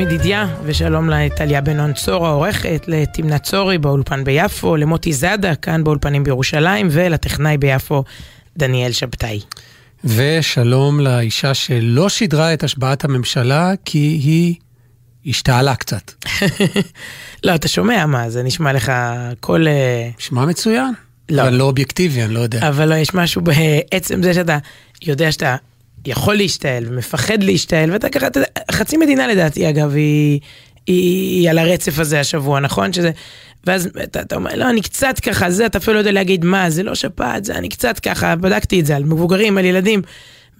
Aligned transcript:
ידידיה, 0.00 0.46
ושלום 0.64 1.10
לטליה 1.10 1.60
בן 1.60 1.92
צור 1.92 2.26
העורכת, 2.26 2.84
לתמנה 2.86 3.38
צורי 3.38 3.78
באולפן 3.78 4.24
ביפו, 4.24 4.76
למוטי 4.76 5.12
זאדה 5.12 5.54
כאן 5.54 5.84
באולפנים 5.84 6.24
בירושלים, 6.24 6.88
ולטכנאי 6.90 7.58
ביפו, 7.58 8.04
דניאל 8.56 8.92
שבתאי. 8.92 9.40
ושלום 10.04 11.00
לאישה 11.00 11.54
שלא 11.54 12.08
שידרה 12.08 12.52
את 12.54 12.64
השבעת 12.64 13.04
הממשלה, 13.04 13.72
כי 13.84 13.98
היא 13.98 14.54
השתעלה 15.26 15.74
קצת. 15.74 16.12
לא, 17.44 17.54
אתה 17.54 17.68
שומע 17.68 18.06
מה, 18.06 18.30
זה 18.30 18.42
נשמע 18.42 18.72
לך 18.72 18.92
כל... 19.40 19.66
נשמע 20.18 20.44
מצוין. 20.44 20.92
לא. 21.28 21.42
אבל 21.42 21.54
לא 21.54 21.64
אובייקטיבי, 21.64 22.22
אני 22.22 22.34
לא 22.34 22.40
יודע. 22.40 22.68
אבל 22.68 22.88
לא, 22.88 22.94
יש 22.94 23.14
משהו 23.14 23.42
בעצם 23.42 24.22
זה 24.22 24.34
שאתה 24.34 24.58
יודע 25.02 25.32
שאתה 25.32 25.56
יכול 26.06 26.34
להשתעל 26.34 26.84
ומפחד 26.88 27.42
להשתעל, 27.42 27.92
ואתה 27.92 28.08
ככה, 28.08 28.26
חצי 28.72 28.96
מדינה 28.96 29.26
לדעתי 29.26 29.68
אגב, 29.68 29.94
היא, 29.94 30.40
היא, 30.86 31.40
היא 31.40 31.50
על 31.50 31.58
הרצף 31.58 31.98
הזה 31.98 32.20
השבוע, 32.20 32.60
נכון? 32.60 32.92
שזה, 32.92 33.10
ואז 33.66 33.88
אתה, 34.02 34.20
אתה 34.20 34.34
אומר, 34.34 34.54
לא, 34.54 34.70
אני 34.70 34.82
קצת 34.82 35.20
ככה, 35.20 35.50
זה, 35.50 35.66
אתה 35.66 35.78
אפילו 35.78 35.94
לא 35.94 35.98
יודע 35.98 36.12
להגיד 36.12 36.44
מה, 36.44 36.70
זה 36.70 36.82
לא 36.82 36.94
שפעת, 36.94 37.44
זה 37.44 37.54
אני 37.54 37.68
קצת 37.68 37.98
ככה, 37.98 38.36
בדקתי 38.36 38.80
את 38.80 38.86
זה 38.86 38.96
על 38.96 39.04
מבוגרים, 39.04 39.58
על 39.58 39.64
ילדים. 39.64 40.02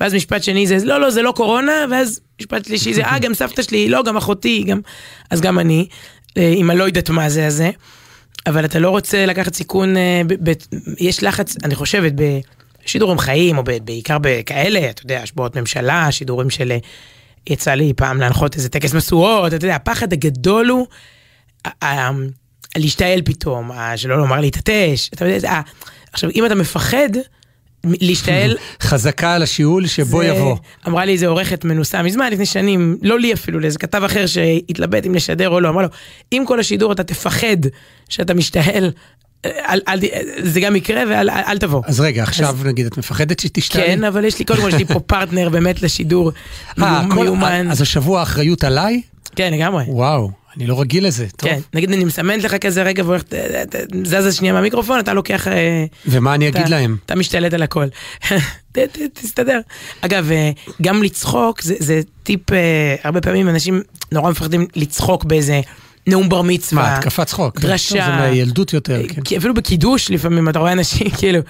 ואז 0.01 0.15
משפט 0.15 0.43
שני 0.43 0.67
זה, 0.67 0.85
לא, 0.85 1.01
לא, 1.01 1.11
זה 1.11 1.23
לא 1.23 1.33
קורונה, 1.37 1.73
ואז 1.91 2.21
משפט 2.41 2.65
שלישי 2.65 2.95
זה, 2.95 3.05
אה, 3.05 3.19
גם 3.19 3.35
סבתא 3.35 3.63
שלי, 3.63 3.89
לא, 3.89 4.03
גם 4.03 4.17
אחותי, 4.17 4.65
גם, 4.67 4.81
אז 5.31 5.41
גם 5.41 5.59
אני, 5.59 5.87
אה, 6.37 6.53
עם 6.57 6.71
הלא 6.71 6.85
יודעת 6.85 7.11
מה 7.11 7.29
זה 7.29 7.47
הזה. 7.47 7.71
אבל 8.47 8.65
אתה 8.65 8.79
לא 8.79 8.91
רוצה 8.91 9.27
לקחת 9.27 9.55
סיכון, 9.55 9.97
אה, 9.97 10.23
ב, 10.27 10.51
ב, 10.51 10.53
יש 10.99 11.23
לחץ, 11.23 11.57
אני 11.65 11.75
חושבת, 11.75 12.13
בשידורים 12.89 13.19
חיים, 13.19 13.59
או 13.59 13.63
בעיקר 13.85 14.17
בכאלה, 14.21 14.91
אתה 14.91 15.03
יודע, 15.03 15.23
השבועות 15.23 15.57
ממשלה, 15.57 16.13
שידורים 16.13 16.51
של... 16.51 16.73
אה, 16.73 16.79
יצא 17.51 17.75
לי 17.75 17.93
פעם 17.97 18.21
להנחות 18.21 18.57
איזה 18.57 18.69
טקס 18.69 18.95
משואות, 18.95 19.55
אתה 19.55 19.67
יודע, 19.67 19.77
הפחד 19.77 20.13
הגדול 20.13 20.69
הוא 20.69 20.87
להשתעל 22.77 23.23
פתאום, 23.25 23.71
שלא 23.97 24.19
לומר 24.19 24.41
להתעטש, 24.41 25.09
אתה 25.15 25.29
יודע, 25.29 25.61
עכשיו, 26.13 26.31
אם 26.35 26.47
אתה 26.47 26.55
מפחד, 26.55 27.09
להשתעל. 27.85 28.57
חזקה 28.83 29.35
על 29.35 29.43
השיעול 29.43 29.87
שבו 29.87 30.19
זה, 30.19 30.27
יבוא. 30.27 30.57
אמרה 30.87 31.05
לי 31.05 31.13
איזה 31.13 31.27
עורכת 31.27 31.65
מנוסה 31.65 32.03
מזמן, 32.03 32.33
לפני 32.33 32.47
שנים, 32.47 32.99
לא 33.03 33.21
לי 33.21 33.33
אפילו, 33.33 33.61
לאיזה 33.61 33.79
כתב 33.79 34.03
אחר 34.05 34.27
שהתלבט 34.27 35.07
אם 35.07 35.15
לשדר 35.15 35.49
או 35.49 35.61
לא, 35.61 35.69
אמרה 35.69 35.83
לו, 35.83 35.89
אם 36.33 36.45
כל 36.47 36.61
השידור 36.61 36.93
אתה 36.93 37.05
תפחד 37.05 37.57
שאתה 38.09 38.35
משתעל, 38.35 38.91
אל, 39.47 39.81
אל, 39.89 39.99
זה 40.43 40.61
גם 40.61 40.77
יקרה 40.77 41.03
ואל 41.09 41.31
אל, 41.31 41.43
אל 41.47 41.59
תבוא. 41.59 41.83
אז 41.87 42.01
רגע, 42.01 42.23
עכשיו 42.23 42.49
אז, 42.49 42.67
נגיד, 42.67 42.87
את 42.87 42.99
מפחדת 42.99 43.41
שתשתעלי? 43.41 43.87
כן, 43.87 44.05
אבל 44.05 44.25
יש 44.25 44.39
לי, 44.39 44.45
קודם 44.45 44.61
כל, 44.61 44.69
יש 44.69 44.75
לי 44.75 44.85
פה 44.85 45.01
פרטנר 45.13 45.49
באמת 45.49 45.83
לשידור 45.83 46.33
מיומן. 46.79 47.71
אז 47.71 47.81
השבוע 47.81 48.21
האחריות 48.21 48.65
עליי? 48.65 49.03
כן, 49.37 49.53
לגמרי. 49.55 49.85
וואו. 49.89 50.31
אני 50.57 50.67
לא 50.67 50.81
רגיל 50.81 51.07
לזה, 51.07 51.27
טוב. 51.37 51.51
כן, 51.51 51.59
נגיד 51.75 51.93
אני 51.93 52.05
מסמנת 52.05 52.45
לך 52.45 52.55
כזה 52.55 52.83
רגע 52.83 53.03
והולכת, 53.07 53.35
זזה 54.05 54.33
שנייה 54.33 54.55
מהמיקרופון, 54.55 54.99
אתה 54.99 55.13
לוקח... 55.13 55.47
ומה 56.07 56.35
אני 56.35 56.49
אגיד 56.49 56.69
להם? 56.69 56.97
אתה 57.07 57.15
משתלט 57.15 57.53
על 57.53 57.63
הכל. 57.63 57.87
תסתדר. 59.23 59.61
אגב, 60.01 60.31
גם 60.83 61.03
לצחוק 61.03 61.63
זה 61.63 62.01
טיפ, 62.23 62.41
הרבה 63.05 63.21
פעמים 63.21 63.49
אנשים 63.49 63.83
נורא 64.13 64.31
מפחדים 64.31 64.67
לצחוק 64.77 65.25
באיזה... 65.25 65.61
נאום 66.09 66.29
בר 66.29 66.43
מצווה. 66.43 66.83
מה, 66.83 66.97
התקפת 66.97 67.27
צחוק. 67.27 67.61
דרשה. 67.61 68.07
זה 68.07 68.13
מהילדות 68.13 68.73
יותר, 68.73 69.03
כן. 69.09 69.37
אפילו 69.37 69.55
בקידוש 69.55 70.11
לפעמים 70.11 70.49
אתה 70.49 70.59
רואה 70.59 70.73
אנשים 70.73 71.11
כאילו, 71.19 71.41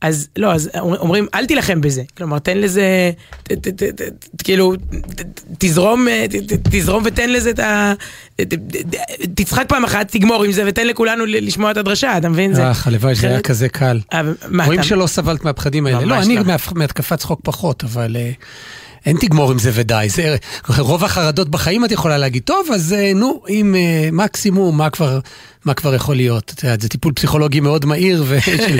אז 0.00 0.28
לא, 0.36 0.52
אז 0.52 0.70
אומרים, 0.78 1.26
אל 1.34 1.46
תילחם 1.46 1.80
בזה. 1.80 2.02
כלומר, 2.16 2.38
תן 2.38 2.58
לזה, 2.58 3.10
כאילו, 4.44 4.74
תזרום, 5.58 6.06
תזרום 6.62 7.02
ותן 7.06 7.30
לזה 7.30 7.50
את 7.50 7.58
ה... 7.58 7.92
תצחק 9.34 9.64
פעם 9.68 9.84
אחת, 9.84 10.10
תגמור 10.10 10.44
עם 10.44 10.52
זה, 10.52 10.64
ותן 10.66 10.86
לכולנו 10.86 11.26
לשמוע 11.26 11.70
את 11.70 11.76
הדרשה, 11.76 12.18
אתה 12.18 12.28
מבין? 12.28 12.56
אך, 12.56 12.86
הלוואי 12.86 13.14
שזה 13.14 13.28
היה 13.28 13.40
כזה 13.40 13.68
קל. 13.68 14.00
רואים 14.64 14.82
שלא 14.82 15.06
סבלת 15.06 15.44
מהפחדים 15.44 15.86
האלה. 15.86 16.04
לא, 16.04 16.14
אני 16.14 16.38
מהתקפת 16.74 17.18
צחוק 17.18 17.40
פחות, 17.42 17.84
אבל... 17.84 18.16
אין 19.06 19.16
תגמור 19.20 19.50
עם 19.50 19.58
זה 19.58 19.70
ודי, 19.74 20.06
זה 20.08 20.36
רוב 20.78 21.04
החרדות 21.04 21.48
בחיים 21.48 21.84
את 21.84 21.92
יכולה 21.92 22.18
להגיד, 22.18 22.42
טוב, 22.42 22.68
אז 22.74 22.94
נו, 23.14 23.42
עם 23.48 23.74
מקסימום, 24.12 24.78
מה 24.78 24.90
כבר, 24.90 25.20
מה 25.64 25.74
כבר 25.74 25.94
יכול 25.94 26.16
להיות? 26.16 26.52
את 26.54 26.64
יודעת, 26.64 26.80
זה 26.80 26.88
טיפול 26.88 27.12
פסיכולוגי 27.12 27.60
מאוד 27.60 27.84
מהיר 27.84 28.24
ושל 28.28 28.78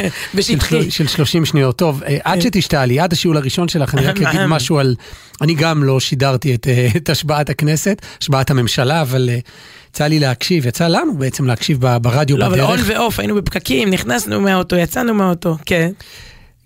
של 0.90 1.06
30 1.06 1.44
שניות. 1.44 1.78
טוב, 1.78 2.02
עד 2.24 2.40
שתשתעלי, 2.40 3.00
עד 3.00 3.12
השיעול 3.12 3.36
הראשון 3.36 3.68
שלך, 3.68 3.94
אני 3.94 4.06
רק 4.06 4.22
אגיד 4.22 4.46
משהו 4.46 4.78
על... 4.78 4.94
אני 5.42 5.54
גם 5.54 5.84
לא 5.84 6.00
שידרתי 6.00 6.54
את, 6.54 6.66
את 6.96 7.10
השבעת 7.10 7.50
הכנסת, 7.50 8.02
השבעת 8.20 8.50
הממשלה, 8.50 9.02
אבל... 9.02 9.30
יצא 9.96 10.06
לי 10.06 10.18
להקשיב, 10.18 10.66
יצא 10.66 10.88
לנו 10.88 11.18
בעצם 11.18 11.44
להקשיב 11.44 11.80
ברדיו 12.02 12.36
לא, 12.36 12.48
בדרך. 12.48 12.58
לא, 12.58 12.64
אבל 12.64 12.72
און 12.72 12.80
ואוף, 12.86 13.18
היינו 13.18 13.34
בפקקים, 13.34 13.90
נכנסנו 13.90 14.40
מהאוטו, 14.40 14.76
יצאנו 14.76 15.14
מהאוטו, 15.14 15.56
כן. 15.66 15.90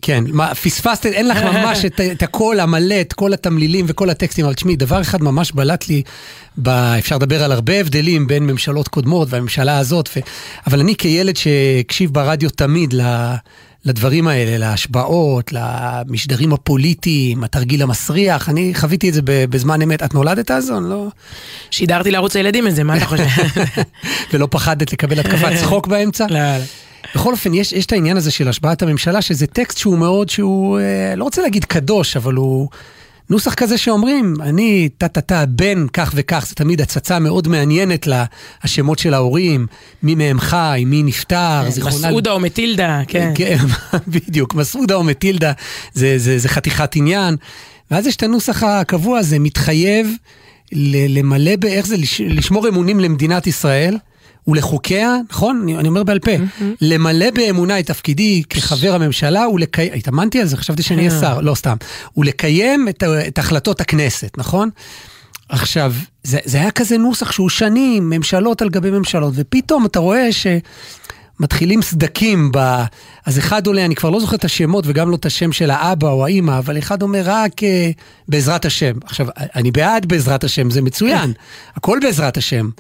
כן, 0.03 0.25
מה, 0.29 0.55
פספסת, 0.55 1.07
אין 1.07 1.29
לך 1.29 1.39
ממש 1.43 1.85
את, 1.85 2.01
את 2.01 2.23
הקול 2.23 2.61
המלא, 2.61 3.01
את 3.01 3.13
כל 3.13 3.33
התמלילים 3.33 3.85
וכל 3.89 4.11
הטקסטים, 4.11 4.45
אבל 4.45 4.55
תשמעי, 4.55 4.77
דבר 4.77 5.01
אחד 5.01 5.23
ממש 5.23 5.53
בלט 5.53 5.89
לי, 5.89 6.03
ב, 6.63 6.69
אפשר 6.69 7.17
לדבר 7.17 7.45
על 7.45 7.53
הרבה 7.53 7.81
הבדלים 7.81 8.27
בין 8.27 8.47
ממשלות 8.47 8.89
קודמות 8.89 9.29
והממשלה 9.31 9.79
הזאת, 9.79 10.09
ו, 10.17 10.21
אבל 10.67 10.81
אני 10.81 10.97
כילד 10.97 11.37
שהקשיב 11.37 12.11
ברדיו 12.11 12.51
תמיד 12.51 12.93
ל... 12.93 13.35
לדברים 13.85 14.29
האלה, 14.29 14.59
להשבעות, 14.59 15.53
למשדרים 15.53 16.53
הפוליטיים, 16.53 17.45
התרגיל 17.45 17.83
המסריח, 17.83 18.49
אני 18.49 18.73
חוויתי 18.75 19.09
את 19.09 19.15
זה 19.15 19.21
בזמן 19.25 19.83
אמת. 19.83 20.03
את 20.03 20.15
נולדת 20.15 20.51
אז 20.51 20.71
או 20.71 20.81
לא? 20.81 21.09
שידרתי 21.71 22.11
לערוץ 22.11 22.37
הילדים 22.37 22.67
את 22.67 22.75
זה, 22.75 22.85
מה 22.85 22.97
אתה 22.97 23.07
חושב? 23.07 23.25
ולא 24.33 24.49
פחדת 24.51 24.93
לקבל 24.93 25.21
התקפת 25.21 25.53
צחוק 25.61 25.87
באמצע? 25.87 26.27
לא, 26.31 26.39
לא. 26.39 26.65
בכל 27.15 27.33
אופן, 27.33 27.55
יש, 27.55 27.73
יש 27.73 27.87
את 27.87 27.93
העניין 27.93 28.17
הזה 28.17 28.31
של 28.31 28.49
השבעת 28.49 28.83
הממשלה, 28.83 29.23
שזה 29.23 29.47
טקסט 29.47 29.79
שהוא 29.79 29.99
מאוד, 29.99 30.29
שהוא, 30.29 30.79
אה, 30.79 31.15
לא 31.17 31.25
רוצה 31.25 31.43
להגיד 31.43 31.65
קדוש, 31.65 32.17
אבל 32.17 32.35
הוא 32.35 32.69
נוסח 33.31 33.55
כזה 33.55 33.79
שאומרים, 33.79 34.35
אני 34.43 34.89
טה-טה-טה, 34.99 35.47
בן 35.47 35.87
כך 35.93 36.13
וכך, 36.15 36.47
זה 36.49 36.55
תמיד 36.55 36.81
הצצה 36.81 37.19
מאוד 37.19 37.49
מעניינת 37.49 38.07
להשמות 38.07 38.99
של 38.99 39.15
ההורים, 39.15 39.67
מי 40.03 40.15
מהם 40.15 40.41
חי, 40.41 40.85
מי 40.87 41.03
נפטר, 41.03 41.61
כן, 41.65 41.71
זיכרונה... 41.71 41.97
מסעודה 41.97 42.33
או 42.33 42.41
מטילדה, 42.41 43.01
כן. 43.09 43.33
כן, 43.35 43.57
בדיוק, 44.13 44.55
מסעודה 44.55 44.95
או 44.95 45.05
מטילדה, 45.05 45.53
זה, 45.93 46.19
זה, 46.19 46.39
זה 46.39 46.49
חתיכת 46.49 46.97
עניין. 46.97 47.37
ואז 47.91 48.07
יש 48.07 48.17
את 48.17 48.23
הנוסח 48.23 48.63
הקבוע 48.63 49.19
הזה, 49.19 49.39
מתחייב 49.39 50.11
למלא, 51.09 51.57
באיך 51.57 51.87
זה, 51.87 51.97
לשמור 52.21 52.69
אמונים 52.69 53.01
למדינת 53.01 53.47
ישראל. 53.47 53.97
ולחוקיה, 54.49 55.17
נכון? 55.31 55.61
אני, 55.63 55.77
אני 55.77 55.89
אומר 55.89 56.03
בעל 56.03 56.19
פה, 56.19 56.37
mm-hmm. 56.37 56.65
למלא 56.81 57.31
באמונה 57.31 57.79
את 57.79 57.87
תפקידי 57.87 58.43
כחבר 58.51 58.95
הממשלה 58.95 59.49
ולקיים, 59.49 59.93
התאמנתי 59.93 60.41
על 60.41 60.47
זה, 60.47 60.57
חשבתי 60.57 60.83
שאני 60.83 61.09
אהיה 61.09 61.21
שר, 61.21 61.41
לא 61.41 61.55
סתם, 61.55 61.77
ולקיים 62.17 62.89
את, 62.89 63.03
את 63.29 63.39
החלטות 63.39 63.81
הכנסת, 63.81 64.39
נכון? 64.39 64.71
עכשיו, 65.49 65.95
זה, 66.23 66.39
זה 66.45 66.59
היה 66.61 66.71
כזה 66.71 66.99
נוסח 66.99 67.33
שהוא 67.33 67.49
שנים, 67.49 68.11
ממשלות 68.11 68.63
על 68.63 68.69
גבי 68.69 68.91
ממשלות, 68.91 69.33
ופתאום 69.37 69.87
אתה 69.87 69.99
רואה 69.99 70.33
ש... 70.33 70.47
מתחילים 71.41 71.83
סדקים 71.83 72.51
ב... 72.53 72.85
אז 73.27 73.39
אחד 73.39 73.67
עולה, 73.67 73.85
אני 73.85 73.95
כבר 73.95 74.11
לא 74.11 74.21
זוכר 74.21 74.37
את 74.37 74.45
השמות 74.45 74.85
וגם 74.89 75.11
לא 75.11 75.17
את 75.17 75.27
השם 75.27 75.53
של 75.53 75.71
האבא 75.71 76.09
או 76.09 76.25
האימא, 76.25 76.59
אבל 76.59 76.79
אחד 76.79 77.03
אומר 77.03 77.23
רק 77.25 77.53
uh, 77.59 77.65
בעזרת 78.29 78.65
השם. 78.65 78.93
עכשיו, 79.05 79.27
אני 79.37 79.71
בעד 79.71 80.07
בעזרת 80.07 80.45
השם, 80.45 80.71
זה 80.71 80.83
מצוין, 80.83 81.33
הכל 81.77 81.99
בעזרת 82.03 82.37
השם. 82.37 82.71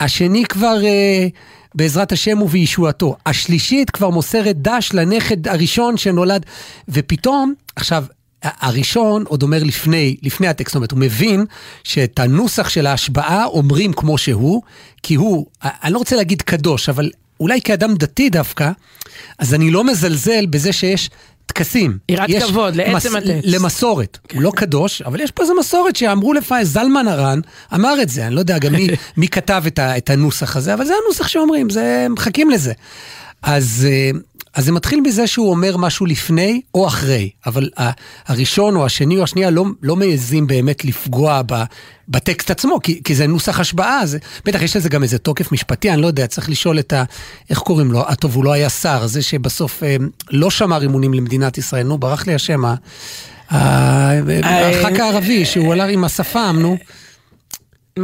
השני 0.00 0.44
כבר 0.44 0.84
אה, 0.84 1.26
בעזרת 1.74 2.12
השם 2.12 2.42
ובישועתו. 2.42 3.16
השלישית 3.26 3.90
כבר 3.90 4.10
מוסרת 4.10 4.56
דש 4.62 4.90
לנכד 4.94 5.48
הראשון 5.48 5.96
שנולד, 5.96 6.46
ופתאום, 6.88 7.54
עכשיו, 7.76 8.04
הראשון 8.42 9.24
עוד 9.28 9.42
אומר 9.42 9.62
לפני, 9.64 10.16
לפני 10.22 10.48
הטקסט, 10.48 10.68
זאת 10.72 10.76
אומרת, 10.76 10.90
הוא 10.90 11.00
מבין 11.00 11.44
שאת 11.84 12.18
הנוסח 12.18 12.68
של 12.68 12.86
ההשבעה 12.86 13.44
אומרים 13.44 13.92
כמו 13.92 14.18
שהוא, 14.18 14.62
כי 15.02 15.14
הוא, 15.14 15.46
אני 15.62 15.92
לא 15.92 15.98
רוצה 15.98 16.16
להגיד 16.16 16.42
קדוש, 16.42 16.88
אבל 16.88 17.10
אולי 17.40 17.60
כאדם 17.60 17.94
דתי 17.94 18.30
דווקא, 18.30 18.70
אז 19.38 19.54
אני 19.54 19.70
לא 19.70 19.84
מזלזל 19.84 20.46
בזה 20.46 20.72
שיש 20.72 21.10
טקסים. 21.52 21.98
יראת 22.08 22.30
כבוד, 22.48 22.76
לעצם 22.76 23.16
הטקסט. 23.16 23.30
למסורת. 23.42 24.18
כן. 24.28 24.36
הוא 24.36 24.44
לא 24.44 24.52
קדוש, 24.56 25.02
אבל 25.02 25.20
יש 25.20 25.30
פה 25.30 25.42
איזו 25.42 25.54
מסורת 25.54 25.96
שאמרו 25.96 26.32
לפני, 26.32 26.64
זלמן 26.64 27.08
ארן 27.08 27.40
אמר 27.74 28.02
את 28.02 28.08
זה, 28.08 28.26
אני 28.26 28.34
לא 28.34 28.40
יודע 28.40 28.58
גם 28.58 28.72
מי, 28.72 28.88
מי 29.16 29.28
כתב 29.28 29.62
את, 29.66 29.78
ה, 29.78 29.96
את 29.96 30.10
הנוסח 30.10 30.56
הזה, 30.56 30.74
אבל 30.74 30.84
זה 30.84 30.92
הנוסח 31.04 31.28
שאומרים, 31.28 31.70
זה, 31.70 32.06
מחכים 32.10 32.50
לזה. 32.50 32.72
אז, 33.42 33.86
אה, 33.90 34.10
אז 34.54 34.64
זה 34.64 34.72
מתחיל 34.72 35.00
מזה 35.00 35.26
שהוא 35.26 35.50
אומר 35.50 35.76
משהו 35.76 36.06
לפני 36.06 36.60
או 36.74 36.86
אחרי, 36.86 37.30
אבל 37.46 37.70
הראשון 38.26 38.76
או 38.76 38.86
השני 38.86 39.18
או 39.18 39.22
השנייה 39.22 39.50
לא, 39.50 39.64
לא 39.82 39.96
מעזים 39.96 40.46
באמת 40.46 40.84
לפגוע 40.84 41.42
ב, 41.46 41.62
בטקסט 42.08 42.50
עצמו, 42.50 42.78
כי, 42.82 43.00
כי 43.04 43.14
זה 43.14 43.26
נוסח 43.26 43.60
השבעה, 43.60 44.06
זה, 44.06 44.18
בטח 44.44 44.62
יש 44.62 44.76
לזה 44.76 44.88
גם 44.88 45.02
איזה 45.02 45.18
תוקף 45.18 45.52
משפטי, 45.52 45.90
אני 45.90 46.02
לא 46.02 46.06
יודע, 46.06 46.26
צריך 46.26 46.50
לשאול 46.50 46.78
את 46.78 46.92
ה... 46.92 47.04
איך 47.50 47.58
קוראים 47.58 47.92
לו? 47.92 48.04
טוב, 48.20 48.34
הוא 48.34 48.44
לא 48.44 48.52
היה 48.52 48.68
שר, 48.68 49.06
זה 49.06 49.22
שבסוף 49.22 49.82
אה, 49.82 49.96
לא 50.30 50.50
שמר 50.50 50.84
אמונים 50.84 51.14
למדינת 51.14 51.58
ישראל, 51.58 51.86
נו, 51.86 51.98
ברח 51.98 52.26
לי 52.26 52.34
השם, 52.34 52.64
הח"כ 53.50 55.00
הערבי, 55.00 55.44
שהוא 55.44 55.72
עלה 55.72 55.86
עם 55.86 56.04
השפם, 56.04 56.56
נו. 56.60 56.76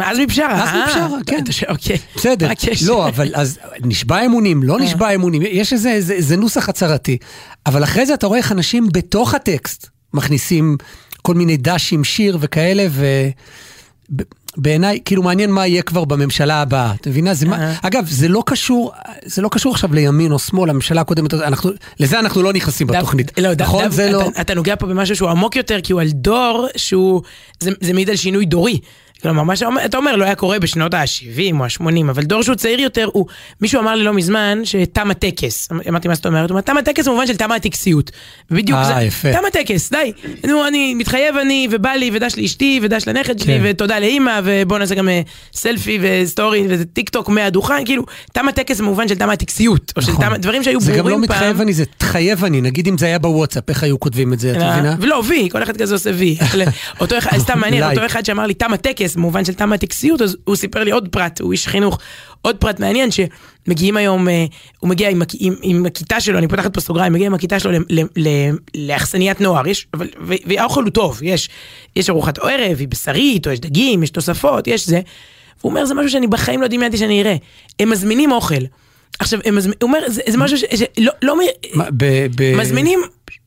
עזמי 0.01 0.27
בשארה. 0.27 0.65
אה, 0.65 0.87
בשארה, 0.89 1.19
כן. 1.27 1.45
אוקיי. 1.69 1.97
בסדר? 2.17 2.49
לא, 2.87 3.09
אבל 3.09 3.31
אז 3.35 3.59
נשבע 3.81 4.27
אמונים, 4.27 4.63
לא 4.63 4.81
נשבע 4.81 5.15
אמונים, 5.15 5.43
יש 5.51 5.73
איזה, 5.73 5.93
איזה, 5.93 6.15
איזה 6.15 6.37
נוסח 6.37 6.69
הצהרתי. 6.69 7.19
אבל 7.67 7.85
אחרי 7.85 8.07
זה 8.07 8.15
אתה 8.15 8.27
רואה 8.27 8.39
איך 8.39 8.53
אנשים 8.53 8.89
בתוך 8.93 9.35
הטקסט 9.35 9.89
מכניסים 10.15 10.77
כל 11.23 11.35
מיני 11.35 11.57
דשים, 11.57 12.05
שיר 12.05 12.39
וכאלה, 12.41 12.87
ובעיניי, 14.59 15.01
כאילו 15.05 15.23
מעניין 15.23 15.51
מה 15.51 15.67
יהיה 15.67 15.83
כבר 15.83 16.05
בממשלה 16.05 16.63
הבאה, 16.63 16.95
את 17.01 17.09
מבינה? 17.09 17.35
זה 17.35 17.47
מה, 17.47 17.61
אה. 17.61 17.75
אגב, 17.83 18.07
זה 18.09 18.29
לא 18.29 18.43
קשור, 18.47 18.93
זה 19.25 19.43
לא 19.43 19.49
קשור 19.49 19.73
עכשיו 19.73 19.95
לימין 19.95 20.33
או 20.33 20.39
שמאל, 20.39 20.71
הממשלה 20.71 21.01
הקודמת, 21.01 21.35
אנחנו, 21.35 21.71
לזה 22.01 22.19
אנחנו 22.19 22.43
לא 22.43 22.53
נכנסים 22.53 22.87
בתוכנית. 22.87 23.39
לא, 23.39 23.49
נכון? 23.59 23.91
זה 23.91 24.13
לא... 24.13 24.29
אתה, 24.29 24.41
אתה 24.41 24.55
נוגע 24.55 24.77
פה 24.77 24.87
במשהו 24.87 25.17
שהוא 25.17 25.31
עמוק 25.31 25.57
יותר, 25.57 25.81
כי 25.81 25.93
הוא 25.93 26.01
על 26.01 26.09
דור 26.11 26.67
שהוא, 26.77 27.23
זה, 27.61 27.71
זה 27.81 27.93
מעיד 27.93 28.11
על 28.11 28.17
שינוי 28.17 28.47
דורי. 28.47 28.81
כלומר, 29.23 29.43
מה 29.43 29.57
שאתה 29.57 29.97
אומר 29.97 30.17
לא 30.17 30.25
היה 30.25 30.35
קורה 30.35 30.59
בשנות 30.59 30.95
ה-70 30.95 31.55
או 31.59 31.65
ה-80, 31.65 32.11
אבל 32.11 32.23
דור 32.23 32.43
שהוא 32.43 32.55
צעיר 32.55 32.81
יותר, 32.81 33.09
הוא, 33.13 33.27
מישהו 33.61 33.81
אמר 33.81 33.95
לי 33.95 34.05
לא 34.05 34.13
מזמן 34.13 34.61
שתם 34.65 35.11
הטקס. 35.11 35.69
אמרתי, 35.89 36.09
מה 36.09 36.15
זאת 36.15 36.27
אומרת? 36.27 36.51
הוא 36.51 36.55
אומר, 36.55 36.61
תם 36.61 36.77
הטקס 36.77 37.09
במובן 37.09 37.27
של 37.27 37.37
תמה 37.37 37.55
הטקסיות. 37.55 38.11
בדיוק 38.51 38.79
אה, 38.79 38.85
זה, 38.85 38.93
יפה. 39.03 39.33
תם 39.33 39.43
הטקס, 39.49 39.91
די. 39.91 40.13
נו, 40.47 40.67
אני 40.67 40.95
מתחייב 40.95 41.37
אני, 41.37 41.69
ובא 41.71 41.91
לי, 41.91 42.11
ודש 42.15 42.39
לאשתי, 42.39 42.81
ודש 42.83 43.09
לנכד 43.09 43.39
שלי, 43.39 43.59
כן. 43.59 43.61
ותודה 43.65 43.99
לאימא, 43.99 44.41
ובוא 44.45 44.79
נעשה 44.79 44.95
גם 44.95 45.09
אה, 45.09 45.21
סלפי 45.53 45.99
וסטורי 46.03 46.67
וטיק 46.69 47.09
טוק 47.09 47.29
מהדוכן, 47.29 47.85
כאילו, 47.85 48.05
תם 48.33 48.49
הטקס 48.49 48.81
במובן 48.81 49.09
של 49.09 49.15
תם 49.15 49.31
הטקסיות, 49.31 49.93
או 49.97 50.03
של 50.03 50.13
נכון. 50.13 50.25
תם, 50.25 50.37
דברים 50.37 50.63
שהיו 50.63 50.81
זה 50.81 50.93
ברורים 50.93 51.21
גם 51.21 51.27
פעם. 51.27 51.31
לא 51.31 51.37
מתחייב 51.37 51.61
אני, 51.61 51.73
זה 51.73 51.85
תחייב 51.99 52.45
אני, 52.45 52.61
נגיד 52.61 52.89
אם 52.89 52.99
זה 52.99 53.07
היה 53.07 53.19
בוואטסאפ, 53.19 53.71
איך 53.71 53.83
היו 53.83 54.01
כותבים 54.01 54.33
את 54.33 54.41
זה, 54.41 54.51
את 54.51 54.57
מבינה? 54.57 54.97
ולא, 55.01 55.23
וי, 55.27 55.49
כל 55.53 55.63
אחד 55.63 55.77
כזה 55.77 55.95
עושה 55.95 56.11
וי. 56.15 56.37
אותו 57.01 57.19
אחד, 57.19 57.39
סתם 57.39 57.59
מעניין. 57.59 57.91
אותו 57.91 58.07
אחד 58.07 58.25
שאמר 58.25 58.47
לי 58.47 58.55
תם 58.55 58.73
הטקס, 58.73 59.06
במובן 59.15 59.45
של 59.45 59.55
תם 59.55 59.73
הטקסיות, 59.73 60.23
אז 60.23 60.37
הוא 60.45 60.57
סיפר 60.57 60.85
לי 60.85 60.91
עוד 60.91 61.09
פרט, 61.09 61.41
הוא 61.41 61.53
איש 61.53 61.69
חינוך, 61.69 61.99
עוד 62.43 62.57
פרט 62.57 62.81
מעניין, 62.81 63.09
שמגיעים 63.11 63.97
היום, 63.97 64.29
אה, 64.29 64.45
הוא 64.81 64.91
מגיע 64.91 65.09
עם, 65.11 65.23
הכ- 65.23 65.37
עם, 65.39 65.55
עם 65.63 65.87
הכיתה 65.87 66.21
שלו, 66.21 66.39
אני 66.39 66.49
פותחת 66.49 66.75
פה 66.75 66.81
סוגריים, 66.81 67.13
מגיע 67.13 67.27
עם 67.27 67.35
הכיתה 67.35 67.59
שלו 67.61 67.71
לאכסניית 68.75 69.41
נוער, 69.41 69.69
יש, 69.69 69.87
אבל, 69.95 70.09
והאוכל 70.47 70.83
הוא 70.83 70.91
טוב, 70.91 71.21
יש, 71.23 71.49
יש 71.97 72.11
ארוחת 72.11 72.39
ערב, 72.39 72.77
היא 72.79 72.89
בשרית, 72.89 73.47
או 73.47 73.53
יש 73.53 73.61
דגים, 73.61 74.03
יש 74.03 74.11
תוספות, 74.11 74.67
יש 74.67 74.87
זה. 74.87 75.01
והוא 75.61 75.71
אומר, 75.71 75.85
זה 75.87 75.95
משהו 75.95 76.11
שאני 76.11 76.27
בחיים 76.27 76.63
לא 76.63 76.67
דמיינתי 76.69 76.97
שאני 76.97 77.23
אראה. 77.23 77.37
הם 77.81 77.91
מזמינים 77.91 78.33
אוכל. 78.33 78.55
עכשיו, 79.19 79.41
הם 79.45 79.57
מזמינים, 79.57 79.79
הוא 79.83 79.89
אומר, 79.89 79.99
זה, 80.07 80.23
זה 80.29 80.39
משהו 80.39 80.59
ש... 80.59 80.65
שלא, 80.75 81.13
לא, 81.23 81.37
מ- 81.37 81.41
מה, 81.79 81.85
ב- 81.97 82.27
ב- 82.37 82.57
מזמינים 82.57 83.01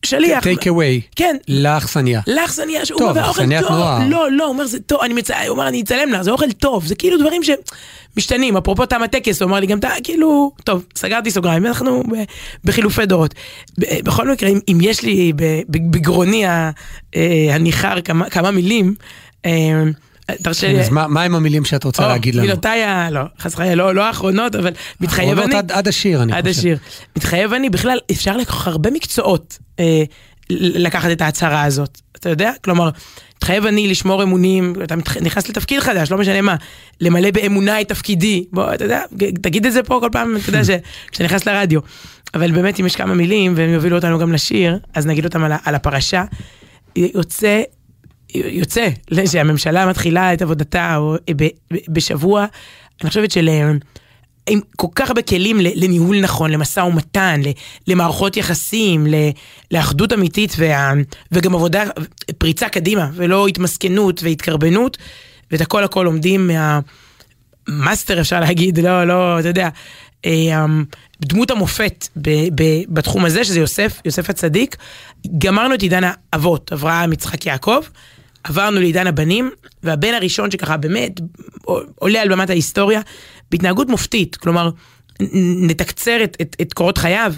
שליח. 0.06 0.44
טייק 0.44 0.68
אווי. 0.68 1.02
כן, 1.16 1.36
לאכסניה. 1.48 2.22
לאכסניה, 2.28 2.86
שהוא 2.86 3.00
טוב, 3.00 3.10
אומר, 3.10 3.32
אכסניית 3.32 3.62
טוב, 3.64 3.72
נוער. 3.72 4.00
לא, 4.10 4.32
לא, 4.32 4.44
הוא 4.44 4.54
אומר, 4.54 4.66
זה 4.68 4.80
טוב, 4.80 5.02
אני 5.02 5.14
מצ... 5.14 5.32
הוא 5.32 5.40
אומר, 5.48 5.68
אני 5.68 5.82
אצלם 5.82 6.10
לך, 6.12 6.22
זה 6.22 6.32
אוכל 6.32 6.52
טוב, 6.52 6.86
זה 6.86 6.96
כאילו 6.96 7.18
דברים 7.18 7.42
שמשתנים, 7.44 8.58
אפרופו 8.58 8.86
תם 8.86 9.04
הטקס, 9.04 9.42
הוא 9.42 9.50
אמר 9.50 9.60
לי 9.60 9.68
גם, 9.68 9.80
"תה, 9.80 9.90
כאילו, 10.04 10.52
טוב, 10.64 10.86
סגרתי 10.96 11.32
סוגריים, 11.32 11.66
אנחנו 11.66 12.04
ב- 12.04 12.24
בחילופי 12.64 13.06
דורות. 13.06 13.34
ב- 13.80 14.00
בכל 14.04 14.32
מקרה, 14.32 14.50
אם, 14.50 14.60
אם 14.72 14.78
יש 14.82 15.02
לי 15.02 15.34
בגרוני 15.70 16.48
אה, 16.48 16.70
הניחר 17.52 18.02
כמה, 18.02 18.30
כמה 18.30 18.52
מילים, 18.52 18.96
אה, 19.46 19.84
תרשה 20.44 20.74
לי, 20.74 20.80
אז 20.80 20.90
מה 20.90 21.22
עם 21.22 21.36
המילים 21.36 21.66
שאת 21.66 21.84
רוצה 21.84 22.08
להגיד 22.08 22.36
לנו? 22.36 22.46
מילותיי, 22.48 22.82
לא, 23.12 23.22
חס 23.40 23.54
וחלילה, 23.54 23.76
לא 23.76 23.96
לא 23.96 24.06
האחרונות, 24.06 24.56
אבל 24.56 24.72
מתחייב 25.02 25.40
אני. 25.40 25.56
עד- 25.56 25.72
עד 25.72 25.88
השיר, 25.88 26.24
אני 26.24 26.34
עד 26.34 26.48
חושב. 26.48 26.60
השיר. 26.60 26.78
מתחייב 27.18 27.54
אני, 27.54 27.70
בכלל, 27.70 27.98
אפשר 28.12 28.38
לקחת 28.38 28.68
הרבה 28.68 28.92
מקצועות 28.92 29.58
אה, 29.80 30.04
לקחת 30.50 31.12
את 31.12 31.22
ההצהרה 31.22 31.64
הזאת. 31.64 32.02
אתה 32.20 32.30
יודע? 32.30 32.52
כלומר, 32.64 32.90
מתחייב 33.38 33.66
אני 33.66 33.88
לשמור 33.88 34.24
אמונים, 34.24 34.74
אתה 34.84 34.96
נכנס 35.22 35.50
לתפקיד 35.50 35.80
חדש, 35.80 36.12
לא 36.12 36.18
משנה 36.18 36.42
מה, 36.42 36.56
למלא 37.02 37.32
באמונה 37.32 37.82
את 37.82 37.90
תפקידי. 37.90 38.46
בוא, 38.52 38.74
אתה 38.74 38.86
יודע, 38.86 39.02
תגיד 39.42 39.66
את 39.66 39.74
זה 39.74 39.84
פה 39.84 39.98
כל 40.02 40.10
פעם, 40.12 40.36
אתה 40.38 40.50
יודע, 40.50 40.64
ש- 40.68 40.70
כשאתה 41.12 41.24
נכנס 41.24 41.46
לרדיו. 41.46 41.80
אבל 42.34 42.52
באמת, 42.52 42.80
אם 42.80 42.86
יש 42.86 42.96
כמה 42.96 43.14
מילים, 43.14 43.54
והם 43.56 43.70
יובילו 43.70 43.96
אותנו 43.96 44.20
גם 44.20 44.34
לשיר, 44.34 44.78
אז 44.94 45.06
נגיד 45.06 45.26
אותם 45.26 45.44
על 45.66 45.76
הפרשה. 45.76 46.24
יוצא 46.96 47.62
יוצא 48.36 48.88
שהממשלה 49.26 49.86
מתחילה 49.86 50.34
את 50.34 50.42
עבודתה 50.42 50.98
בשבוע, 51.90 52.46
אני 53.02 53.10
חושבת 53.10 53.32
של... 53.32 53.50
אה, 53.50 53.72
עם 54.50 54.60
כל 54.76 54.88
כך 54.96 55.08
הרבה 55.08 55.22
כלים 55.22 55.60
לניהול 55.60 56.22
נכון, 56.22 56.52
למשא 56.52 56.80
ומתן, 56.80 57.42
למערכות 57.88 58.38
יחסים, 58.38 59.08
לאחדות 59.72 60.14
אמיתית 60.14 60.56
וה, 60.58 60.94
וגם 61.32 61.56
עבודה, 61.56 61.84
פריצה 62.38 62.70
קדימה, 62.70 63.10
ולא 63.14 63.48
התמסכנות 63.48 64.24
והתקרבנות, 64.24 64.98
ואת 65.52 65.62
הכל 65.62 65.84
הכל 65.84 66.04
לומדים 66.06 66.50
מהמאסטר 67.68 68.22
אפשר 68.22 68.40
להגיד, 68.40 68.80
לא, 68.80 69.04
לא, 69.04 69.40
אתה 69.40 69.48
יודע, 69.48 69.70
אה, 70.26 70.66
דמות 71.22 71.52
המופת 71.52 72.08
ב- 72.16 72.62
ב- 72.62 72.84
בתחום 72.90 73.26
הזה, 73.26 73.44
שזה 73.44 73.60
יוסף, 73.60 74.02
יוסף 74.06 74.30
הצדיק. 74.30 74.76
גמרנו 75.38 75.76
את 75.76 75.82
עידן 75.82 76.02
האבות, 76.04 76.74
אברהם, 76.74 77.14
יצחק, 77.14 77.46
יעקב. 77.46 77.82
עברנו 78.44 78.80
לעידן 78.80 79.08
הבנים, 79.08 79.52
והבן 79.84 80.14
הראשון 80.14 80.52
שככה 80.52 80.78
באמת 80.78 81.20
עולה 81.96 82.22
על 82.22 82.30
במת 82.30 82.50
ההיסטוריה, 82.50 83.02
בהתנהגות 83.52 83.90
מופתית, 83.90 84.36
כלומר, 84.36 84.70
נתקצר 85.68 86.24
את, 86.24 86.38
את, 86.42 86.56
את 86.62 86.74
קורות 86.74 86.98
חייו, 86.98 87.34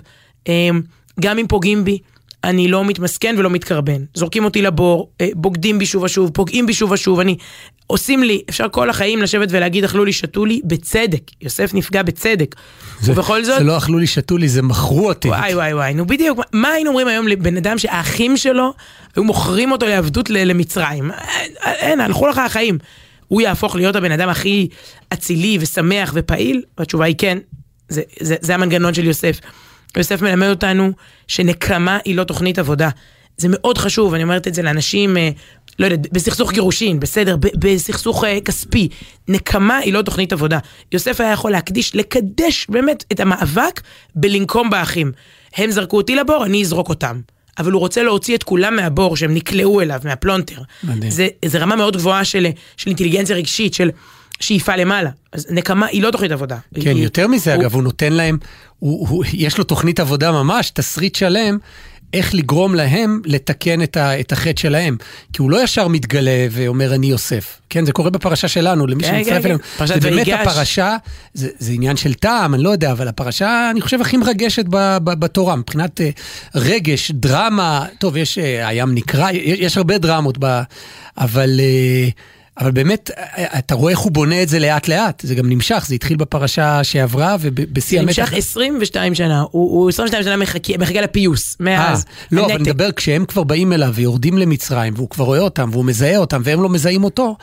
אמ, 0.47 0.81
גם 1.19 1.37
אם 1.37 1.47
פוגעים 1.47 1.85
בי, 1.85 1.97
אני 2.43 2.67
לא 2.67 2.85
מתמסכן 2.85 3.35
ולא 3.37 3.49
מתקרבן. 3.49 4.01
זורקים 4.13 4.45
אותי 4.45 4.61
לבור, 4.61 5.09
אה, 5.21 5.27
בוגדים 5.35 5.79
בי 5.79 5.85
שוב 5.85 6.03
ושוב, 6.03 6.29
פוגעים 6.33 6.65
בי 6.65 6.73
שוב 6.73 6.91
ושוב, 6.91 7.19
אני... 7.19 7.37
עושים 7.87 8.23
לי, 8.23 8.41
אפשר 8.49 8.65
כל 8.71 8.89
החיים 8.89 9.21
לשבת 9.21 9.47
ולהגיד 9.51 9.83
אכלו 9.83 10.05
לי, 10.05 10.13
שתו 10.13 10.45
לי, 10.45 10.61
בצדק. 10.63 11.21
יוסף 11.41 11.73
נפגע 11.73 12.03
בצדק. 12.03 12.55
זה- 13.01 13.11
ובכל 13.11 13.43
זאת... 13.43 13.57
זה 13.57 13.63
לא 13.63 13.77
אכלו 13.77 13.97
לי, 13.99 14.07
שתו 14.07 14.37
לי, 14.37 14.49
זה 14.49 14.61
מכרו 14.61 15.07
אותי. 15.09 15.27
וואי 15.27 15.55
וואי 15.55 15.73
וואי, 15.73 15.93
נו 15.93 16.05
בדיוק, 16.07 16.39
מה- 16.53 16.69
היינו 16.69 16.89
אומרים 16.89 17.07
היום 17.07 17.27
לבן 17.27 17.57
אדם 17.57 17.77
שהאחים 17.77 18.37
שלו 18.37 18.73
היו 19.15 19.23
מוכרים 19.23 19.71
אותו 19.71 19.85
לעבדות 19.85 20.29
למצרים? 20.29 21.11
אין, 21.11 21.51
אין, 21.63 21.99
הלכו 21.99 22.27
לך 22.27 22.37
החיים. 22.37 22.77
הוא 23.27 23.41
יהפוך 23.41 23.75
להיות 23.75 23.95
הבן 23.95 24.11
אדם 24.11 24.29
הכי 24.29 24.67
אצילי 25.13 25.57
ושמח 25.61 26.11
ופעיל? 26.15 26.61
והתשובה 26.77 27.05
היא 27.05 27.15
כן, 27.17 27.37
זה, 27.89 28.01
זה, 28.19 28.35
זה 28.41 28.55
המנגנון 28.55 28.93
של 28.93 29.05
יוסף. 29.05 29.39
יוסף 29.97 30.21
מלמד 30.21 30.47
אותנו 30.47 30.91
שנקמה 31.27 31.97
היא 32.05 32.15
לא 32.15 32.23
תוכנית 32.23 32.59
עבודה. 32.59 32.89
זה 33.37 33.47
מאוד 33.51 33.77
חשוב, 33.77 34.13
אני 34.13 34.23
אומרת 34.23 34.47
את 34.47 34.53
זה 34.53 34.61
לאנשים, 34.61 35.17
אה, 35.17 35.29
לא 35.79 35.85
יודעת, 35.85 36.13
בסכסוך 36.13 36.51
גירושין, 36.51 36.99
בסדר, 36.99 37.35
בסכסוך 37.57 38.23
אה, 38.23 38.41
כספי. 38.41 38.87
נקמה 39.27 39.77
היא 39.77 39.93
לא 39.93 40.01
תוכנית 40.01 40.33
עבודה. 40.33 40.59
יוסף 40.91 41.21
היה 41.21 41.31
יכול 41.31 41.51
להקדיש, 41.51 41.95
לקדש 41.95 42.67
באמת 42.69 43.03
את 43.11 43.19
המאבק 43.19 43.81
בלנקום 44.15 44.69
באחים. 44.69 45.11
הם 45.55 45.71
זרקו 45.71 45.97
אותי 45.97 46.15
לבור, 46.15 46.45
אני 46.45 46.61
אזרוק 46.61 46.89
אותם. 46.89 47.21
אבל 47.57 47.71
הוא 47.71 47.79
רוצה 47.79 48.03
להוציא 48.03 48.35
את 48.35 48.43
כולם 48.43 48.75
מהבור 48.75 49.17
שהם 49.17 49.33
נקלעו 49.33 49.81
אליו, 49.81 49.99
מהפלונטר. 50.03 50.61
מדהים. 50.83 51.11
זה, 51.11 51.27
זה 51.45 51.59
רמה 51.59 51.75
מאוד 51.75 51.97
גבוהה 51.97 52.23
של, 52.23 52.47
של 52.77 52.89
אינטליגנציה 52.89 53.35
רגשית, 53.35 53.73
של 53.73 53.89
שאיפה 54.41 54.75
למעלה. 54.75 55.09
אז 55.33 55.47
נקמה 55.49 55.85
היא 55.85 56.03
לא 56.03 56.11
תוכנית 56.11 56.31
עבודה. 56.31 56.57
כן, 56.81 56.95
היא- 56.95 57.03
יותר 57.03 57.27
מזה, 57.27 57.53
הוא- 57.55 57.61
אגב, 57.61 57.73
הוא 57.73 57.83
נותן 57.83 58.13
להם, 58.13 58.37
הוא, 58.79 59.07
הוא, 59.07 59.23
יש 59.33 59.57
לו 59.57 59.63
תוכנית 59.63 59.99
עבודה 59.99 60.31
ממש, 60.31 60.69
תסריט 60.69 61.15
שלם, 61.15 61.57
איך 62.13 62.35
לגרום 62.35 62.75
להם 62.75 63.21
לתקן 63.25 63.81
את, 63.81 63.97
ה, 63.97 64.19
את 64.19 64.31
החטא 64.31 64.61
שלהם. 64.61 64.97
כי 65.33 65.41
הוא 65.41 65.51
לא 65.51 65.63
ישר 65.63 65.87
מתגלה 65.87 66.47
ואומר, 66.51 66.95
אני 66.95 67.07
יוסף. 67.07 67.57
כן, 67.69 67.85
זה 67.85 67.91
קורה 67.91 68.09
בפרשה 68.09 68.47
שלנו, 68.47 68.87
למי 68.87 69.03
כן, 69.03 69.09
שמצטרף 69.17 69.41
כן, 69.43 69.45
אלינו. 69.49 69.59
כן. 69.77 69.85
זה 69.85 69.99
באמת 69.99 70.27
ויגש. 70.27 70.47
הפרשה, 70.47 70.95
זה, 71.33 71.49
זה 71.59 71.71
עניין 71.71 71.97
של 71.97 72.13
טעם, 72.13 72.53
אני 72.53 72.63
לא 72.63 72.69
יודע, 72.69 72.91
אבל 72.91 73.07
הפרשה, 73.07 73.67
אני 73.71 73.81
חושב, 73.81 74.01
הכי 74.01 74.17
מרגשת 74.17 74.65
ב, 74.69 74.97
ב, 75.03 75.13
בתורה, 75.19 75.55
מבחינת 75.55 76.01
אה, 76.01 76.09
רגש, 76.55 77.11
דרמה, 77.11 77.85
טוב, 77.99 78.17
יש, 78.17 78.37
אה, 78.37 78.67
הים 78.67 78.95
נקרע, 78.95 79.31
יש, 79.33 79.59
יש 79.59 79.77
הרבה 79.77 79.97
דרמות, 79.97 80.37
ב, 80.39 80.61
אבל... 81.17 81.59
אה, 81.59 82.09
אבל 82.61 82.71
באמת, 82.71 83.11
אתה 83.59 83.75
רואה 83.75 83.91
איך 83.91 83.99
הוא 83.99 84.11
בונה 84.11 84.43
את 84.43 84.49
זה 84.49 84.59
לאט 84.59 84.87
לאט, 84.87 85.21
זה 85.25 85.35
גם 85.35 85.49
נמשך, 85.49 85.85
זה 85.87 85.95
התחיל 85.95 86.17
בפרשה 86.17 86.83
שעברה 86.83 87.35
ובשיא 87.39 87.97
זה 87.97 88.03
המתח. 88.03 88.19
נמשך 88.19 88.33
22 88.33 89.15
שנה, 89.15 89.41
הוא, 89.51 89.71
הוא 89.71 89.89
22 89.89 90.23
שנה 90.23 90.37
מחכה, 90.37 90.73
מחכה 90.79 91.01
לפיוס, 91.01 91.57
מאז. 91.59 92.05
אה, 92.07 92.13
לא, 92.31 92.45
אבל 92.45 92.51
הנתק. 92.51 92.67
נדבר, 92.67 92.91
כשהם 92.91 93.25
כבר 93.25 93.43
באים 93.43 93.73
אליו 93.73 93.91
ויורדים 93.93 94.37
למצרים, 94.37 94.93
והוא 94.95 95.09
כבר 95.09 95.25
רואה 95.25 95.39
אותם, 95.39 95.69
והוא 95.71 95.85
מזהה 95.85 96.17
אותם, 96.17 96.41
והם 96.45 96.63
לא 96.63 96.69
מזהים 96.69 97.03
אותו, 97.03 97.35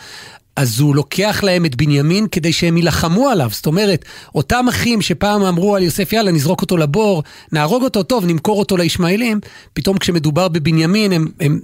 אז 0.58 0.80
הוא 0.80 0.96
לוקח 0.96 1.40
להם 1.42 1.64
את 1.64 1.76
בנימין 1.76 2.26
כדי 2.32 2.52
שהם 2.52 2.76
יילחמו 2.76 3.28
עליו. 3.28 3.48
זאת 3.52 3.66
אומרת, 3.66 4.04
אותם 4.34 4.68
אחים 4.68 5.02
שפעם 5.02 5.42
אמרו 5.42 5.76
על 5.76 5.82
יוסף, 5.82 6.12
יאללה, 6.12 6.32
נזרוק 6.32 6.62
אותו 6.62 6.76
לבור, 6.76 7.22
נהרוג 7.52 7.82
אותו, 7.82 8.02
טוב, 8.02 8.26
נמכור 8.26 8.58
אותו 8.58 8.76
לישמעאלים, 8.76 9.40
פתאום 9.72 9.98
כשמדובר 9.98 10.48
בבנימין, 10.48 11.12
הם, 11.12 11.28
הם, 11.40 11.60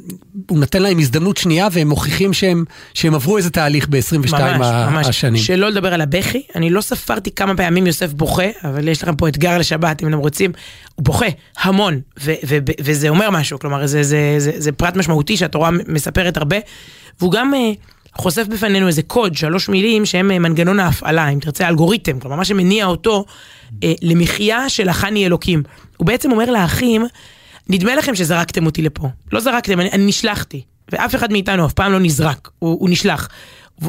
הוא 0.50 0.58
נותן 0.58 0.82
להם 0.82 0.98
הזדמנות 0.98 1.36
שנייה, 1.36 1.68
והם 1.72 1.88
מוכיחים 1.88 2.32
שהם, 2.32 2.64
שהם 2.94 3.14
עברו 3.14 3.36
איזה 3.36 3.50
תהליך 3.50 3.88
ב-22 3.88 4.32
ממש, 4.32 4.66
ממש. 4.92 5.06
השנים. 5.06 5.42
שלא 5.42 5.68
לדבר 5.68 5.94
על 5.94 6.00
הבכי, 6.00 6.42
אני 6.56 6.70
לא 6.70 6.80
ספרתי 6.80 7.30
כמה 7.30 7.56
פעמים 7.56 7.86
יוסף 7.86 8.12
בוכה, 8.12 8.46
אבל 8.64 8.88
יש 8.88 9.02
לכם 9.02 9.16
פה 9.16 9.28
אתגר 9.28 9.58
לשבת, 9.58 10.02
אם 10.02 10.08
אתם 10.08 10.18
רוצים. 10.18 10.52
הוא 10.94 11.04
בוכה 11.04 11.26
המון, 11.58 12.00
ו- 12.20 12.32
ו- 12.46 12.58
ו- 12.68 12.72
וזה 12.80 13.08
אומר 13.08 13.30
משהו, 13.30 13.58
כלומר, 13.58 13.86
זה, 13.86 14.02
זה, 14.02 14.34
זה, 14.38 14.52
זה 14.56 14.72
פרט 14.72 14.96
משמעותי 14.96 15.36
שהתורה 15.36 15.70
מספרת 15.88 16.36
הרבה, 16.36 16.56
והוא 17.20 17.32
גם, 17.32 17.54
אה, 17.54 17.72
חושף 18.16 18.46
בפנינו 18.46 18.86
איזה 18.86 19.02
קוד, 19.02 19.36
שלוש 19.36 19.68
מילים 19.68 20.06
שהם 20.06 20.30
אה, 20.30 20.38
מנגנון 20.38 20.80
ההפעלה, 20.80 21.28
אם 21.28 21.38
תרצה 21.38 21.68
אלגוריתם, 21.68 22.20
כלומר 22.20 22.36
מה 22.36 22.44
שמניע 22.44 22.86
אותו 22.86 23.24
אה, 23.84 23.92
למחיה 24.02 24.68
של 24.68 24.88
החני 24.88 25.26
אלוקים. 25.26 25.62
הוא 25.96 26.06
בעצם 26.06 26.32
אומר 26.32 26.50
לאחים, 26.50 27.06
נדמה 27.68 27.94
לכם 27.94 28.14
שזרקתם 28.14 28.66
אותי 28.66 28.82
לפה. 28.82 29.08
לא 29.32 29.40
זרקתם, 29.40 29.80
אני, 29.80 29.90
אני 29.90 30.06
נשלחתי. 30.06 30.62
ואף 30.92 31.14
אחד 31.14 31.32
מאיתנו 31.32 31.66
אף 31.66 31.72
פעם 31.72 31.92
לא 31.92 32.00
נזרק, 32.00 32.50
הוא, 32.58 32.76
הוא 32.80 32.90
נשלח. 32.90 33.28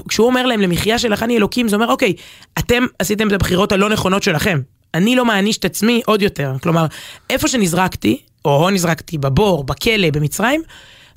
כשהוא 0.07 0.27
אומר 0.27 0.45
להם 0.45 0.61
למחיה 0.61 0.99
של 0.99 1.13
החני 1.13 1.37
אלוקים, 1.37 1.67
זה 1.67 1.75
אומר, 1.75 1.87
אוקיי, 1.87 2.13
אתם 2.59 2.85
עשיתם 2.99 3.27
את 3.27 3.33
הבחירות 3.33 3.71
הלא 3.71 3.89
נכונות 3.89 4.23
שלכם. 4.23 4.59
אני 4.93 5.15
לא 5.15 5.25
מעניש 5.25 5.57
את 5.57 5.65
עצמי 5.65 6.01
עוד 6.05 6.21
יותר. 6.21 6.53
כלומר, 6.63 6.85
איפה 7.29 7.47
שנזרקתי, 7.47 8.21
או 8.45 8.69
נזרקתי 8.69 9.17
בבור, 9.17 9.63
בכלא, 9.63 10.09
במצרים, 10.13 10.61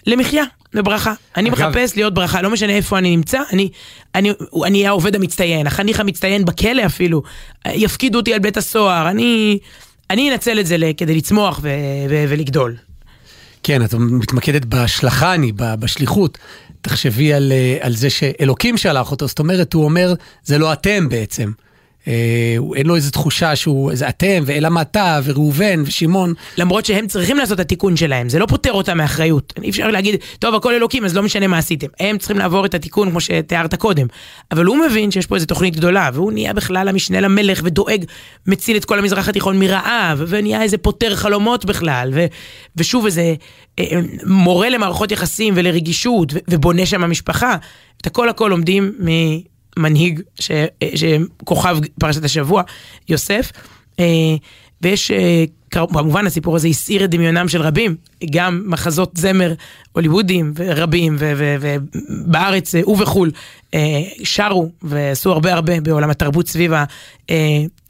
למחיה, 0.06 0.44
לברכה. 0.74 1.14
אני 1.36 1.48
אגב, 1.48 1.58
מחפש 1.58 1.96
להיות 1.96 2.14
ברכה, 2.14 2.42
לא 2.42 2.50
משנה 2.50 2.72
איפה 2.72 2.98
אני 2.98 3.16
נמצא, 3.16 3.40
אני 3.52 3.68
אני, 4.14 4.32
אני 4.66 4.86
העובד 4.86 5.14
המצטיין, 5.14 5.66
החניך 5.66 6.00
המצטיין 6.00 6.44
בכלא 6.44 6.86
אפילו, 6.86 7.22
יפקידו 7.66 8.18
אותי 8.18 8.34
על 8.34 8.40
בית 8.40 8.56
הסוהר, 8.56 9.10
אני, 9.10 9.58
אני 10.10 10.32
אנצל 10.32 10.60
את 10.60 10.66
זה 10.66 10.76
כדי 10.96 11.14
לצמוח 11.14 11.60
ו, 11.62 11.68
ו, 12.10 12.24
ולגדול. 12.28 12.76
כן, 13.62 13.84
את 13.84 13.94
מתמקדת 13.94 14.64
בהשלכני, 14.64 15.52
בשליחות. 15.56 16.38
תחשבי 16.80 17.32
על, 17.32 17.52
אה, 17.52 17.76
על 17.80 17.96
זה 17.96 18.10
שאלוקים 18.10 18.76
שלח 18.76 19.10
אותו, 19.10 19.26
זאת 19.26 19.38
אומרת, 19.38 19.74
הוא 19.74 19.84
אומר, 19.84 20.14
זה 20.44 20.58
לא 20.58 20.72
אתם 20.72 21.08
בעצם. 21.08 21.50
אה, 22.08 22.56
אין 22.76 22.86
לו 22.86 22.96
איזו 22.96 23.10
תחושה 23.10 23.56
שהוא, 23.56 23.90
זה 23.94 24.08
אתם, 24.08 24.42
ואלה 24.46 24.68
אתה, 24.80 25.20
וראובן, 25.24 25.82
ושמעון. 25.86 26.34
למרות 26.58 26.84
שהם 26.84 27.06
צריכים 27.06 27.36
לעשות 27.36 27.54
את 27.54 27.60
התיקון 27.60 27.96
שלהם, 27.96 28.28
זה 28.28 28.38
לא 28.38 28.46
פוטר 28.46 28.72
אותם 28.72 28.98
מאחריות. 28.98 29.52
אי 29.62 29.70
אפשר 29.70 29.88
להגיד, 29.90 30.16
טוב, 30.38 30.54
הכל 30.54 30.74
אלוקים, 30.74 31.04
אז 31.04 31.16
לא 31.16 31.22
משנה 31.22 31.46
מה 31.46 31.58
עשיתם. 31.58 31.86
הם 32.00 32.18
צריכים 32.18 32.38
לעבור 32.38 32.66
את 32.66 32.74
התיקון 32.74 33.10
כמו 33.10 33.20
שתיארת 33.20 33.74
קודם. 33.74 34.06
אבל 34.50 34.64
הוא 34.64 34.76
מבין 34.76 35.10
שיש 35.10 35.26
פה 35.26 35.34
איזו 35.34 35.46
תוכנית 35.46 35.76
גדולה, 35.76 36.10
והוא 36.14 36.32
נהיה 36.32 36.52
בכלל 36.52 36.88
המשנה 36.88 37.20
למלך, 37.20 37.60
ודואג, 37.64 38.04
מציל 38.46 38.76
את 38.76 38.84
כל 38.84 38.98
המזרח 38.98 39.28
התיכון 39.28 39.58
מרעב, 39.58 40.22
ונהיה 40.28 40.62
איזה 40.62 40.78
פותר 40.78 41.16
חלומות 41.16 41.64
בכלל, 41.64 42.10
ו, 42.14 42.26
ושוב 42.76 43.04
איזה 43.04 43.34
אה, 43.78 43.84
אה, 43.92 44.00
מורה 44.26 44.68
למערכות 44.68 45.12
יחסים 45.12 45.54
ולרגישות, 45.56 46.32
ובונה 46.50 46.86
שם 46.86 47.10
משפחה. 47.10 47.56
את 48.00 48.06
הכל 48.06 48.28
הכל 48.28 48.48
לומדים 48.50 48.92
מנהיג 49.78 50.20
שכוכב 50.94 51.78
פרשת 52.00 52.24
השבוע, 52.24 52.62
יוסף. 53.08 53.52
אה, 54.00 54.04
ויש, 54.82 55.10
אה, 55.10 55.44
כמובן 55.70 56.26
הסיפור 56.26 56.56
הזה 56.56 56.68
הסעיר 56.68 57.04
את 57.04 57.10
דמיונם 57.10 57.48
של 57.48 57.62
רבים, 57.62 57.96
גם 58.30 58.62
מחזות 58.66 59.10
זמר 59.14 59.54
הוליוודיים 59.92 60.52
רבים, 60.58 61.16
ובארץ 61.18 62.74
ובחו"ל 62.74 63.30
שרו 64.24 64.70
ועשו 64.82 65.32
הרבה 65.32 65.52
הרבה 65.52 65.80
בעולם 65.80 66.10
התרבות 66.10 66.48
סביב 66.48 66.72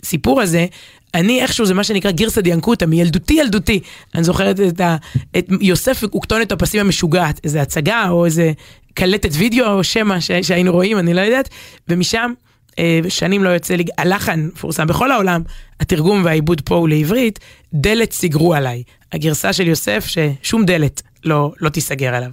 הסיפור 0.02 0.40
הזה. 0.40 0.66
אני 1.14 1.42
איכשהו 1.42 1.66
זה 1.66 1.74
מה 1.74 1.84
שנקרא 1.84 2.10
גירסא 2.10 2.40
דיאנקותא, 2.40 2.84
מילדותי 2.84 3.34
ילדותי. 3.34 3.80
אני 4.14 4.24
זוכרת 4.24 4.60
את, 4.60 4.80
ה, 4.80 4.96
את 5.38 5.46
יוסף 5.60 6.04
וכתונת 6.04 6.52
הפסים 6.52 6.80
המשוגעת, 6.80 7.40
איזה 7.44 7.62
הצגה 7.62 8.08
או 8.08 8.24
איזה 8.24 8.52
קלטת 8.94 9.30
וידאו 9.32 9.66
או 9.66 9.84
שמע 9.84 10.20
ש, 10.20 10.30
שהיינו 10.32 10.72
רואים, 10.72 10.98
אני 10.98 11.14
לא 11.14 11.20
יודעת, 11.20 11.48
ומשם 11.88 12.32
אה, 12.78 13.00
שנים 13.08 13.44
לא 13.44 13.48
יוצא 13.48 13.74
לי, 13.74 13.84
הלחן 13.98 14.48
מפורסם 14.54 14.86
בכל 14.86 15.10
העולם, 15.10 15.42
התרגום 15.80 16.24
והעיבוד 16.24 16.60
פה 16.60 16.74
הוא 16.74 16.88
לעברית, 16.88 17.38
דלת 17.74 18.12
סיגרו 18.12 18.54
עליי. 18.54 18.82
הגרסה 19.12 19.52
של 19.52 19.66
יוסף 19.66 20.06
ששום 20.06 20.64
דלת 20.64 21.02
לא, 21.24 21.52
לא 21.60 21.68
תיסגר 21.68 22.14
עליו. 22.14 22.30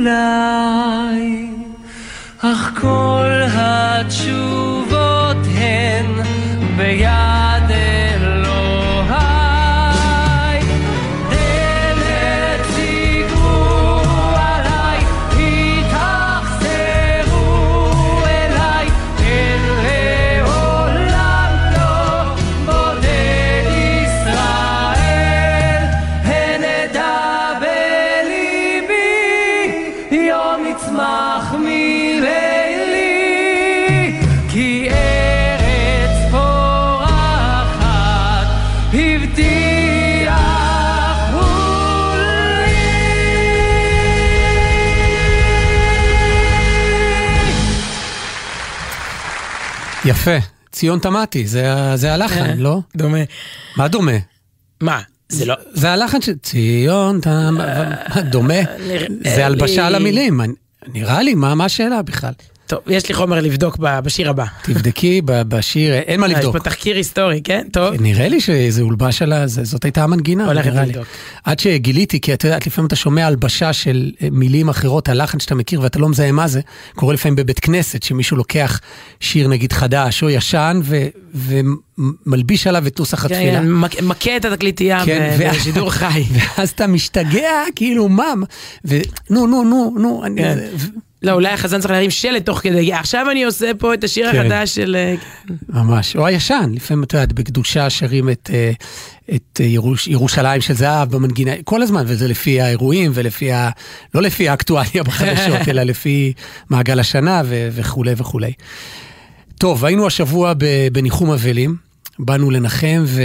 אולי, 0.00 1.50
אך 2.38 2.80
כל 2.80 3.42
התשובות 3.54 5.36
הן 5.54 6.06
ביד 6.76 7.49
ציון 50.80 50.98
תמתי, 50.98 51.46
זה, 51.46 51.74
זה 51.94 52.14
הלחן, 52.14 52.58
לא? 52.58 52.78
דומה. 52.96 53.18
מה 53.76 53.88
דומה? 53.88 54.12
מה, 54.80 55.00
זה 55.28 55.44
לא... 55.44 55.54
זה 55.72 55.90
הלחן 55.92 56.20
של 56.20 56.38
ציון 56.38 57.20
תמתי, 57.20 58.20
דומה? 58.30 58.54
נראה 58.88 59.06
זה 59.34 59.46
הלבשה 59.46 59.86
על 59.86 59.94
המילים. 59.94 60.40
נראה 60.94 61.22
לי, 61.22 61.34
מה 61.34 61.64
השאלה 61.64 62.02
בכלל? 62.02 62.32
טוב, 62.70 62.80
יש 62.86 63.08
לי 63.08 63.14
חומר 63.14 63.40
לבדוק 63.40 63.76
בשיר 63.78 64.30
הבא. 64.30 64.44
תבדקי 64.62 65.22
בשיר, 65.24 65.94
אין 65.94 66.20
מה 66.20 66.26
יש 66.26 66.32
לבדוק. 66.32 66.56
פה 66.56 66.64
תחקיר 66.64 66.96
היסטורי, 66.96 67.40
כן? 67.44 67.66
טוב. 67.72 67.94
נראה 68.00 68.28
לי 68.28 68.40
שזה 68.40 68.82
הולבש 68.82 69.22
על 69.22 69.32
ה... 69.32 69.46
זאת 69.46 69.84
הייתה 69.84 70.04
המנגינה, 70.04 70.46
הולכת. 70.46 70.72
לבדוק. 70.74 71.06
עד 71.44 71.58
שגיליתי, 71.58 72.20
כי 72.20 72.34
את 72.34 72.44
יודעת, 72.44 72.66
לפעמים 72.66 72.86
אתה 72.86 72.96
שומע 72.96 73.26
הלבשה 73.26 73.72
של 73.72 74.10
אה, 74.22 74.28
מילים 74.32 74.68
אחרות, 74.68 75.08
הלחן 75.08 75.40
שאתה 75.40 75.54
מכיר 75.54 75.80
ואתה 75.80 75.98
לא 75.98 76.08
מזהה 76.08 76.32
מה 76.32 76.48
זה, 76.48 76.60
קורה 76.94 77.14
לפעמים 77.14 77.36
בבית 77.36 77.60
כנסת, 77.60 78.02
שמישהו 78.02 78.36
לוקח 78.36 78.80
שיר 79.20 79.48
נגיד 79.48 79.72
חדש 79.72 80.22
או 80.22 80.30
ישן, 80.30 80.80
ו- 80.84 81.06
ומלביש 81.34 82.66
עליו 82.66 82.86
את 82.86 82.98
נוסח 82.98 83.26
כן, 83.28 83.34
התפילה. 83.34 83.60
מכה 84.02 84.36
את 84.36 84.44
התקליטייה 84.44 85.04
כן, 85.04 85.36
בשידור 85.40 85.90
חי. 85.90 86.24
ואז 86.34 86.70
אתה 86.70 86.86
משתגע, 86.86 87.50
כאילו, 87.76 88.08
מה? 88.08 88.32
ו... 88.84 88.98
נו, 89.30 89.46
נו, 89.46 89.64
נו, 89.98 90.24
כן. 90.36 90.58
לא, 91.22 91.32
אולי 91.32 91.48
החזן 91.48 91.80
צריך 91.80 91.90
להרים 91.90 92.10
שלט 92.10 92.46
תוך 92.46 92.58
כדי, 92.58 92.92
עכשיו 92.92 93.30
אני 93.30 93.44
עושה 93.44 93.70
פה 93.78 93.94
את 93.94 94.04
השיר 94.04 94.32
כן. 94.32 94.38
החדש 94.38 94.74
של... 94.74 94.96
אה, 94.96 95.14
ממש, 95.68 96.16
או 96.16 96.26
הישן, 96.26 96.72
לפעמים 96.74 97.04
את 97.04 97.12
יודעת, 97.12 97.32
בקדושה 97.32 97.90
שרים 97.90 98.30
את, 98.30 98.50
אה, 98.52 98.72
את 99.34 99.60
אה, 99.60 99.66
ירוש, 99.66 100.08
ירושלים 100.08 100.60
של 100.60 100.74
זהב 100.74 101.10
במנגינה, 101.10 101.52
כל 101.64 101.82
הזמן, 101.82 102.04
וזה 102.06 102.28
לפי 102.28 102.60
האירועים 102.60 103.10
ולפי 103.14 103.52
ה... 103.52 103.70
לא 104.14 104.22
לפי 104.22 104.48
האקטואליה 104.48 105.02
בחדשות, 105.04 105.60
אלא 105.70 105.82
לפי 105.82 106.32
מעגל 106.70 107.00
השנה 107.00 107.42
ו- 107.44 107.68
וכולי 107.72 108.12
וכולי. 108.16 108.52
טוב, 109.58 109.84
היינו 109.84 110.06
השבוע 110.06 110.52
בניחום 110.92 111.30
אבלים, 111.30 111.76
באנו 112.24 112.50
לנחם 112.50 113.02
ו... 113.06 113.22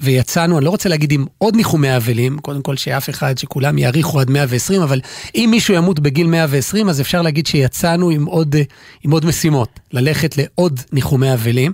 ויצאנו, 0.00 0.58
אני 0.58 0.64
לא 0.64 0.70
רוצה 0.70 0.88
להגיד 0.88 1.12
עם 1.12 1.24
עוד 1.38 1.56
ניחומי 1.56 1.96
אבלים, 1.96 2.38
קודם 2.38 2.62
כל 2.62 2.76
שאף 2.76 3.10
אחד, 3.10 3.38
שכולם 3.38 3.78
יאריכו 3.78 4.20
עד 4.20 4.30
120, 4.30 4.82
אבל 4.82 5.00
אם 5.34 5.48
מישהו 5.50 5.74
ימות 5.74 6.00
בגיל 6.00 6.26
120, 6.26 6.88
אז 6.88 7.00
אפשר 7.00 7.22
להגיד 7.22 7.46
שיצאנו 7.46 8.10
עם 8.10 8.24
עוד, 8.24 8.56
עם 9.04 9.10
עוד 9.10 9.24
משימות, 9.24 9.80
ללכת 9.92 10.36
לעוד 10.38 10.80
ניחומי 10.92 11.32
אבלים. 11.32 11.72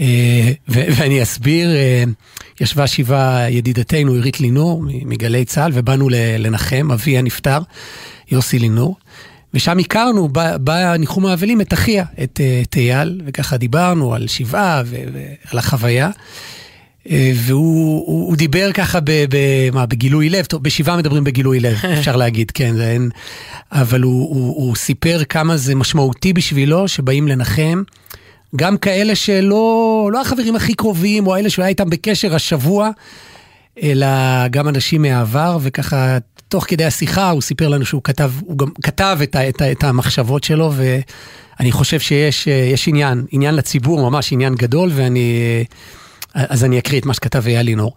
אה, 0.00 0.52
ו- 0.68 0.84
ואני 0.96 1.22
אסביר, 1.22 1.74
אה, 1.74 2.04
ישבה 2.60 2.86
שבעה 2.86 3.50
ידידתנו 3.50 4.12
עירית 4.12 4.40
לינור 4.40 4.82
מגלי 4.86 5.44
צה"ל, 5.44 5.70
ובאנו 5.74 6.08
לנחם, 6.38 6.88
אבי 6.92 7.18
הנפטר, 7.18 7.58
יוסי 8.30 8.58
לינור. 8.58 8.96
ושם 9.54 9.78
הכרנו 9.78 10.28
בניחום 10.60 11.26
האבלים 11.26 11.60
את 11.60 11.72
אחיה, 11.72 12.04
את, 12.22 12.40
אה, 12.40 12.62
את 12.62 12.76
אייל, 12.76 13.20
וככה 13.26 13.56
דיברנו 13.56 14.14
על 14.14 14.26
שבעה 14.26 14.82
ועל 14.86 15.58
החוויה. 15.58 16.10
אה, 17.10 17.32
והוא 17.34 18.04
הוא, 18.06 18.28
הוא 18.28 18.36
דיבר 18.36 18.72
ככה 18.72 19.00
ב, 19.00 19.10
ב, 19.10 19.36
מה, 19.72 19.86
בגילוי 19.86 20.28
לב, 20.28 20.44
טוב, 20.44 20.62
בשבעה 20.62 20.96
מדברים 20.96 21.24
בגילוי 21.24 21.60
לב, 21.60 21.76
אפשר 21.98 22.16
להגיד, 22.16 22.50
כן, 22.50 22.76
זה 22.76 22.90
אין, 22.90 23.10
אבל 23.72 24.02
הוא, 24.02 24.28
הוא, 24.34 24.54
הוא 24.56 24.76
סיפר 24.76 25.24
כמה 25.24 25.56
זה 25.56 25.74
משמעותי 25.74 26.32
בשבילו 26.32 26.88
שבאים 26.88 27.28
לנחם, 27.28 27.82
גם 28.56 28.76
כאלה 28.76 29.14
שלא 29.14 30.08
לא 30.12 30.20
החברים 30.20 30.56
הכי 30.56 30.74
קרובים, 30.74 31.26
או 31.26 31.36
אלה 31.36 31.50
שהוא 31.50 31.62
היה 31.62 31.68
איתם 31.68 31.90
בקשר 31.90 32.34
השבוע, 32.34 32.90
אלא 33.82 34.06
גם 34.48 34.68
אנשים 34.68 35.02
מהעבר, 35.02 35.58
וככה, 35.60 36.18
תוך 36.48 36.64
כדי 36.68 36.84
השיחה 36.84 37.30
הוא 37.30 37.42
סיפר 37.42 37.68
לנו 37.68 37.86
שהוא 37.86 38.02
כתב, 38.04 38.30
הוא 38.40 38.58
גם 38.58 38.68
כתב 38.82 39.18
את, 39.22 39.34
ה, 39.34 39.48
את, 39.48 39.62
ה, 39.62 39.72
את 39.72 39.84
המחשבות 39.84 40.44
שלו, 40.44 40.72
ואני 40.76 41.72
חושב 41.72 42.00
שיש 42.00 42.48
אה, 42.48 42.74
עניין, 42.86 43.24
עניין 43.30 43.54
לציבור, 43.54 44.10
ממש 44.10 44.32
עניין 44.32 44.54
גדול, 44.54 44.90
ואני... 44.94 45.40
אה, 46.36 46.44
אז 46.48 46.64
אני 46.64 46.78
אקריא 46.78 47.00
את 47.00 47.06
מה 47.06 47.14
שכתב 47.14 47.46
אייל 47.46 47.66
לינור. 47.66 47.94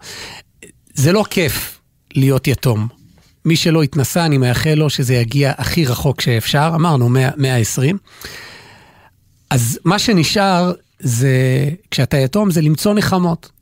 זה 0.94 1.12
לא 1.12 1.24
כיף 1.30 1.80
להיות 2.14 2.46
יתום. 2.46 2.88
מי 3.44 3.56
שלא 3.56 3.82
התנסה, 3.82 4.26
אני 4.26 4.38
מאחל 4.38 4.74
לו 4.74 4.90
שזה 4.90 5.14
יגיע 5.14 5.52
הכי 5.58 5.84
רחוק 5.84 6.20
שאפשר, 6.20 6.72
אמרנו 6.74 7.08
100, 7.08 7.30
120. 7.36 7.98
אז 9.50 9.78
מה 9.84 9.98
שנשאר 9.98 10.72
זה, 11.00 11.68
כשאתה 11.90 12.16
יתום, 12.16 12.50
זה 12.50 12.60
למצוא 12.60 12.94
נחמות. 12.94 13.57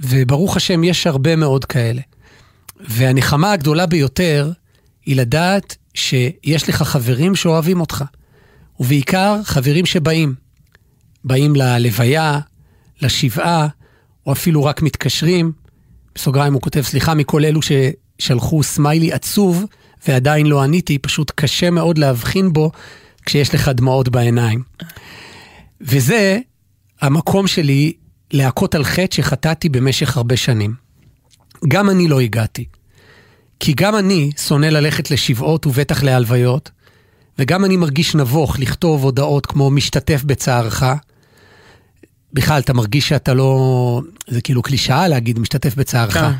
וברוך 0.00 0.56
השם, 0.56 0.84
יש 0.84 1.06
הרבה 1.06 1.36
מאוד 1.36 1.64
כאלה. 1.64 2.00
והנחמה 2.80 3.52
הגדולה 3.52 3.86
ביותר 3.86 4.50
היא 5.06 5.16
לדעת 5.16 5.76
שיש 5.94 6.68
לך 6.68 6.82
חברים 6.82 7.36
שאוהבים 7.36 7.80
אותך. 7.80 8.04
ובעיקר 8.80 9.40
חברים 9.44 9.86
שבאים. 9.86 10.34
באים 11.24 11.56
ללוויה, 11.56 12.38
לשבעה, 13.02 13.68
או 14.26 14.32
אפילו 14.32 14.64
רק 14.64 14.82
מתקשרים. 14.82 15.52
בסוגריים 16.14 16.52
הוא 16.52 16.62
כותב, 16.62 16.80
סליחה 16.82 17.14
מכל 17.14 17.44
אלו 17.44 17.60
ששלחו 17.62 18.62
סמיילי 18.62 19.12
עצוב 19.12 19.64
ועדיין 20.08 20.46
לא 20.46 20.62
עניתי, 20.62 20.98
פשוט 20.98 21.32
קשה 21.34 21.70
מאוד 21.70 21.98
להבחין 21.98 22.52
בו 22.52 22.70
כשיש 23.26 23.54
לך 23.54 23.68
דמעות 23.68 24.08
בעיניים. 24.08 24.62
וזה 25.80 26.38
המקום 27.00 27.46
שלי 27.46 27.92
להכות 28.32 28.74
על 28.74 28.84
חטא 28.84 29.16
שחטאתי 29.16 29.68
במשך 29.68 30.16
הרבה 30.16 30.36
שנים. 30.36 30.74
גם 31.68 31.90
אני 31.90 32.08
לא 32.08 32.20
הגעתי. 32.20 32.64
כי 33.60 33.72
גם 33.72 33.96
אני 33.96 34.30
שונא 34.38 34.66
ללכת 34.66 35.10
לשבעות 35.10 35.66
ובטח 35.66 36.02
להלוויות, 36.02 36.70
וגם 37.38 37.64
אני 37.64 37.76
מרגיש 37.76 38.14
נבוך 38.14 38.58
לכתוב 38.58 39.04
הודעות 39.04 39.46
כמו 39.46 39.70
משתתף 39.70 40.22
בצערך. 40.24 40.84
בכלל, 42.32 42.60
אתה 42.60 42.72
מרגיש 42.72 43.08
שאתה 43.08 43.34
לא... 43.34 44.00
זה 44.28 44.40
כאילו 44.40 44.62
קלישאה 44.62 45.08
להגיד 45.08 45.38
משתתף 45.38 45.74
בצערך, 45.74 46.14
כן. 46.14 46.30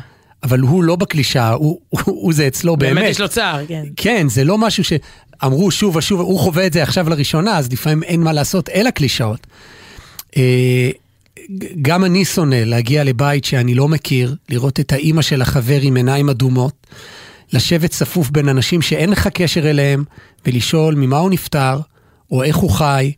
אבל 0.43 0.59
הוא 0.59 0.83
לא 0.83 0.95
בקלישאה, 0.95 1.51
הוא, 1.51 1.79
הוא, 1.89 2.01
הוא 2.05 2.33
זה 2.33 2.47
אצלו 2.47 2.77
באמת. 2.77 2.95
באמת 2.95 3.09
יש 3.09 3.19
לו 3.19 3.29
צער, 3.29 3.65
כן. 3.67 3.83
כן, 3.95 4.29
זה 4.29 4.43
לא 4.43 4.57
משהו 4.57 4.83
שאמרו 4.83 5.71
שוב 5.71 5.95
ושוב, 5.95 6.19
הוא 6.19 6.39
חווה 6.39 6.67
את 6.67 6.73
זה 6.73 6.83
עכשיו 6.83 7.09
לראשונה, 7.09 7.57
אז 7.57 7.71
לפעמים 7.71 8.03
אין 8.03 8.21
מה 8.21 8.33
לעשות, 8.33 8.69
אלא 8.69 8.89
קלישאות. 8.89 9.47
אה, 11.49 11.67
גם 11.81 12.05
אני 12.05 12.25
שונא 12.25 12.55
להגיע 12.55 13.03
לבית 13.03 13.45
שאני 13.45 13.73
לא 13.73 13.87
מכיר, 13.87 14.35
לראות 14.49 14.79
את 14.79 14.91
האימא 14.91 15.21
של 15.21 15.41
החבר 15.41 15.81
עם 15.81 15.95
עיניים 15.95 16.29
אדומות, 16.29 16.87
לשבת 17.53 17.89
צפוף 17.89 18.29
בין 18.29 18.49
אנשים 18.49 18.81
שאין 18.81 19.09
לך 19.09 19.27
קשר 19.27 19.69
אליהם, 19.69 20.03
ולשאול 20.45 20.95
ממה 20.95 21.17
הוא 21.17 21.29
נפטר, 21.29 21.79
או 22.31 22.43
איך 22.43 22.55
הוא 22.55 22.69
חי, 22.69 23.11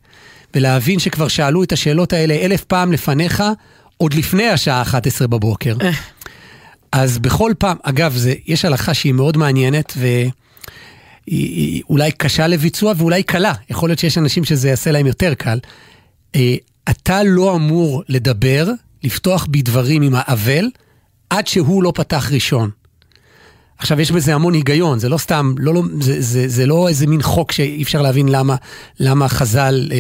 ולהבין 0.56 1.00
שכבר 1.00 1.28
שאלו 1.28 1.64
את 1.64 1.72
השאלות 1.72 2.14
האלה 2.14 2.34
אלף 2.34 2.64
פעם 2.64 2.92
לפניך, 2.92 3.44
עוד 3.98 4.14
לפני 4.14 4.48
השעה 4.48 4.82
11 4.82 5.28
בבוקר. 5.28 5.76
אז 6.92 7.20
בכל 7.20 7.52
פעם, 7.58 7.78
אגב, 7.84 8.14
זה, 8.16 8.34
יש 8.46 8.66
הלכה 8.66 8.94
שהיא 8.94 9.14
מאוד 9.14 9.38
מעניינת, 9.38 9.94
והיא 9.98 10.32
היא 11.26 11.82
אולי 11.90 12.12
קשה 12.12 12.48
לביצוע 12.48 12.94
ואולי 12.98 13.24
קלה. 13.24 13.54
יכול 13.70 13.90
להיות 13.90 14.00
שיש 14.00 14.18
אנשים 14.18 14.44
שזה 14.44 14.70
יעשה 14.70 14.92
להם 14.92 15.08
יותר 15.08 15.34
קל. 15.34 15.60
אה, 16.88 16.94
אתה 16.94 17.24
לא 17.24 17.56
אמור 17.56 18.04
לדבר 18.10 18.68
לפתוח 19.04 19.48
בדברים 19.50 20.02
עם 20.02 20.14
האבל, 20.16 20.70
עד 21.30 21.48
שהוא 21.48 21.84
לא 21.84 21.92
פתח 21.96 22.30
ראשון. 22.32 22.70
עכשיו, 23.78 24.02
יש 24.02 24.12
בזה 24.12 24.36
המון 24.36 24.54
היגיון, 24.54 25.00
זה 25.00 25.10
לא 25.10 25.18
סתם, 25.18 25.54
לא, 25.58 25.74
לא, 25.74 25.84
זה, 26.00 26.22
זה, 26.22 26.48
זה 26.48 26.66
לא 26.66 26.88
איזה 26.88 27.08
מין 27.08 27.22
חוק 27.22 27.52
שאי 27.52 27.84
אפשר 27.84 28.02
להבין 28.02 28.28
למה, 28.28 28.56
למה 29.00 29.28
חז"ל 29.28 29.90
אה, 29.92 29.98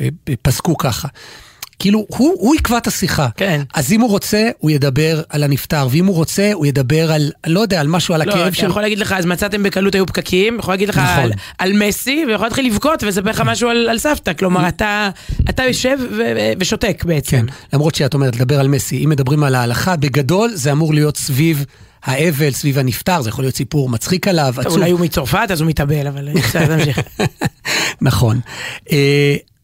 אה, 0.00 0.08
אה, 0.28 0.34
פסקו 0.42 0.76
ככה. 0.76 1.08
כאילו, 1.78 2.06
הוא, 2.08 2.34
הוא 2.38 2.54
יקבע 2.54 2.78
את 2.78 2.86
השיחה. 2.86 3.28
כן. 3.36 3.62
אז 3.74 3.92
אם 3.92 4.00
הוא 4.00 4.10
רוצה, 4.10 4.48
הוא 4.58 4.70
ידבר 4.70 5.22
על 5.28 5.44
הנפטר, 5.44 5.88
ואם 5.90 6.06
הוא 6.06 6.14
רוצה, 6.14 6.50
הוא 6.52 6.66
ידבר 6.66 7.12
על, 7.12 7.30
לא 7.46 7.60
יודע, 7.60 7.80
על 7.80 7.86
משהו, 7.86 8.14
על 8.14 8.26
לא, 8.26 8.32
הכאב 8.32 8.52
שלו. 8.52 8.68
יכול 8.68 8.82
להגיד 8.82 8.98
לך, 8.98 9.12
אז 9.12 9.26
מצאתם 9.26 9.62
בקלות 9.62 9.94
היו 9.94 10.06
פקקים, 10.06 10.58
יכול 10.58 10.74
להגיד 10.74 10.88
לך 10.88 10.98
נכון. 10.98 11.24
על, 11.24 11.32
על 11.58 11.72
מסי, 11.72 12.24
ויכול 12.28 12.46
להתחיל 12.46 12.66
לבכות 12.66 13.02
ולספר 13.02 13.30
לך 13.30 13.42
משהו 13.46 13.70
על, 13.70 13.88
על 13.88 13.98
סבתא. 13.98 14.32
כלומר, 14.32 14.68
אתה, 14.68 15.10
אתה 15.50 15.62
יושב 15.62 15.98
ו, 16.00 16.22
ו, 16.36 16.52
ושותק 16.60 17.04
בעצם. 17.06 17.36
כן, 17.36 17.46
למרות 17.72 17.94
שאת 17.94 18.14
אומרת, 18.14 18.36
לדבר 18.36 18.60
על 18.60 18.68
מסי, 18.68 19.04
אם 19.04 19.08
מדברים 19.08 19.44
על 19.44 19.54
ההלכה, 19.54 19.96
בגדול 19.96 20.50
זה 20.54 20.72
אמור 20.72 20.94
להיות 20.94 21.16
סביב 21.16 21.64
האבל, 22.04 22.50
סביב 22.50 22.78
הנפטר, 22.78 23.22
זה 23.22 23.28
יכול 23.28 23.44
להיות 23.44 23.56
סיפור 23.56 23.88
מצחיק 23.88 24.28
עליו, 24.28 24.54
עצוב. 24.56 24.72
אולי 24.72 24.90
הוא 24.90 25.00
מצרפת, 25.00 25.48
אז 25.50 25.60
הוא 25.60 25.68
מתאבל, 25.68 26.06
אבל 26.06 26.28
בסדר, 26.34 26.78
תמשיך. 26.78 26.98
נכון. 28.00 28.40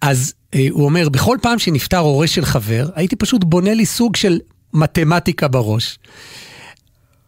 אז 0.04 0.34
אה, 0.54 0.66
הוא 0.70 0.84
אומר, 0.84 1.08
בכל 1.08 1.38
פעם 1.42 1.58
שנפטר 1.58 1.98
הורה 1.98 2.26
של 2.26 2.44
חבר, 2.44 2.88
הייתי 2.94 3.16
פשוט 3.16 3.44
בונה 3.44 3.74
לי 3.74 3.86
סוג 3.86 4.16
של 4.16 4.38
מתמטיקה 4.72 5.48
בראש. 5.48 5.98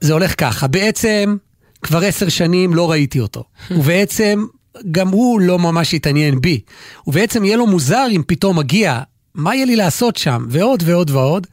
זה 0.01 0.13
הולך 0.13 0.35
ככה, 0.41 0.67
בעצם 0.67 1.37
כבר 1.83 2.05
עשר 2.05 2.29
שנים 2.29 2.75
לא 2.75 2.91
ראיתי 2.91 3.21
אותו, 3.21 3.45
ובעצם 3.77 4.45
גם 4.91 5.09
הוא 5.09 5.41
לא 5.41 5.59
ממש 5.59 5.95
התעניין 5.95 6.41
בי, 6.41 6.61
ובעצם 7.07 7.45
יהיה 7.45 7.57
לו 7.57 7.67
מוזר 7.67 8.07
אם 8.11 8.23
פתאום 8.27 8.59
מגיע, 8.59 9.01
מה 9.35 9.55
יהיה 9.55 9.67
לי 9.67 9.77
לעשות 9.77 10.17
שם, 10.17 10.47
ועוד 10.49 10.83
ועוד 10.87 11.11
ועוד, 11.11 11.47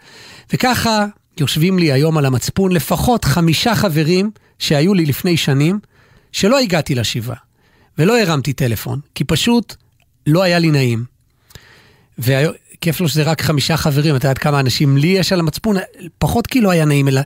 וככה 0.53 1.05
יושבים 1.39 1.79
לי 1.79 1.91
היום 1.91 2.17
על 2.17 2.25
המצפון 2.25 2.71
לפחות 2.71 3.25
חמישה 3.25 3.75
חברים 3.75 4.31
שהיו 4.59 4.93
לי 4.93 5.05
לפני 5.05 5.37
שנים, 5.37 5.79
שלא 6.31 6.59
הגעתי 6.59 6.95
לשבעה, 6.95 7.37
ולא 7.97 8.19
הרמתי 8.19 8.53
טלפון, 8.53 8.99
כי 9.15 9.23
פשוט 9.23 9.75
לא 10.27 10.43
היה 10.43 10.59
לי 10.59 10.71
נעים. 10.71 11.12
וכיף 12.19 13.01
לו 13.01 13.09
שזה 13.09 13.23
רק 13.23 13.41
חמישה 13.41 13.77
חברים, 13.77 14.15
אתה 14.15 14.25
יודעת 14.25 14.37
כמה 14.37 14.59
אנשים 14.59 14.97
לי 14.97 15.07
יש 15.07 15.33
על 15.33 15.39
המצפון, 15.39 15.75
פחות 16.17 16.47
כי 16.47 16.61
לא 16.61 16.69
היה 16.69 16.85
נעים, 16.85 17.07
אלא 17.07 17.21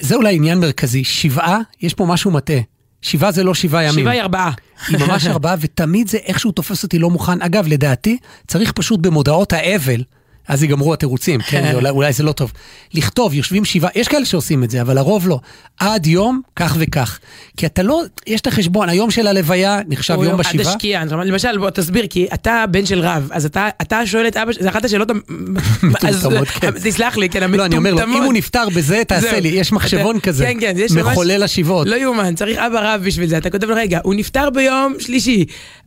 זה 0.00 0.14
אולי 0.14 0.34
עניין 0.34 0.60
מרכזי. 0.60 1.04
שבעה, 1.04 1.58
יש 1.82 1.94
פה 1.94 2.06
משהו 2.06 2.30
מטעה. 2.30 2.60
שבעה 3.02 3.32
זה 3.32 3.44
לא 3.44 3.54
שבעה 3.54 3.84
ימים. 3.84 4.00
שבעה 4.00 4.12
היא 4.12 4.22
ארבעה. 4.22 4.50
היא 4.88 4.98
ממש 4.98 5.26
ארבעה, 5.26 5.54
ותמיד 5.60 6.08
זה 6.08 6.18
איכשהו 6.18 6.52
תופס 6.52 6.82
אותי 6.82 6.98
לא 6.98 7.10
מוכן. 7.10 7.42
אגב, 7.42 7.66
לדעתי, 7.68 8.18
צריך 8.46 8.72
פשוט 8.72 9.00
במודעות 9.00 9.52
האבל, 9.52 10.02
אז 10.48 10.62
ייגמרו 10.62 10.92
התירוצים, 10.94 11.40
כן, 11.40 11.70
אולי, 11.74 11.88
אולי 11.90 12.12
זה 12.12 12.22
לא 12.22 12.32
טוב. 12.32 12.52
לכתוב, 12.94 13.34
יושבים 13.34 13.64
שבעה, 13.64 13.90
יש 13.94 14.08
כאלה 14.08 14.24
שעושים 14.24 14.64
את 14.64 14.70
זה, 14.70 14.80
אבל 14.80 14.98
הרוב 14.98 15.28
לא. 15.28 15.40
עד 15.80 16.06
יום, 16.06 16.40
כך 16.56 16.76
וכך. 16.78 17.18
כי 17.56 17.66
אתה 17.66 17.82
לא, 17.82 18.02
יש 18.26 18.40
את 18.40 18.46
החשבון, 18.46 18.88
היום 18.88 19.10
של 19.10 19.26
הלוויה 19.26 19.80
נחשב 19.88 20.14
יום 20.22 20.34
עד 20.34 20.38
בשבעה. 20.40 20.70
השקיעה, 20.74 21.04
זאת 21.04 21.12
אומרת, 21.12 21.26
למשל, 21.26 21.58
בוא 21.58 21.70
תסביר, 21.70 22.06
כי 22.10 22.26
אתה 22.34 22.64
בן 22.70 22.86
של 22.86 23.00
רב, 23.00 23.28
אז 23.32 23.44
אתה, 23.44 23.68
אתה 23.82 24.06
שואל 24.06 24.26
את 24.28 24.36
אבא, 24.36 24.52
זה 24.60 24.68
אחת 24.68 24.84
השאלות, 24.84 25.10
המ- 25.10 25.20
אז- 25.58 25.84
מטומטמות, 25.84 26.48
כן. 26.48 26.70
תסלח 26.70 27.16
לי, 27.16 27.28
כן, 27.28 27.50
לא, 27.50 27.64
אני 27.64 27.76
אומר 27.76 27.90
לו, 27.90 27.96
אם 27.98 28.02
המטומטמות. 28.02 28.24
הוא 28.26 28.32
נפטר 28.34 28.68
בזה, 28.74 29.02
תעשה. 29.08 29.40
לי, 29.40 29.48
יש 29.48 29.72
מחשבון 29.72 30.20
כזה. 30.20 30.44
כן, 30.44 30.56
כן, 30.60 30.74
יש 30.78 30.92
ממש- 30.92 31.06
מחולל 31.06 31.42
השבעות. 31.42 31.86
לא 31.86 31.96
יאומן, 31.96 32.34
צריך 32.34 32.58
אבא 32.58 32.94
רב 32.94 33.02
בשביל 33.04 33.28
זה. 33.28 33.38
אתה 33.38 33.50
כותב 33.50 33.66
לו, 33.68 33.74
רגע, 33.76 33.98
הוא 34.02 34.14
נפטר 34.14 34.50
ביום 34.50 34.94
שלישי, 34.98 35.44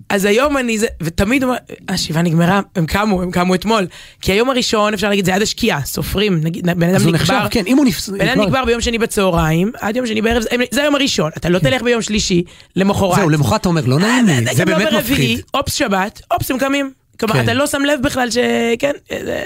אז 0.09 0.25
היום 0.25 0.57
אני 0.57 0.77
זה, 0.77 0.87
ותמיד 1.01 1.43
הוא 1.43 1.49
אומר, 1.49 1.59
השבעה 1.89 2.21
נגמרה, 2.21 2.61
הם 2.75 2.85
קמו, 2.85 3.21
הם 3.21 3.31
קמו 3.31 3.55
אתמול. 3.55 3.87
כי 4.21 4.31
היום 4.31 4.42
הראשון, 4.49 4.93
אפשר 4.93 5.09
להגיד, 5.09 5.25
זה 5.25 5.35
עד 5.35 5.41
השקיעה, 5.41 5.81
סופרים, 5.85 6.41
נגיד, 6.43 6.65
בן 6.79 6.89
אדם 6.89 6.95
נקבר, 6.95 7.11
נחשב, 7.11 7.33
כן, 7.51 7.63
אם 7.67 7.77
הוא 7.77 7.85
נפטר... 7.85 8.11
בן 8.11 8.27
אדם 8.27 8.41
נקבר 8.41 8.65
ביום 8.65 8.81
שני 8.81 8.97
בצהריים, 8.97 9.71
עד 9.79 9.95
יום 9.95 10.07
שני 10.07 10.21
בערב, 10.21 10.43
זה- 10.71 10.81
היום 10.81 10.95
הראשון. 10.95 11.31
אתה 11.37 11.49
לא 11.49 11.59
תלך 11.59 11.81
ביום 11.81 12.01
שלישי, 12.01 12.43
למחרת. 12.75 13.15
זהו, 13.15 13.29
למחרת 13.29 13.61
אתה 13.61 13.69
אומר, 13.69 13.85
לא 13.85 13.99
נעים 13.99 14.25
לי, 14.25 14.55
זה 14.55 14.65
לא 14.65 14.77
באמת 14.77 14.93
מפחיד. 14.93 15.41
אופס 15.53 15.73
שבת, 15.73 16.21
אופס 16.31 16.51
הם 16.51 16.57
קמים. 16.57 16.91
כלומר, 17.19 17.33
כן. 17.35 17.43
אתה 17.43 17.53
לא 17.53 17.67
שם 17.67 17.81
לב 17.81 17.99
בכלל 18.03 18.31
ש... 18.31 18.37
כן, 18.79 18.91
זה- 19.25 19.43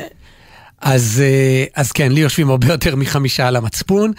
אז, 0.81 1.23
אה, 1.25 1.63
אז 1.75 1.91
כן, 1.91 2.11
לי 2.11 2.21
יושבים 2.21 2.49
הרבה 2.49 2.67
יותר 2.67 2.95
מחמישה 2.95 3.47
על 3.47 3.55
המצפון. 3.55 4.11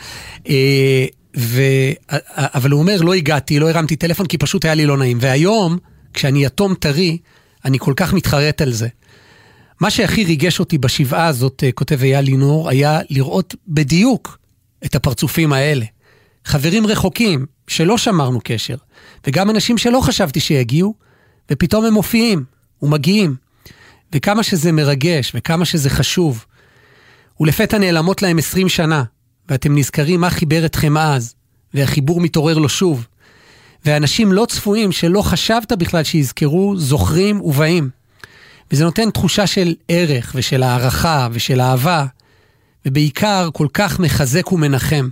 אה, 0.49 1.07
ו... 1.37 1.63
אבל 2.37 2.71
הוא 2.71 2.81
אומר, 2.81 2.97
לא 3.03 3.15
הגעתי, 3.15 3.59
לא 3.59 3.71
הרמתי 3.71 3.97
טלפון, 3.97 4.27
כי 4.27 4.39
פשוט 4.39 4.65
היה 4.65 4.75
לי 4.75 4.87
לא 4.87 4.97
נעים. 4.97 5.19
והיום, 5.21 5.79
כשאני 6.15 6.45
יתום 6.45 6.75
טרי, 6.75 7.19
אני 7.65 7.79
כל 7.79 7.93
כך 7.97 8.13
מתחרט 8.13 8.61
על 8.61 8.73
זה. 8.73 8.89
מה 9.81 9.91
שהכי 9.91 10.25
ריגש 10.25 10.61
אותי 10.61 10.79
בשבעה 10.79 11.27
הזאת, 11.27 11.65
אה, 11.65 11.73
כותב 11.73 12.03
אייל 12.03 12.25
לינור, 12.25 12.69
היה 12.69 13.01
לראות 13.11 13.55
בדיוק 13.69 14.39
את 14.85 14.95
הפרצופים 14.95 15.53
האלה. 15.53 15.85
חברים 16.45 16.87
רחוקים, 16.87 17.47
שלא 17.67 17.99
שמרנו 17.99 18.41
קשר, 18.45 18.77
וגם 19.27 19.51
אנשים 19.51 19.79
שלא 19.79 20.01
חשבתי 20.01 20.41
שיגיעו, 20.41 20.95
ופתאום 21.51 21.85
הם 21.85 21.95
מופיעים 21.95 22.45
ומגיעים. 22.83 23.37
וכמה 24.13 24.43
שזה 24.43 24.73
מרגש, 24.73 25.33
וכמה 25.35 25.65
שזה 25.65 25.91
חשוב. 25.91 26.45
ולפתע 27.41 27.79
נעלמות 27.79 28.23
להם 28.23 28.39
20 28.39 28.69
שנה, 28.69 29.05
ואתם 29.49 29.79
נזכרים 29.79 30.21
מה 30.21 30.31
חיבר 30.31 30.67
אתכם 30.67 30.97
אז, 30.97 31.35
והחיבור 31.75 32.21
מתעורר 32.21 32.59
לו 32.59 32.69
שוב. 32.69 33.07
ואנשים 33.85 34.33
לא 34.33 34.47
צפויים 34.49 34.93
שלא 34.93 35.23
חשבת 35.23 35.73
בכלל 35.73 36.05
שיזכרו, 36.05 36.77
זוכרים 36.77 37.41
ובאים. 37.41 37.98
וזה 38.71 38.85
נותן 38.85 39.11
תחושה 39.11 39.47
של 39.47 39.75
ערך 39.89 40.33
ושל 40.35 40.63
הערכה 40.63 41.29
ושל 41.33 41.61
אהבה, 41.61 42.07
ובעיקר 42.87 43.49
כל 43.53 43.67
כך 43.73 44.01
מחזק 44.01 44.53
ומנחם. 44.53 45.09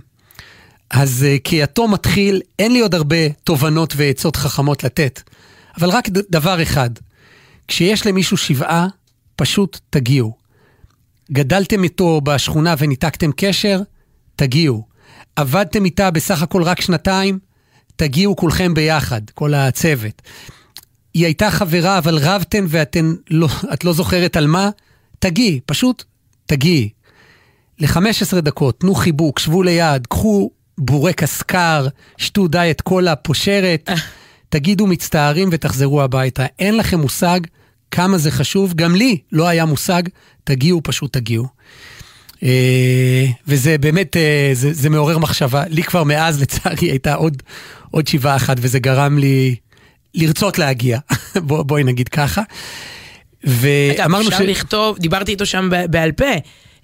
אז 0.89 1.25
uh, 1.25 1.41
כיתום 1.43 1.93
מתחיל, 1.93 2.41
אין 2.59 2.73
לי 2.73 2.79
עוד 2.79 2.95
הרבה 2.95 3.29
תובנות 3.43 3.93
ועצות 3.97 4.35
חכמות 4.35 4.83
לתת, 4.83 5.21
אבל 5.77 5.89
רק 5.89 6.09
דבר 6.09 6.61
אחד, 6.61 6.89
כשיש 7.67 8.05
למישהו 8.05 8.37
שבעה, 8.37 8.87
פשוט 9.35 9.79
תגיעו. 9.89 10.33
גדלתם 11.31 11.83
איתו 11.83 12.21
בשכונה 12.23 12.75
וניתקתם 12.77 13.31
קשר, 13.35 13.81
תגיעו. 14.35 14.85
עבדתם 15.35 15.85
איתה 15.85 16.11
בסך 16.11 16.41
הכל 16.41 16.63
רק 16.63 16.81
שנתיים, 16.81 17.39
תגיעו 17.95 18.35
כולכם 18.35 18.73
ביחד, 18.73 19.21
כל 19.33 19.53
הצוות. 19.53 20.21
היא 21.17 21.25
הייתה 21.25 21.51
חברה, 21.51 21.97
אבל 21.97 22.17
רבתן 22.17 22.65
ואתן 22.67 23.13
לא, 23.29 23.47
את 23.73 23.83
לא 23.83 23.93
זוכרת 23.93 24.37
על 24.37 24.47
מה, 24.47 24.69
תגיעי, 25.19 25.59
פשוט 25.65 26.03
תגיעי. 26.45 26.89
ל-15 27.79 28.41
דקות, 28.41 28.79
תנו 28.79 28.95
חיבוק, 28.95 29.39
שבו 29.39 29.63
ליד, 29.63 30.07
קחו 30.07 30.51
בורקס 30.77 31.41
קר, 31.41 31.87
שתו 32.17 32.47
דיאט 32.47 32.81
קולה 32.81 33.15
פושרת, 33.15 33.89
תגידו 34.49 34.87
מצטערים 34.87 35.49
ותחזרו 35.51 36.01
הביתה. 36.01 36.45
אין 36.59 36.77
לכם 36.77 36.99
מושג 36.99 37.39
כמה 37.91 38.17
זה 38.17 38.31
חשוב, 38.31 38.73
גם 38.73 38.95
לי 38.95 39.17
לא 39.31 39.47
היה 39.47 39.65
מושג, 39.65 40.03
תגיעו, 40.43 40.81
פשוט 40.83 41.13
תגיעו. 41.13 41.47
אה, 42.43 43.25
וזה 43.47 43.77
באמת, 43.77 44.17
אה, 44.17 44.49
זה, 44.53 44.73
זה 44.73 44.89
מעורר 44.89 45.17
מחשבה. 45.17 45.63
לי 45.67 45.83
כבר 45.83 46.03
מאז, 46.03 46.41
לצערי, 46.41 46.87
הייתה 46.89 47.13
עוד, 47.13 47.43
עוד 47.91 48.07
שבעה 48.07 48.35
אחת, 48.35 48.57
וזה 48.59 48.79
גרם 48.79 49.17
לי 49.17 49.55
לרצות 50.17 50.59
להגיע. 50.59 50.99
בוא, 51.47 51.63
בואי 51.63 51.83
נגיד 51.83 52.09
ככה. 52.09 52.41
אגב, 53.45 53.53
ואמרנו 53.61 54.29
אפשר 54.29 54.43
לכתוב, 54.43 54.97
דיברתי 54.97 55.31
איתו 55.31 55.45
שם 55.45 55.69
בעל 55.89 56.11
פה. 56.11 56.25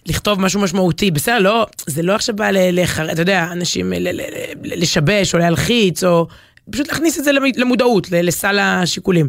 לכתוב 0.05 0.41
משהו 0.41 0.59
משמעותי, 0.61 1.11
בסדר, 1.11 1.39
לא, 1.39 1.65
זה 1.87 2.01
לא 2.03 2.15
עכשיו 2.15 2.35
בא 2.35 2.49
לחר... 2.51 3.11
אתה 3.11 3.21
יודע, 3.21 3.47
אנשים 3.51 3.93
ל- 3.93 4.09
ל- 4.09 4.21
ל- 4.63 4.81
לשבש 4.81 5.33
או 5.33 5.39
להלחיץ, 5.39 6.03
או 6.03 6.27
פשוט 6.71 6.87
להכניס 6.87 7.19
את 7.19 7.23
זה 7.23 7.31
למ- 7.31 7.43
למודעות, 7.55 8.07
לסל 8.11 8.59
השיקולים. 8.59 9.27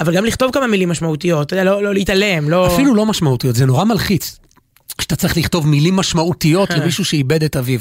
אבל 0.00 0.14
גם 0.16 0.24
לכתוב 0.24 0.52
כמה 0.52 0.66
מילים 0.66 0.88
משמעותיות, 0.88 1.46
אתה 1.46 1.54
יודע, 1.54 1.64
לא, 1.64 1.82
לא 1.82 1.94
להתעלם, 1.94 2.50
לא... 2.50 2.66
אפילו 2.74 2.94
לא 2.94 3.06
משמעותיות, 3.06 3.56
זה 3.56 3.66
נורא 3.66 3.84
מלחיץ. 3.84 4.38
שאתה 5.00 5.16
צריך 5.16 5.36
לכתוב 5.36 5.68
מילים 5.68 5.96
משמעותיות 5.96 6.70
למישהו 6.70 7.04
שאיבד 7.04 7.44
את 7.44 7.56
אביו. 7.56 7.80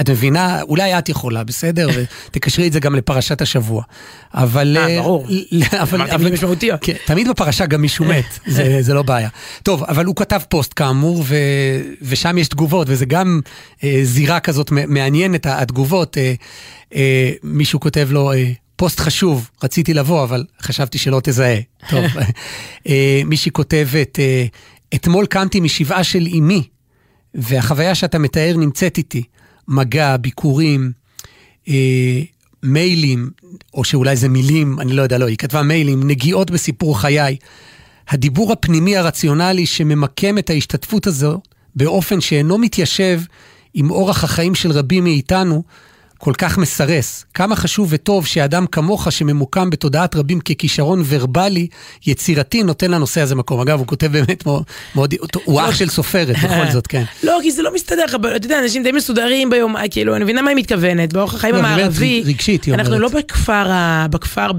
את 0.00 0.10
מבינה? 0.10 0.62
אולי 0.62 0.98
את 0.98 1.08
יכולה, 1.08 1.44
בסדר? 1.44 1.88
ותקשרי 2.30 2.66
את 2.66 2.72
זה 2.72 2.80
גם 2.80 2.94
לפרשת 2.94 3.40
השבוע. 3.42 3.82
אבל... 4.34 4.76
אה, 4.80 5.00
ברור. 5.00 5.26
ל- 5.28 5.62
אבל- 5.80 6.00
אמרתי 6.00 6.16
מילים 6.16 6.34
משמעותיות. 6.34 6.80
כן, 6.82 6.92
תמיד 7.06 7.28
בפרשה 7.28 7.66
גם 7.66 7.80
מישהו 7.80 8.04
מת, 8.04 8.38
זה, 8.46 8.76
זה 8.80 8.94
לא 8.94 9.02
בעיה. 9.02 9.28
טוב, 9.62 9.84
אבל 9.84 10.04
הוא 10.04 10.16
כתב 10.16 10.40
פוסט 10.48 10.72
כאמור, 10.76 11.24
ו, 11.26 11.36
ושם 12.02 12.38
יש 12.38 12.48
תגובות, 12.48 12.86
וזה 12.90 13.04
גם 13.06 13.40
אה, 13.84 14.00
זירה 14.02 14.40
כזאת 14.40 14.70
מעניינת, 14.70 15.46
התגובות. 15.46 16.18
אה, 16.18 16.34
אה, 16.94 17.32
מישהו 17.42 17.80
כותב 17.80 18.08
לו, 18.10 18.32
אה, 18.32 18.52
פוסט 18.76 19.00
חשוב, 19.00 19.50
רציתי 19.62 19.94
לבוא, 19.94 20.22
אבל 20.24 20.44
חשבתי 20.62 20.98
שלא 20.98 21.20
תזהה. 21.24 21.56
טוב, 21.90 22.04
אה, 22.88 23.22
מישהי 23.24 23.52
כותבת, 23.52 24.18
אה, 24.18 24.44
אתמול 24.94 25.26
קמתי 25.26 25.60
משבעה 25.60 26.04
של 26.04 26.26
אמי, 26.38 26.62
והחוויה 27.34 27.94
שאתה 27.94 28.18
מתאר 28.18 28.54
נמצאת 28.56 28.98
איתי. 28.98 29.22
מגע, 29.68 30.16
ביקורים, 30.16 30.92
אה, 31.68 32.20
מיילים, 32.62 33.30
או 33.74 33.84
שאולי 33.84 34.16
זה 34.16 34.28
מילים, 34.28 34.80
אני 34.80 34.92
לא 34.92 35.02
יודע, 35.02 35.18
לא, 35.18 35.26
היא 35.26 35.36
כתבה 35.36 35.62
מיילים, 35.62 36.06
נגיעות 36.06 36.50
בסיפור 36.50 37.00
חיי. 37.00 37.36
הדיבור 38.08 38.52
הפנימי 38.52 38.96
הרציונלי 38.96 39.66
שממקם 39.66 40.38
את 40.38 40.50
ההשתתפות 40.50 41.06
הזו 41.06 41.40
באופן 41.76 42.20
שאינו 42.20 42.58
מתיישב 42.58 43.20
עם 43.74 43.90
אורח 43.90 44.24
החיים 44.24 44.54
של 44.54 44.70
רבים 44.70 45.04
מאיתנו, 45.04 45.62
כל 46.22 46.32
כך 46.38 46.58
מסרס. 46.58 47.24
כמה 47.34 47.56
חשוב 47.56 47.88
וטוב 47.90 48.26
שאדם 48.26 48.66
כמוך, 48.66 49.12
שממוקם 49.12 49.70
בתודעת 49.70 50.16
רבים 50.16 50.40
ככישרון 50.40 51.02
ורבלי, 51.08 51.66
יצירתי, 52.06 52.62
נותן 52.62 52.90
לנושא 52.90 53.20
הזה 53.20 53.34
מקום. 53.34 53.60
אגב, 53.60 53.78
הוא 53.78 53.86
כותב 53.86 54.06
באמת 54.06 54.46
מאוד, 54.46 54.62
מאוד 54.94 55.14
הוא 55.44 55.60
אח 55.60 55.74
של 55.74 55.88
סופרת, 55.88 56.36
בכל 56.44 56.70
זאת, 56.72 56.86
כן. 56.86 57.02
לא, 57.22 57.38
כי 57.42 57.50
זה 57.50 57.62
לא 57.62 57.74
מסתדר 57.74 58.04
לך, 58.04 58.14
אתה 58.14 58.46
יודע, 58.46 58.58
אנשים 58.58 58.82
די 58.82 58.92
מסודרים 58.92 59.50
ביום, 59.50 59.76
כאילו, 59.90 60.16
אני 60.16 60.24
מבינה 60.24 60.42
מה 60.42 60.50
היא 60.50 60.56
מתכוונת, 60.56 61.12
באורח 61.12 61.34
החיים 61.34 61.54
לא, 61.54 61.58
המערבי. 61.58 62.22
רגשית, 62.26 62.64
היא 62.64 62.74
אנחנו 62.74 62.94
אומרת. 62.94 63.12
לא 63.12 63.18
בכפר, 63.18 63.66
בכפר 64.10 64.52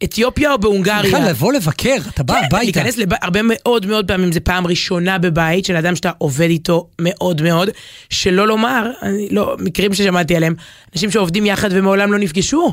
באתיופיה 0.00 0.52
או 0.52 0.58
בהונגריה. 0.58 1.02
בכלל, 1.02 1.28
לבוא 1.28 1.52
לבקר, 1.52 1.96
אתה 2.08 2.22
בא 2.22 2.34
כן, 2.34 2.44
הביתה. 2.44 2.62
להיכנס 2.62 2.98
לב... 2.98 3.08
הרבה 3.22 3.40
מאוד 3.44 3.86
מאוד 3.86 4.08
פעמים, 4.08 4.32
זה 4.32 4.40
פעם 4.40 4.66
ראשונה 4.66 5.18
בבית 5.18 5.64
של 5.64 5.76
אדם 5.76 5.96
שאתה 5.96 6.10
עובד 6.18 6.48
איתו 6.50 6.88
מאוד 7.00 7.42
מאוד, 7.42 7.70
שלא 8.10 8.48
לומר, 8.48 8.90
אני 9.02 9.28
לא, 9.30 9.56
מקרים 9.58 9.94
ששמעתי 9.94 10.36
עליהם, 10.36 10.54
אנשים 10.94 11.10
שעובדים 11.10 11.46
יחד 11.46 11.68
ומעולם 11.72 12.12
לא 12.12 12.18
נפגשו. 12.18 12.72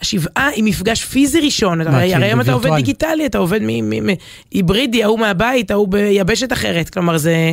השבעה 0.00 0.48
היא 0.48 0.64
מפגש 0.64 1.04
פיזי 1.04 1.40
ראשון, 1.40 1.78
מה, 1.78 1.96
הרי 1.96 2.10
כן, 2.10 2.16
הרי 2.16 2.26
היום 2.26 2.40
אתה 2.40 2.52
עובד. 2.52 2.70
דיגיטלי, 2.76 3.26
אתה 3.26 3.38
עובד 3.38 3.60
מ- 3.62 3.90
מ- 3.90 4.06
מ- 4.06 4.14
היברידי, 4.50 5.02
ההוא 5.02 5.18
מהבית, 5.18 5.70
ההוא 5.70 5.88
ביבשת 5.88 6.52
אחרת, 6.52 6.90
כלומר 6.90 7.18
זה... 7.18 7.52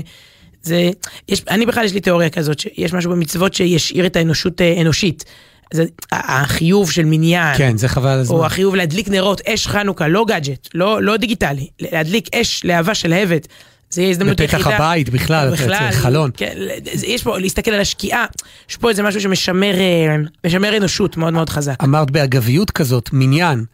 זה, 0.63 0.89
יש, 1.29 1.43
אני 1.49 1.65
בכלל 1.65 1.85
יש 1.85 1.93
לי 1.93 1.99
תיאוריה 1.99 2.29
כזאת, 2.29 2.59
שיש 2.59 2.93
משהו 2.93 3.11
במצוות 3.11 3.53
שישאיר 3.53 4.05
את 4.05 4.15
האנושות 4.15 4.61
אה, 4.61 4.81
אנושית. 4.81 5.25
זה 5.73 5.85
החיוב 6.11 6.91
של 6.91 7.05
מניין, 7.05 7.57
כן, 7.57 7.77
זה 7.77 7.87
חבל 7.87 8.09
על 8.09 8.19
הזמן. 8.19 8.37
או 8.37 8.45
החיוב 8.45 8.75
להדליק 8.75 9.09
נרות, 9.09 9.41
אש 9.47 9.67
חנוכה, 9.67 10.07
לא 10.07 10.25
גאדג'ט, 10.27 10.67
לא, 10.73 11.01
לא 11.01 11.17
דיגיטלי, 11.17 11.67
להדליק 11.79 12.35
אש 12.35 12.65
להבה 12.65 12.93
של 12.95 13.13
הבט. 13.13 13.47
זה 13.89 14.01
יהיה 14.01 14.11
הזדמנות 14.11 14.41
בפתח 14.41 14.59
יחידה. 14.59 14.75
הבית 14.75 15.09
בכלל, 15.09 15.53
אתה 15.53 15.63
יוצא 15.63 15.91
חלון. 15.91 16.31
כן, 16.37 16.57
יש 17.03 17.23
פה, 17.23 17.39
להסתכל 17.39 17.71
על 17.71 17.81
השקיעה, 17.81 18.25
יש 18.69 18.77
פה 18.77 18.89
איזה 18.89 19.03
משהו 19.03 19.21
שמשמר 19.21 19.79
אה, 19.79 20.15
משמר 20.45 20.77
אנושות 20.77 21.17
מאוד 21.17 21.33
מאוד 21.33 21.49
חזק. 21.49 21.83
אמרת 21.83 22.11
באגביות 22.11 22.71
כזאת, 22.71 23.09
מניין, 23.13 23.65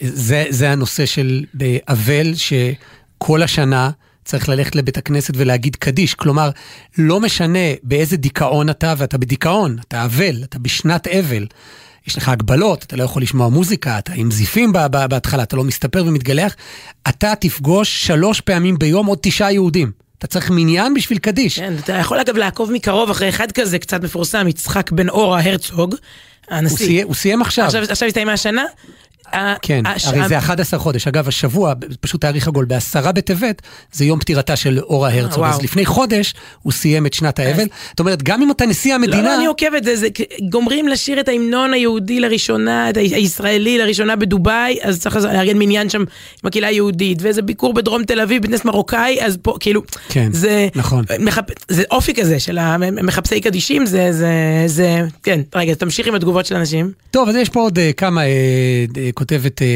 זה, 0.00 0.44
זה 0.48 0.70
הנושא 0.70 1.06
של 1.06 1.44
אבל, 1.88 2.32
שכל 2.34 3.42
השנה 3.42 3.90
צריך 4.24 4.48
ללכת 4.48 4.76
לבית 4.76 4.96
הכנסת 4.96 5.34
ולהגיד 5.36 5.76
קדיש. 5.76 6.14
כלומר, 6.14 6.50
לא 6.98 7.20
משנה 7.20 7.58
באיזה 7.82 8.16
דיכאון 8.16 8.70
אתה, 8.70 8.94
ואתה 8.96 9.18
בדיכאון, 9.18 9.76
אתה 9.88 10.04
אבל, 10.04 10.36
אתה 10.44 10.58
בשנת 10.58 11.06
אבל. 11.06 11.46
יש 12.06 12.16
לך 12.16 12.28
הגבלות, 12.28 12.82
אתה 12.82 12.96
לא 12.96 13.02
יכול 13.02 13.22
לשמוע 13.22 13.48
מוזיקה, 13.48 13.98
אתה 13.98 14.12
עם 14.12 14.30
זיפים 14.30 14.72
בהתחלה, 14.72 15.42
אתה 15.42 15.56
לא 15.56 15.64
מסתפר 15.64 16.04
ומתגלח, 16.06 16.56
אתה 17.08 17.32
תפגוש 17.40 18.06
שלוש 18.06 18.40
פעמים 18.40 18.78
ביום 18.78 19.06
עוד 19.06 19.18
תשעה 19.22 19.52
יהודים. 19.52 19.92
אתה 20.18 20.26
צריך 20.26 20.50
מניין 20.50 20.94
בשביל 20.94 21.18
קדיש. 21.18 21.58
כן, 21.58 21.74
אתה 21.84 21.92
יכול 21.92 22.20
אגב 22.20 22.36
לעקוב 22.36 22.72
מקרוב 22.72 23.10
אחרי 23.10 23.28
אחד 23.28 23.52
כזה 23.52 23.78
קצת 23.78 24.02
מפורסם, 24.04 24.48
יצחק 24.48 24.90
בן 24.90 25.08
אורה 25.08 25.42
הרצוג, 25.42 25.94
הוא, 25.94 26.56
הנשיא. 26.56 27.04
הוא 27.04 27.14
סיים. 27.14 27.42
עכשיו 27.42 27.66
עכשיו 27.90 28.08
הסתיימה 28.08 28.32
השנה. 28.32 28.64
כן, 29.62 29.86
הש- 29.86 30.06
הרי 30.06 30.28
זה 30.28 30.38
11 30.38 30.80
חודש. 30.80 31.06
אגב, 31.06 31.28
השבוע, 31.28 31.72
פשוט 32.00 32.20
תאריך 32.20 32.48
עגול, 32.48 32.64
בעשרה 32.64 33.12
בטבת, 33.12 33.62
זה 33.92 34.04
יום 34.04 34.18
פטירתה 34.18 34.56
של 34.56 34.78
אורה 34.78 35.12
הרצוג. 35.14 35.44
אז 35.44 35.62
לפני 35.62 35.86
חודש 35.86 36.34
הוא 36.62 36.72
סיים 36.72 37.06
את 37.06 37.14
שנת 37.14 37.38
האבל. 37.38 37.64
זאת 37.90 38.00
אומרת, 38.00 38.22
גם 38.22 38.42
אם 38.42 38.50
אתה 38.50 38.66
נשיא 38.66 38.90
לא, 38.90 38.94
המדינה... 38.94 39.22
לא, 39.22 39.36
אני 39.36 39.46
עוקבת, 39.46 39.84
זה, 39.84 39.96
זה, 39.96 40.08
גומרים 40.50 40.88
לשיר 40.88 41.20
את 41.20 41.28
ההמנון 41.28 41.72
היהודי 41.74 42.20
לראשונה, 42.20 42.90
את 42.90 42.96
הישראלי 42.96 43.78
לראשונה 43.78 44.16
בדובאי, 44.16 44.78
אז 44.82 45.00
צריך 45.00 45.16
לארגן 45.16 45.58
מניין 45.58 45.88
שם 45.88 46.00
עם 46.00 46.06
הקהילה 46.44 46.68
היהודית, 46.68 47.22
ואיזה 47.22 47.42
ביקור 47.42 47.74
בדרום 47.74 48.04
תל 48.04 48.20
אביב, 48.20 48.42
בנס 48.42 48.64
מרוקאי, 48.64 49.18
אז 49.20 49.38
פה, 49.42 49.56
כאילו, 49.60 49.82
כן, 50.08 50.28
זה, 50.32 50.68
נכון. 50.74 51.04
מחפ... 51.20 51.44
זה 51.68 51.82
אופי 51.90 52.14
כזה 52.14 52.40
של 52.40 52.58
המחפשי 52.58 53.40
קדישים, 53.40 53.86
זה, 53.86 54.12
זה, 54.12 54.32
זה, 54.66 55.00
כן, 55.22 55.40
רגע, 55.54 55.74
תמשיך 55.74 56.06
עם 56.06 56.14
התגובות 56.14 56.46
של 56.46 56.56
אנשים. 56.56 56.90
טוב, 57.10 57.28
אז 57.28 57.34
יש 57.34 57.48
פה 57.48 57.60
עוד 57.60 57.78
אה, 57.78 57.92
כמה, 57.92 58.22
אה, 58.22 58.28
אה, 58.96 59.10
כותבת 59.22 59.62
אה, 59.62 59.66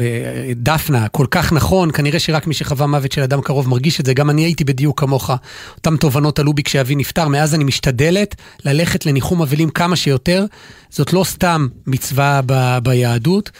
אה, 0.00 0.52
דפנה, 0.56 1.08
כל 1.08 1.26
כך 1.30 1.52
נכון, 1.52 1.90
כנראה 1.92 2.18
שרק 2.18 2.46
מי 2.46 2.54
שחווה 2.54 2.86
מוות 2.86 3.12
של 3.12 3.22
אדם 3.22 3.40
קרוב 3.40 3.68
מרגיש 3.68 4.00
את 4.00 4.06
זה, 4.06 4.14
גם 4.14 4.30
אני 4.30 4.44
הייתי 4.44 4.64
בדיוק 4.64 5.00
כמוך. 5.00 5.30
אותם 5.76 5.96
תובנות 5.96 6.38
עלו 6.38 6.52
בי 6.52 6.62
כשאבי 6.62 6.94
נפטר, 6.94 7.28
מאז 7.28 7.54
אני 7.54 7.64
משתדלת 7.64 8.34
ללכת 8.64 9.06
לניחום 9.06 9.42
אבלים 9.42 9.70
כמה 9.70 9.96
שיותר. 9.96 10.44
זאת 10.90 11.12
לא 11.12 11.24
סתם 11.24 11.66
מצווה 11.86 12.40
ב, 12.46 12.78
ביהדות, 12.82 13.50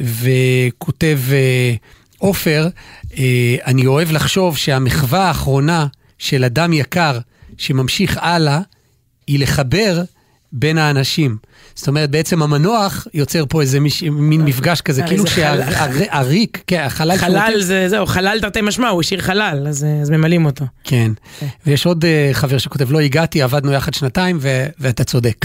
וכותב 0.00 1.20
אה, 1.32 1.74
עופר, 2.18 2.68
אני 3.66 3.86
אוהב 3.86 4.12
לחשוב 4.12 4.56
שהמחווה 4.56 5.28
האחרונה 5.28 5.86
של 6.18 6.44
אדם 6.44 6.72
יקר 6.72 7.18
שממשיך 7.58 8.18
הלאה, 8.20 8.60
היא 9.26 9.38
לחבר 9.38 10.02
בין 10.52 10.78
האנשים. 10.78 11.36
זאת 11.76 11.88
אומרת, 11.88 12.10
בעצם 12.10 12.42
המנוח 12.42 13.06
יוצר 13.14 13.44
פה 13.48 13.60
איזה 13.60 13.80
מיש, 13.80 14.02
מין 14.02 14.40
מפגש 14.44 14.80
כזה, 14.80 15.04
הרי 15.04 15.10
כאילו. 15.16 15.26
שהריק, 15.26 16.62
כן, 16.66 16.80
החלל 16.86 17.16
חלל 17.16 17.54
זה, 17.60 17.88
זהו, 17.88 18.06
חלל 18.06 18.38
תרתי 18.40 18.60
משמע, 18.60 18.88
הוא 18.88 19.00
השאיר 19.00 19.20
חלל, 19.20 19.64
אז, 19.68 19.86
אז 20.02 20.10
ממלאים 20.10 20.44
אותו. 20.44 20.64
כן. 20.84 21.10
ויש 21.66 21.86
עוד 21.86 22.04
אה, 22.04 22.28
חבר 22.32 22.58
שכותב, 22.58 22.92
לא 22.92 23.00
הגעתי, 23.00 23.42
עבדנו 23.42 23.72
יחד 23.72 23.94
שנתיים, 23.94 24.38
ו- 24.40 24.66
ואתה 24.78 25.04
צודק. 25.04 25.36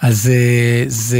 אז 0.00 0.30
אה, 0.32 0.84
זה, 0.86 1.18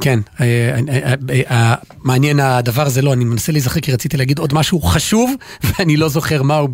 כן, 0.00 0.18
אה, 0.40 0.46
אה, 0.88 1.14
אה, 1.30 1.40
אה, 1.50 1.74
מעניין 2.02 2.40
הדבר 2.40 2.86
הזה, 2.86 3.02
לא, 3.02 3.12
אני 3.12 3.24
מנסה 3.24 3.52
להיזכר 3.52 3.80
כי 3.80 3.92
רציתי 3.92 4.16
להגיד 4.16 4.38
עוד 4.38 4.54
משהו 4.54 4.80
חשוב, 4.82 5.34
ואני 5.78 5.96
לא 5.96 6.08
זוכר 6.08 6.42
מהו. 6.42 6.68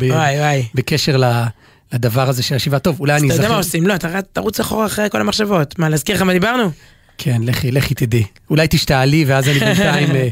בקשר 0.75 1.17
ל- 1.17 1.43
לדבר 1.93 2.29
הזה 2.29 2.43
של 2.43 2.55
השיבה. 2.55 2.79
טוב, 2.79 2.99
אולי 2.99 3.17
אני 3.17 3.27
אתה 3.27 3.35
יודע 3.35 3.49
מה. 3.49 3.57
עושים? 3.57 3.87
לא, 3.87 3.95
תרוץ 4.33 4.59
אחורה 4.59 4.85
אחרי 4.85 5.09
כל 5.09 5.21
המחשבות. 5.21 5.79
מה, 5.79 5.89
להזכיר 5.89 6.15
לך 6.15 6.21
מה 6.21 6.33
דיברנו? 6.33 6.71
כן, 7.17 7.41
לכי, 7.45 7.71
לכי 7.71 7.95
תדעי. 7.95 8.23
אולי 8.49 8.67
תשתעלי 8.69 9.25
ואז 9.25 9.49
אני 9.49 9.59
בינתיים 9.59 10.11
אה, 10.15 10.29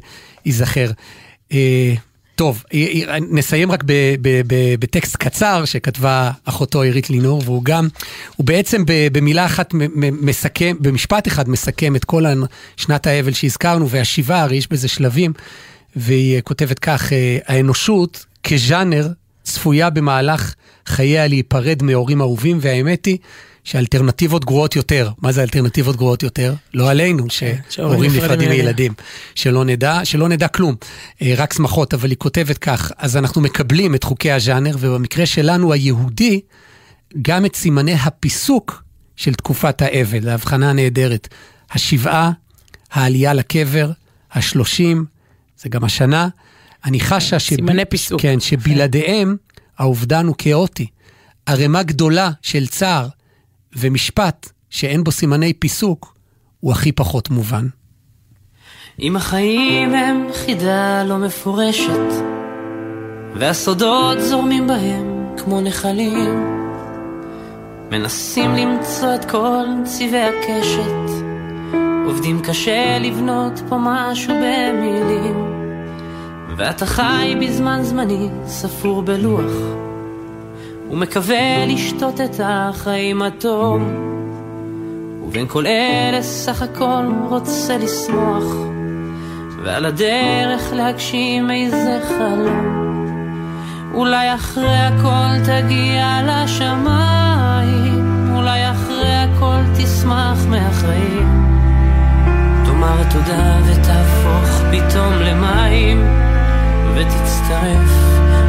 אזכר. 0.48 0.92
אה, 1.52 1.94
טוב, 2.40 2.64
אה, 2.74 2.88
אה, 3.08 3.18
נסיים 3.32 3.72
רק 3.72 3.84
בטקסט 4.80 5.16
קצר 5.16 5.66
שכתבה 5.66 6.32
אחותו 6.46 6.82
עירית 6.82 7.10
לינור, 7.10 7.42
והוא 7.46 7.64
גם, 7.64 7.88
הוא 8.36 8.46
בעצם 8.46 8.84
במילה 9.12 9.46
אחת 9.46 9.74
מסכם, 10.22 10.76
במשפט 10.80 11.28
אחד 11.28 11.50
מסכם 11.50 11.96
את 11.96 12.06
כל 12.06 12.26
שנת 12.78 13.08
האבל 13.08 13.34
שהזכרנו, 13.34 13.90
והשיבה, 13.90 14.42
הרי 14.42 14.56
יש 14.56 14.68
בזה 14.68 14.88
שלבים, 14.88 15.34
והיא 15.96 16.36
אה, 16.36 16.42
כותבת 16.42 16.80
כך, 16.80 17.14
אה, 17.14 17.38
האנושות 17.48 18.26
כז'אנר 18.44 19.08
צפויה 19.50 19.90
במהלך 19.90 20.54
חייה 20.86 21.28
להיפרד 21.28 21.84
מהורים 21.84 22.22
אהובים, 22.22 22.58
והאמת 22.62 23.06
היא 23.06 23.18
שאלטרנטיבות 23.64 24.46
גרועות 24.46 24.76
יותר. 24.76 25.10
מה 25.22 25.32
זה 25.32 25.44
אלטרנטיבות 25.44 25.96
גרועות 25.96 26.24
יותר? 26.24 26.54
לא 26.74 26.90
עלינו, 26.90 27.26
שהורים 27.70 28.12
נפרדים 28.16 28.50
מילדים. 28.50 28.94
שלא 29.36 29.66
נדע, 29.66 30.00
שלא 30.04 30.30
נדע 30.30 30.48
כלום. 30.48 30.76
אה, 31.22 31.34
רק 31.38 31.54
שמחות, 31.54 31.94
אבל 31.94 32.10
היא 32.10 32.18
כותבת 32.18 32.58
כך, 32.58 32.92
אז 32.98 33.18
אנחנו 33.18 33.42
מקבלים 33.42 33.96
את 33.96 34.04
חוקי 34.04 34.32
הז'אנר, 34.32 34.76
ובמקרה 34.80 35.26
שלנו 35.26 35.74
היהודי, 35.74 36.42
גם 37.22 37.46
את 37.46 37.56
סימני 37.56 37.94
הפיסוק 37.94 38.84
של 39.16 39.34
תקופת 39.34 39.82
האבל, 39.82 40.22
זו 40.22 40.30
הבחנה 40.30 40.74
נהדרת. 40.74 41.28
השבעה, 41.72 42.32
העלייה 42.92 43.34
לקבר, 43.34 43.92
השלושים, 44.34 45.06
זה 45.62 45.70
גם 45.70 45.84
השנה. 45.84 46.28
אני 46.86 47.00
חשה 47.00 47.40
ש... 47.40 47.48
סימני 47.48 47.86
פיסוק. 47.86 48.22
כן, 48.22 48.40
שבלעדיהם 48.40 49.36
האובדן 49.78 50.26
הוא 50.26 50.36
כאוטי. 50.38 50.88
ערימה 51.46 51.84
גדולה 51.84 52.32
של 52.42 52.68
צער 52.68 53.08
ומשפט 53.76 54.50
שאין 54.70 55.04
בו 55.04 55.12
סימני 55.12 55.54
פיסוק, 55.54 56.16
הוא 56.60 56.72
הכי 56.72 56.92
פחות 56.92 57.30
מובן. 57.30 57.68
אם 59.00 59.16
החיים 59.16 59.94
הם 59.94 60.28
חידה 60.34 61.04
לא 61.04 61.18
מפורשת, 61.18 62.10
והסודות 63.36 64.22
זורמים 64.22 64.68
בהם 64.68 65.26
כמו 65.38 65.62
נחלים, 65.62 66.60
מנסים 67.92 68.52
למצוא 68.52 69.16
את 69.16 69.32
כל 69.32 69.66
צבעי 69.84 70.24
הקשת, 70.24 71.24
עובדים 72.06 72.42
קשה 72.42 73.00
לבנות 73.00 73.62
פה 73.70 73.78
משהו 73.80 74.34
במילים, 74.34 75.39
ואתה 76.60 76.86
חי 76.86 77.36
בזמן 77.42 77.80
זמני 77.84 78.30
ספור 78.46 79.02
בלוח, 79.02 79.52
ומקווה 80.92 81.66
לשתות 81.66 82.22
את 82.22 82.40
החיים 82.44 83.22
הטוב. 83.22 83.82
ובין 85.24 85.48
כל 85.48 85.68
אלה 85.68 86.22
סך 86.22 86.62
הכל 86.62 87.06
רוצה 87.30 87.78
לשמוח, 87.78 88.44
ועל 89.64 89.86
הדרך 89.86 90.74
להגשים 90.74 91.52
איזה 91.52 92.00
חלום. 92.08 92.80
אולי 93.94 94.36
אחרי 94.36 94.78
הכל 94.78 95.46
תגיע 95.46 96.20
לשמיים, 96.28 98.32
אולי 98.36 98.72
אחרי 98.72 99.16
הכל 99.16 99.62
תשמח 99.78 100.46
מהחיים. 100.50 101.56
תאמר 102.66 103.04
תודה 103.12 103.60
ותהפוך 103.66 104.62
פתאום 104.72 105.14
למים, 105.14 106.29
ותצטרף 106.96 107.92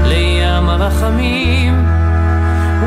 לים 0.04 0.68
הרחמים. 0.68 1.86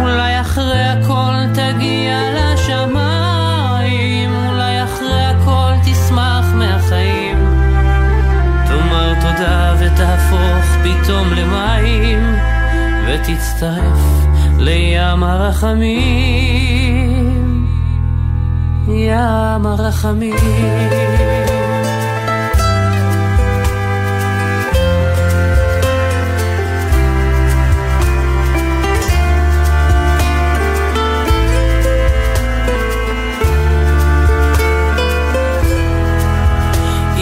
אולי 0.01 0.41
אחרי 0.41 0.83
הכל 0.83 1.33
תגיע 1.53 2.17
לשמיים, 2.35 4.31
אולי 4.47 4.83
אחרי 4.83 5.23
הכל 5.25 5.71
תשמח 5.85 6.45
מהחיים. 6.53 7.37
תאמר 8.67 9.13
תודה 9.13 9.75
ותהפוך 9.79 10.65
פתאום 10.83 11.27
למים, 11.33 12.35
ותצטרף 13.07 14.27
לים 14.57 15.23
הרחמים. 15.23 16.63
ים 18.87 19.65
הרחמים. 19.65 21.62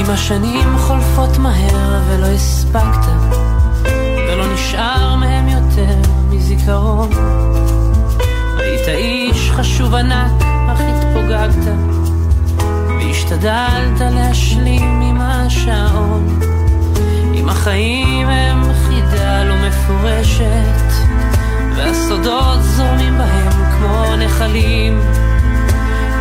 אם 0.02 0.10
השנים 0.10 0.78
חולפות 0.78 1.38
מהר 1.38 2.02
ולא 2.10 2.26
הספקת, 2.26 3.36
ולא 4.28 4.54
נשאר 4.54 5.16
מהם 5.16 5.48
יותר 5.48 5.96
מזיכרון. 6.30 7.10
היית 8.58 8.88
איש 8.88 9.52
חשוב 9.52 9.96
ענק, 9.96 10.32
אך 10.70 10.82
התפוגגת, 10.82 11.74
והשתדלת 12.88 14.00
להשלים 14.00 15.02
עם 15.02 15.22
השעון. 15.22 16.40
אם 17.34 17.50
החיים 17.50 18.28
הם 18.28 18.64
חידה 18.74 19.44
לא 19.44 19.56
מפורשת, 19.68 20.94
והסודות 21.76 22.62
זורמים 22.62 23.18
בהם 23.18 23.52
כמו 23.52 24.16
נחלים, 24.16 25.02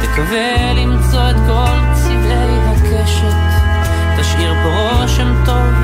תקווה 0.03 0.73
למצוא 0.73 1.31
את 1.31 1.37
כל 1.47 1.95
צבעי 1.95 2.59
הקשת. 2.67 3.40
תשאיר 4.21 4.55
פה 4.63 5.01
רושם 5.03 5.35
טוב 5.47 5.80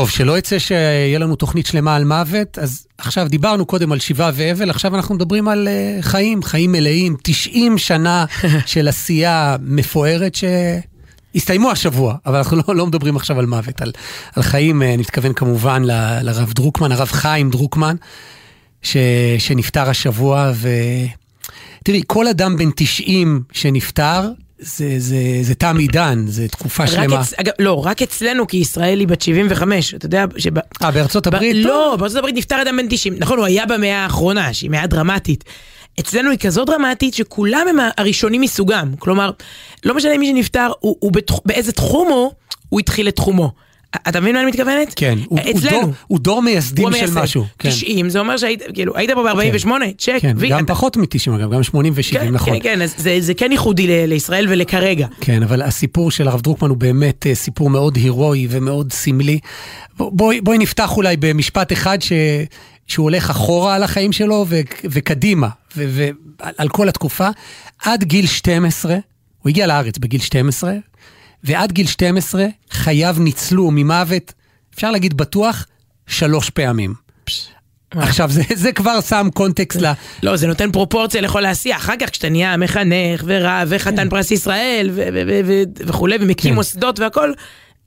טוב, 0.00 0.10
שלא 0.10 0.38
יצא 0.38 0.58
שיהיה 0.58 1.18
לנו 1.18 1.36
תוכנית 1.36 1.66
שלמה 1.66 1.96
על 1.96 2.04
מוות, 2.04 2.58
אז 2.58 2.86
עכשיו 2.98 3.28
דיברנו 3.28 3.66
קודם 3.66 3.92
על 3.92 3.98
שיבה 3.98 4.30
ואבל, 4.34 4.70
עכשיו 4.70 4.96
אנחנו 4.96 5.14
מדברים 5.14 5.48
על 5.48 5.68
uh, 5.68 6.02
חיים, 6.02 6.42
חיים 6.42 6.72
מלאים, 6.72 7.16
90 7.22 7.78
שנה 7.78 8.24
של 8.66 8.88
עשייה 8.88 9.56
מפוארת 9.62 10.34
שהסתיימו 10.34 11.70
השבוע, 11.70 12.14
אבל 12.26 12.36
אנחנו 12.36 12.56
לא, 12.56 12.76
לא 12.76 12.86
מדברים 12.86 13.16
עכשיו 13.16 13.38
על 13.38 13.46
מוות, 13.46 13.82
על, 13.82 13.92
על 14.36 14.42
חיים, 14.42 14.82
אני 14.82 14.96
מתכוון 14.96 15.32
כמובן 15.32 15.82
ל, 15.84 16.18
לרב 16.22 16.52
דרוקמן, 16.52 16.92
הרב 16.92 17.08
חיים 17.08 17.50
דרוקמן, 17.50 17.96
ש, 18.82 18.96
שנפטר 19.38 19.90
השבוע, 19.90 20.50
ו... 20.54 20.68
תראי, 21.84 22.02
כל 22.06 22.28
אדם 22.28 22.56
בן 22.56 22.70
90 22.76 23.42
שנפטר, 23.52 24.28
זה, 24.60 24.94
זה, 24.98 25.16
זה 25.42 25.54
תם 25.54 25.76
עידן, 25.78 26.24
זה 26.28 26.48
תקופה 26.48 26.86
שלמה. 26.86 27.20
אצ... 27.20 27.34
אגב, 27.36 27.52
לא, 27.58 27.86
רק 27.86 28.02
אצלנו, 28.02 28.46
כי 28.46 28.56
ישראל 28.56 29.00
היא 29.00 29.08
בת 29.08 29.22
75, 29.22 29.94
אתה 29.94 30.06
יודע 30.06 30.24
שב... 30.36 30.58
אה, 30.82 30.90
בארצות 30.90 31.26
ב... 31.26 31.34
הברית? 31.34 31.56
לא, 31.56 31.96
בארצות 31.98 32.18
הברית 32.18 32.36
נפטר 32.36 32.62
אדם 32.62 32.76
בן 32.76 32.86
90. 32.90 33.14
נכון, 33.18 33.38
הוא 33.38 33.46
היה 33.46 33.66
במאה 33.66 33.98
האחרונה, 33.98 34.52
שהיא 34.52 34.70
מאה 34.70 34.86
דרמטית. 34.86 35.44
אצלנו 36.00 36.30
היא 36.30 36.38
כזאת 36.38 36.66
דרמטית 36.66 37.14
שכולם 37.14 37.66
הם 37.68 37.76
הראשונים 37.98 38.40
מסוגם. 38.40 38.92
כלומר, 38.98 39.30
לא 39.84 39.94
משנה 39.94 40.18
מי 40.18 40.26
שנפטר, 40.26 40.70
הוא, 40.80 40.96
הוא 41.00 41.12
בתח... 41.12 41.34
באיזה 41.44 41.72
תחום 41.72 42.08
הוא, 42.08 42.32
הוא 42.68 42.80
התחיל 42.80 43.08
את 43.08 43.16
תחומו. 43.16 43.52
אתה 44.08 44.20
מבין 44.20 44.34
מה 44.34 44.40
אני 44.42 44.50
מתכוונת? 44.50 44.92
כן, 44.96 45.18
הוא, 45.28 45.40
הוא, 45.40 45.50
אצלנו. 45.50 45.80
דור, 45.80 45.90
הוא 46.06 46.18
דור 46.18 46.42
מייסדים 46.42 46.84
הוא 46.84 46.92
של 46.92 46.98
המייסד. 46.98 47.18
משהו. 47.22 47.44
כן. 47.58 47.68
90, 47.70 48.08
זה 48.08 48.18
אומר 48.20 48.36
שהיית, 48.36 48.62
כאילו, 48.74 48.96
היית 48.96 49.10
פה 49.10 49.22
ב-48, 49.22 49.68
צ'ק. 49.98 50.18
כן, 50.20 50.34
וי- 50.36 50.48
גם 50.48 50.64
אתה- 50.64 50.74
פחות 50.74 50.96
מ-90 50.96 51.34
אגב, 51.36 51.54
גם 51.54 51.62
80 51.62 51.92
ו-70, 51.96 52.12
כן, 52.12 52.28
נכון. 52.28 52.52
כן, 52.62 52.78
כן, 52.78 52.86
זה, 52.96 53.16
זה 53.20 53.34
כן 53.34 53.52
ייחודי 53.52 53.86
ל- 53.86 54.08
לישראל 54.08 54.46
ולכרגע. 54.48 55.06
כן, 55.20 55.42
אבל 55.42 55.62
הסיפור 55.62 56.10
של 56.10 56.28
הרב 56.28 56.40
דרוקמן 56.40 56.68
הוא 56.70 56.76
באמת 56.76 57.26
אה, 57.26 57.34
סיפור 57.34 57.70
מאוד 57.70 57.96
הירואי 57.96 58.46
ומאוד 58.50 58.92
סמלי. 58.92 59.38
בואי, 59.98 60.40
בואי 60.40 60.58
נפתח 60.58 60.96
אולי 60.96 61.16
במשפט 61.16 61.72
אחד 61.72 62.02
ש... 62.02 62.12
שהוא 62.86 63.04
הולך 63.04 63.30
אחורה 63.30 63.74
על 63.74 63.82
החיים 63.82 64.12
שלו 64.12 64.46
ו... 64.48 64.60
וקדימה, 64.84 65.48
ועל 65.76 66.12
על 66.58 66.68
כל 66.68 66.88
התקופה. 66.88 67.28
עד 67.84 68.04
גיל 68.04 68.26
12, 68.26 68.94
הוא 69.42 69.50
הגיע 69.50 69.66
לארץ 69.66 69.98
בגיל 69.98 70.20
12, 70.20 70.72
ועד 71.44 71.72
גיל 71.72 71.86
12 71.86 72.46
חייו 72.70 73.16
ניצלו 73.18 73.70
ממוות, 73.70 74.32
אפשר 74.74 74.90
להגיד 74.90 75.16
בטוח, 75.16 75.66
שלוש 76.06 76.50
פעמים. 76.50 76.94
עכשיו, 77.90 78.30
זה, 78.30 78.42
זה 78.54 78.72
כבר 78.72 79.00
שם 79.00 79.28
קונטקסט 79.34 79.80
ל... 79.80 79.92
לא, 80.22 80.36
זה 80.36 80.46
נותן 80.46 80.72
פרופורציה 80.72 81.20
לכל 81.20 81.44
העשייה. 81.44 81.76
אחר 81.76 81.92
כך 82.00 82.10
כשאתה 82.10 82.28
נהיה 82.28 82.56
מחנך 82.56 83.24
ורב 83.24 83.68
וחתן 83.70 84.08
פרס 84.08 84.30
ישראל 84.30 84.90
וכולי, 85.86 86.16
ומקים 86.20 86.50
כן. 86.50 86.54
מוסדות 86.54 87.00
והכל, 87.00 87.32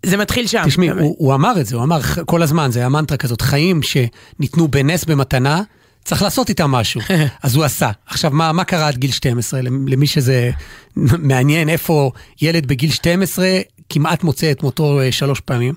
זה 0.05 0.17
מתחיל 0.17 0.47
שם. 0.47 0.63
תשמעי. 0.65 0.89
הוא, 0.89 1.15
הוא 1.17 1.33
אמר 1.33 1.53
את 1.61 1.65
זה, 1.65 1.75
הוא 1.75 1.83
אמר 1.83 2.01
כל 2.25 2.41
הזמן, 2.41 2.71
זה 2.71 2.79
היה 2.79 2.89
מנטרה 2.89 3.17
כזאת, 3.17 3.41
חיים 3.41 3.81
שניתנו 3.83 4.67
בנס 4.67 5.05
במתנה, 5.05 5.61
צריך 6.03 6.21
לעשות 6.21 6.49
איתם 6.49 6.71
משהו. 6.71 7.01
אז 7.43 7.55
הוא 7.55 7.63
עשה. 7.63 7.91
עכשיו, 8.07 8.31
מה, 8.31 8.51
מה 8.51 8.63
קרה 8.63 8.87
עד 8.87 8.97
גיל 8.97 9.11
12? 9.11 9.61
למי 9.61 10.07
שזה 10.07 10.51
מעניין, 10.95 11.69
איפה 11.69 12.11
ילד 12.41 12.65
בגיל 12.65 12.91
12 12.91 13.59
כמעט 13.89 14.23
מוצא 14.23 14.51
את 14.51 14.63
מותו 14.63 15.01
אה, 15.01 15.11
שלוש 15.11 15.39
פעמים. 15.39 15.73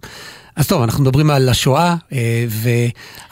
אז 0.57 0.66
טוב, 0.66 0.82
אנחנו 0.82 1.02
מדברים 1.04 1.30
על 1.30 1.48
השואה, 1.48 1.94
אה, 2.12 2.44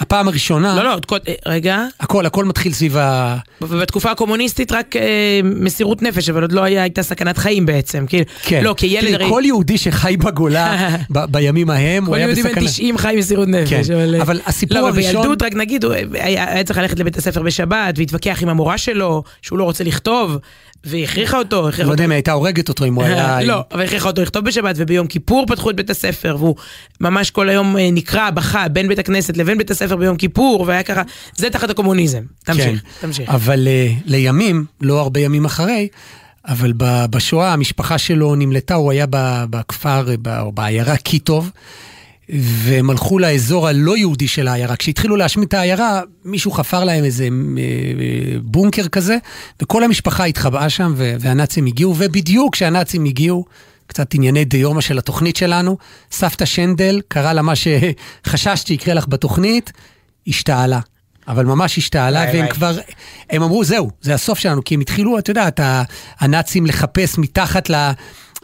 והפעם 0.01 0.29
הראשונה, 0.29 0.75
לא, 0.77 0.85
לא, 0.85 0.99
קוד- 1.07 1.21
אה, 1.29 1.35
רגע. 1.47 1.85
הכל, 2.01 2.27
הכל 2.27 2.45
מתחיל 2.45 2.73
סביב 2.73 2.97
ה... 2.97 3.37
ובתקופה 3.61 4.11
הקומוניסטית 4.11 4.73
רק 4.73 4.97
אה, 4.97 5.03
מסירות 5.45 6.03
נפש, 6.03 6.29
אבל 6.29 6.43
עוד 6.43 6.53
לא 6.53 6.63
היה, 6.65 6.83
הייתה 6.83 7.03
סכנת 7.03 7.39
חיים 7.39 7.67
בעצם. 7.67 8.05
כאילו, 8.09 8.25
כן. 8.43 8.65
לא, 8.65 8.75
כילד 8.77 9.01
תראי, 9.11 9.15
הרי... 9.15 9.29
כל 9.31 9.43
יהודי 9.45 9.79
שחי 9.79 10.17
בגולה 10.17 10.89
ב- 11.15 11.25
בימים 11.25 11.71
ההם, 11.71 12.05
הוא 12.05 12.13
כל 12.13 12.17
היה 12.19 12.27
יהודי 12.27 12.43
בן 12.43 12.49
בסכנה. 12.49 12.65
90 12.69 12.99
חי 12.99 13.15
מסירות 13.19 13.49
נפש. 13.49 13.71
כן, 13.89 13.95
אבל, 13.95 14.21
אבל 14.21 14.41
הסיפור 14.47 14.79
לא, 14.79 14.89
אבל 14.89 14.99
הראשון- 14.99 15.23
בילדות, 15.23 15.43
רק 15.43 15.55
נגיד, 15.55 15.85
הוא 15.85 15.93
היה, 16.13 16.53
היה 16.53 16.65
צריך 16.65 16.79
ללכת 16.79 16.99
לבית 16.99 17.17
הספר 17.17 17.43
בשבת, 17.43 17.95
והתווכח 17.99 18.39
עם 18.43 18.49
המורה 18.49 18.79
שלו, 18.79 19.23
שהוא 19.43 19.59
לא 19.59 19.65
רוצה 19.65 19.85
לכתוב, 19.85 20.39
והכריחה 20.85 21.39
אותו, 21.39 21.61
אני 21.61 21.69
הכריחה 21.69 21.83
לא 21.83 21.89
אותו. 21.89 21.93
יודע 21.95 22.05
אם 22.05 22.11
היא 22.11 22.17
הייתה 22.17 22.33
הורגת 22.33 22.69
אותו 22.69 22.85
אם 22.85 22.95
הוא 22.95 23.05
היה... 23.05 23.43
לא, 23.43 23.65
אבל 23.73 23.83
הכריחה 23.83 24.09
אותו 24.09 24.23
לכתוב 24.23 24.45
בשבת, 24.45 24.75
וביום 24.79 25.07
כיפור 25.07 25.47
פתחו 25.47 25.71
את 25.71 25.77
בית 25.77 25.91
הספר, 25.91 26.37
והוא 26.39 26.57
ממש 27.01 27.31
כל 27.31 27.49
היום 27.49 27.77
אה, 27.77 27.89
נקרע, 27.93 28.31
בכה, 28.31 28.69
בין 28.69 28.89
בית 28.89 28.99
הכנסת 28.99 29.37
לבין 29.37 29.59
בית 29.59 29.71
הספר 29.71 29.97
ביום 29.97 30.17
כיפור, 30.17 30.65
והיה 30.67 30.83
ככה, 30.83 31.03
זה 31.37 31.51
תחת 31.51 31.71
הקומוניזם. 31.71 32.23
תמשיך, 32.45 32.65
כן. 32.83 33.07
תמשיך. 33.07 33.31
אבל 33.31 33.69
uh, 33.69 34.03
לימים, 34.07 34.65
לא 34.81 35.01
הרבה 35.01 35.21
ימים 35.21 35.45
אחרי, 35.45 35.89
אבל 36.49 36.73
בשואה 37.11 37.53
המשפחה 37.53 37.99
שלו 37.99 38.35
נמלטה, 38.35 38.75
הוא 38.75 38.91
היה 38.91 39.07
בכפר, 39.51 40.07
או 40.41 40.53
בעיירה 40.53 40.97
קיטוב, 40.97 41.51
והם 42.29 42.91
הלכו 42.91 43.19
לאזור 43.19 43.69
הלא 43.69 43.97
יהודי 43.97 44.29
של 44.29 44.49
העיירה. 44.49 44.77
כשהתחילו 44.77 45.17
להשמיד 45.17 45.49
את 45.49 45.55
העיירה, 45.55 46.01
מישהו 46.25 46.51
חפר 46.51 46.85
להם 46.85 47.05
איזה 47.05 47.25
אה, 47.25 47.29
בונקר 48.43 48.89
כזה, 48.89 49.17
וכל 49.63 49.85
המשפחה 49.85 50.25
התחבאה 50.25 50.69
שם, 50.69 50.95
והנאצים 50.97 51.67
הגיעו, 51.67 51.95
ובדיוק 51.99 52.55
כשהנאצים 52.55 53.05
הגיעו, 53.05 53.45
קצת 53.87 54.15
ענייני 54.15 54.45
דיומא 54.45 54.81
של 54.81 54.99
התוכנית 54.99 55.37
שלנו, 55.37 55.77
סבתא 56.13 56.45
שנדל 56.45 57.01
קרא 57.09 57.33
לה 57.33 57.43
מה 57.43 57.53
שחששתי 57.57 58.75
יקרה 58.75 58.95
לך 58.95 59.09
בתוכנית, 59.09 59.73
השתעלה. 60.27 60.81
אבל 61.29 61.45
ממש 61.45 61.79
השתעלה, 61.79 62.21
והם 62.21 62.37
וואי. 62.37 62.51
כבר, 62.51 62.79
הם 63.31 63.43
אמרו, 63.43 63.65
זהו, 63.65 63.91
זה 64.01 64.15
הסוף 64.15 64.39
שלנו, 64.39 64.65
כי 64.65 64.75
הם 64.75 64.81
התחילו, 64.81 65.19
את 65.19 65.61
ה- 65.61 65.83
הנאצים 66.19 66.67
לחפש 66.67 67.19
מתחת 67.19 67.71
ל... 67.71 67.91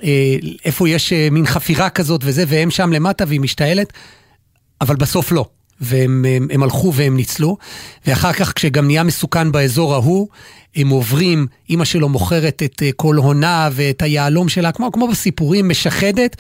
אה, 0.05 0.37
איפה 0.65 0.89
יש 0.89 1.13
אה, 1.13 1.29
מין 1.31 1.47
חפירה 1.47 1.91
כזאת 1.91 2.21
וזה, 2.25 2.45
והם 2.49 2.71
שם 2.71 2.93
למטה 2.93 3.25
והיא 3.29 3.41
משתעלת, 3.41 3.93
אבל 4.81 4.97
בסוף 4.97 5.33
לא. 5.33 5.45
והם 5.81 6.25
הם, 6.29 6.49
הם 6.51 6.63
הלכו 6.63 6.93
והם 6.95 7.17
ניצלו, 7.17 7.57
ואחר 8.07 8.33
כך 8.33 8.53
כשגם 8.53 8.87
נהיה 8.87 9.03
מסוכן 9.03 9.53
באזור 9.53 9.95
ההוא, 9.95 10.29
הם 10.77 10.89
עוברים, 10.89 11.47
אימא 11.69 11.85
שלו 11.85 12.09
מוכרת 12.09 12.63
את 12.63 12.83
אה, 12.83 12.91
כל 12.97 13.17
הונה 13.17 13.69
ואת 13.73 14.03
היהלום 14.03 14.49
שלה, 14.49 14.73
כמו, 14.73 14.93
כמו 14.93 15.09
בסיפורים, 15.09 15.69
משחדת, 15.69 16.37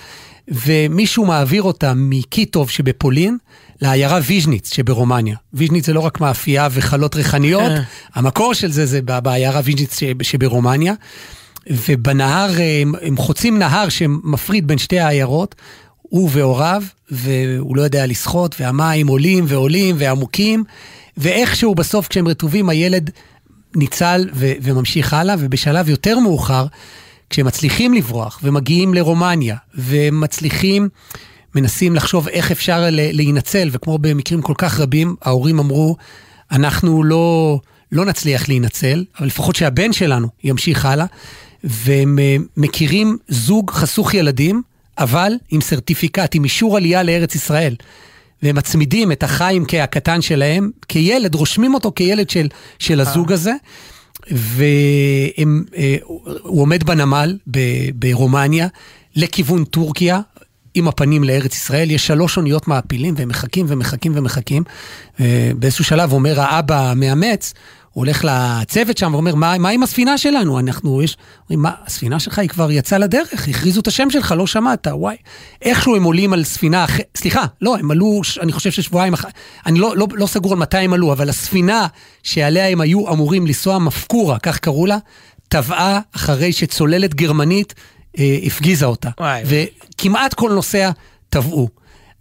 ומישהו 0.49 1.27
מעביר 1.27 1.63
אותה 1.63 1.93
מקיטוב 1.97 2.71
שבפולין 2.71 3.39
לעיירה 3.81 4.19
ויז'ניץ 4.27 4.75
שברומניה. 4.75 5.37
ויז'ניץ 5.55 5.87
זה 5.87 5.93
לא 5.93 6.01
רק 6.01 6.21
מאפייה 6.21 6.69
וחלות 6.71 7.17
ריחניות, 7.17 7.73
המקור 8.15 8.55
של 8.55 8.71
זה 8.73 8.87
זה 8.87 9.03
בעיירה 9.03 9.61
ויז'ניץ 9.65 9.99
שב- 9.99 10.23
שברומניה. 10.23 10.95
ובנהר, 11.71 12.61
אה, 12.61 12.81
הם, 12.83 12.93
הם 13.03 13.17
חוצים 13.17 13.59
נהר 13.59 13.89
שמפריד 13.89 14.67
בין 14.67 14.79
שתי 14.79 15.01
העיירות, 15.01 15.55
הוא 16.03 16.31
והוריו, 16.33 16.83
והוא 17.11 17.77
לא 17.77 17.83
יודע 17.83 18.07
לשחות, 18.07 18.61
והמים 18.61 19.07
עולים 19.07 19.45
ועולים 19.49 19.97
ועמוקים, 19.99 20.65
ואיכשהו 21.17 21.75
בסוף 21.75 22.09
כשהם 22.09 22.29
רטובים 22.29 22.69
הילד 22.69 23.11
ניצל 23.77 24.29
ו- 24.35 24.53
וממשיך 24.63 25.15
הלאה, 25.15 25.35
ובשלב 25.39 25.89
יותר 25.89 26.19
מאוחר, 26.19 26.67
כשהם 27.31 27.47
מצליחים 27.47 27.95
לברוח 27.95 28.41
ומגיעים 28.43 28.95
לרומניה, 28.95 29.57
ומצליחים, 29.75 30.89
מנסים 31.55 31.95
לחשוב 31.95 32.29
איך 32.29 32.51
אפשר 32.51 32.87
להינצל, 32.91 33.69
וכמו 33.73 33.99
במקרים 33.99 34.43
כל 34.43 34.55
כך 34.59 34.81
רבים, 34.81 35.17
ההורים 35.23 35.59
אמרו, 35.59 35.97
אנחנו 36.53 37.05
לא, 37.05 37.59
לא 37.93 38.05
נצליח 38.05 38.49
להינצל, 38.49 39.05
אבל 39.19 39.27
לפחות 39.27 39.57
שהבן 39.57 39.93
שלנו 39.93 40.29
ימשיך 40.45 40.87
הלאה, 40.87 41.07
והם 41.65 42.19
אה, 42.19 42.37
מכירים 42.57 43.17
זוג 43.29 43.71
חסוך 43.71 44.15
ילדים, 44.15 44.63
אבל 44.99 45.33
עם 45.51 45.61
סרטיפיקט, 45.61 46.35
עם 46.35 46.45
אישור 46.45 46.77
עלייה 46.77 47.03
לארץ 47.03 47.35
ישראל. 47.35 47.77
והם 48.43 48.57
מצמידים 48.57 49.13
את 49.13 49.23
החיימקה 49.23 49.85
הקטן 49.85 50.21
שלהם 50.21 50.71
כילד, 50.89 51.35
רושמים 51.35 51.75
אותו 51.75 51.93
כילד 51.95 52.31
של, 52.31 52.49
של 52.79 53.01
הזוג 53.01 53.33
הזה, 53.33 53.53
והוא 54.31 55.63
עומד 56.45 56.85
בנמל 56.85 57.39
ב- 57.51 57.91
ברומניה 57.95 58.69
לכיוון 59.17 59.65
טורקיה. 59.65 60.21
עם 60.75 60.89
הפנים 60.89 61.25
לארץ 61.25 61.55
ישראל, 61.55 61.91
יש 61.91 62.07
שלוש 62.07 62.37
אוניות 62.37 62.69
מעפילים 62.69 63.15
והם 63.17 63.29
מחכים 63.29 63.67
ומחכים 63.69 64.13
ומחכים. 64.15 64.63
אה, 65.21 65.51
באיזשהו 65.59 65.85
שלב 65.85 66.13
אומר 66.13 66.41
האבא 66.41 66.91
המאמץ, 66.91 67.55
הוא 67.93 68.05
הולך 68.05 68.25
לצוות 68.25 68.99
שם 68.99 69.15
ואומר, 69.15 69.35
מה, 69.35 69.59
מה 69.59 69.69
עם 69.69 69.83
הספינה 69.83 70.19
שלנו? 70.19 70.59
אנחנו, 70.59 71.03
יש, 71.03 71.17
אומרים, 71.41 71.63
מה, 71.63 71.71
הספינה 71.87 72.21
שלך 72.21 72.39
היא 72.39 72.49
כבר 72.49 72.71
יצאה 72.71 72.99
לדרך, 72.99 73.49
הכריזו 73.49 73.81
את 73.81 73.87
השם 73.87 74.11
שלך, 74.11 74.35
לא 74.37 74.47
שמעת, 74.47 74.87
וואי. 74.91 75.17
איכשהו 75.63 75.97
הם 75.97 76.03
עולים 76.03 76.33
על 76.33 76.45
ספינה 76.45 76.85
אחרת, 76.85 77.05
סליחה, 77.17 77.45
לא, 77.61 77.77
הם 77.77 77.91
עלו, 77.91 78.21
אני 78.41 78.53
חושב 78.53 78.71
ששבועיים 78.71 79.13
אחר, 79.13 79.29
אני 79.67 79.79
לא, 79.79 79.97
לא, 79.97 80.07
לא 80.13 80.27
סגור 80.27 80.53
על 80.53 80.59
מתי 80.59 80.79
הם 80.79 80.93
עלו, 80.93 81.13
אבל 81.13 81.29
הספינה 81.29 81.87
שעליה 82.23 82.69
הם 82.69 82.81
היו 82.81 83.13
אמורים 83.13 83.47
לנסוע, 83.47 83.79
מפקורה, 83.79 84.39
כך 84.39 84.59
קראו 84.59 84.87
לה, 84.87 84.99
טבעה 85.49 86.01
אחרי 86.17 86.53
שצוללת 86.53 87.15
גרמנית 87.15 87.75
אה, 88.19 88.39
הפגיזה 88.47 88.87
אותה. 88.87 89.11
וואי. 89.21 89.43
וכמעט 89.45 90.35
כל 90.35 90.53
נוסע 90.53 90.91
טבעו. 91.29 91.80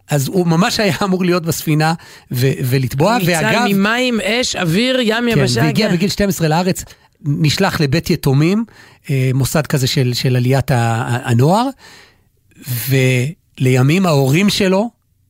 אז 0.10 0.28
הוא 0.28 0.48
ממש 0.48 0.80
היה 0.80 0.96
אמור 1.04 1.26
להיות 1.26 1.44
בספינה 1.44 1.94
ו- 2.32 2.52
ולטבוע, 2.64 3.18
ניצל 3.18 3.74
ממים, 3.74 4.20
אש, 4.24 4.56
אוויר, 4.56 5.00
ים, 5.02 5.16
כן, 5.18 5.28
יבשה. 5.28 5.62
והגיע 5.62 5.88
כן. 5.88 5.94
בגיל 5.96 6.10
12 6.10 6.48
לארץ, 6.48 6.84
נשלח 7.22 7.82
לבית 7.82 8.10
יתומים, 8.10 8.66
אה, 9.10 9.32
מוסד 9.34 9.68
כזה 9.68 9.88
של, 9.88 10.14
של 10.14 10.36
עליית 10.36 10.72
הנוער, 10.72 11.70
ולימים 12.90 14.06
ההורים 14.06 14.50
שלו 14.50 14.90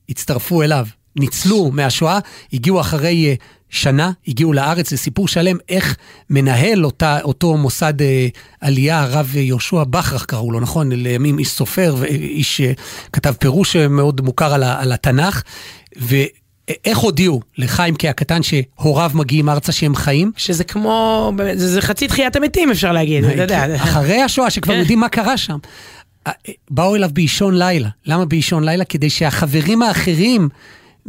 הצטרפו 0.10 0.64
אליו, 0.64 0.88
ניצלו 1.16 1.72
מהשואה, 1.72 2.20
הגיעו 2.54 2.82
אחרי 2.82 3.28
אה, 3.28 3.34
שנה, 3.70 4.12
הגיעו 4.28 4.54
לארץ, 4.54 4.90
זה 4.90 4.98
סיפור 4.98 5.28
שלם 5.28 5.58
איך 5.70 5.96
מנהל 6.30 6.86
אותה, 6.86 7.22
אותו 7.22 7.58
מוסד 7.58 8.02
אה, 8.02 8.28
עלייה, 8.62 9.00
הרב 9.00 9.36
יהושע 9.36 9.84
בכרך 9.84 10.26
קראו 10.26 10.52
לו, 10.52 10.60
נכון? 10.60 10.92
לימים 10.92 11.40
איש 11.40 11.50
סופר 11.50 11.96
ואיש 12.00 12.62
אה, 12.62 12.72
כתב 13.14 13.34
פירוש 13.40 13.76
אה, 13.76 13.88
מאוד 13.88 14.22
מוכר 14.22 14.54
על, 14.54 14.64
ה- 14.64 14.82
על 14.82 14.92
התנ"ך, 14.92 15.42
ואיך 15.96 16.98
הודיעו 16.98 17.42
לחיימקה 17.58 18.10
הקטן 18.10 18.40
שהוריו 18.44 19.12
מגיעים 19.14 19.50
ארצה 19.50 19.72
שהם 19.72 19.96
חיים? 19.96 20.32
שזה 20.38 20.64
כמו, 20.64 21.32
זה, 21.56 21.68
זה 21.68 21.82
חצי 21.82 22.08
תחיית 22.08 22.36
המתים 22.36 22.72
אפשר 22.72 22.92
להגיד, 22.92 23.26
אתה 23.26 23.42
יודע. 23.42 23.76
אחרי 23.76 24.22
השואה, 24.22 24.50
שכבר 24.50 24.74
כן. 24.74 24.80
יודעים 24.80 25.00
מה 25.00 25.10
קרה 25.10 25.38
שם. 25.38 25.58
אה, 26.28 26.32
באו 26.72 26.96
אליו 26.96 27.10
באישון 27.14 27.58
לילה. 27.58 27.90
למה 28.06 28.26
באישון 28.26 28.64
לילה? 28.64 28.86
כדי 28.86 29.10
שהחברים 29.10 29.82
האחרים 29.82 30.50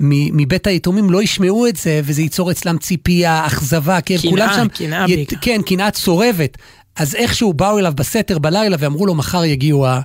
מבית 0.02 0.66
היתומים 0.66 1.10
לא 1.10 1.22
ישמעו 1.22 1.66
את 1.66 1.76
זה, 1.76 2.00
וזה 2.04 2.22
ייצור 2.22 2.50
אצלם 2.50 2.78
ציפייה, 2.78 3.46
אכזבה, 3.46 4.00
כן, 4.00 4.16
קנאה, 4.18 4.30
כולם 4.30 4.48
שם... 4.56 4.68
קנאה 4.68 5.04
ית- 5.08 5.16
בעיקר. 5.16 5.36
כן, 5.40 5.60
קנאה 5.66 5.90
צורבת. 5.90 6.56
אז 6.96 7.14
איכשהו 7.14 7.52
באו 7.52 7.78
אליו 7.78 7.92
בסתר 7.96 8.38
בלילה 8.38 8.76
ואמרו 8.80 9.06
לו, 9.06 9.14
מחר 9.14 9.44
יגיעו 9.44 9.86
ה- 9.86 10.00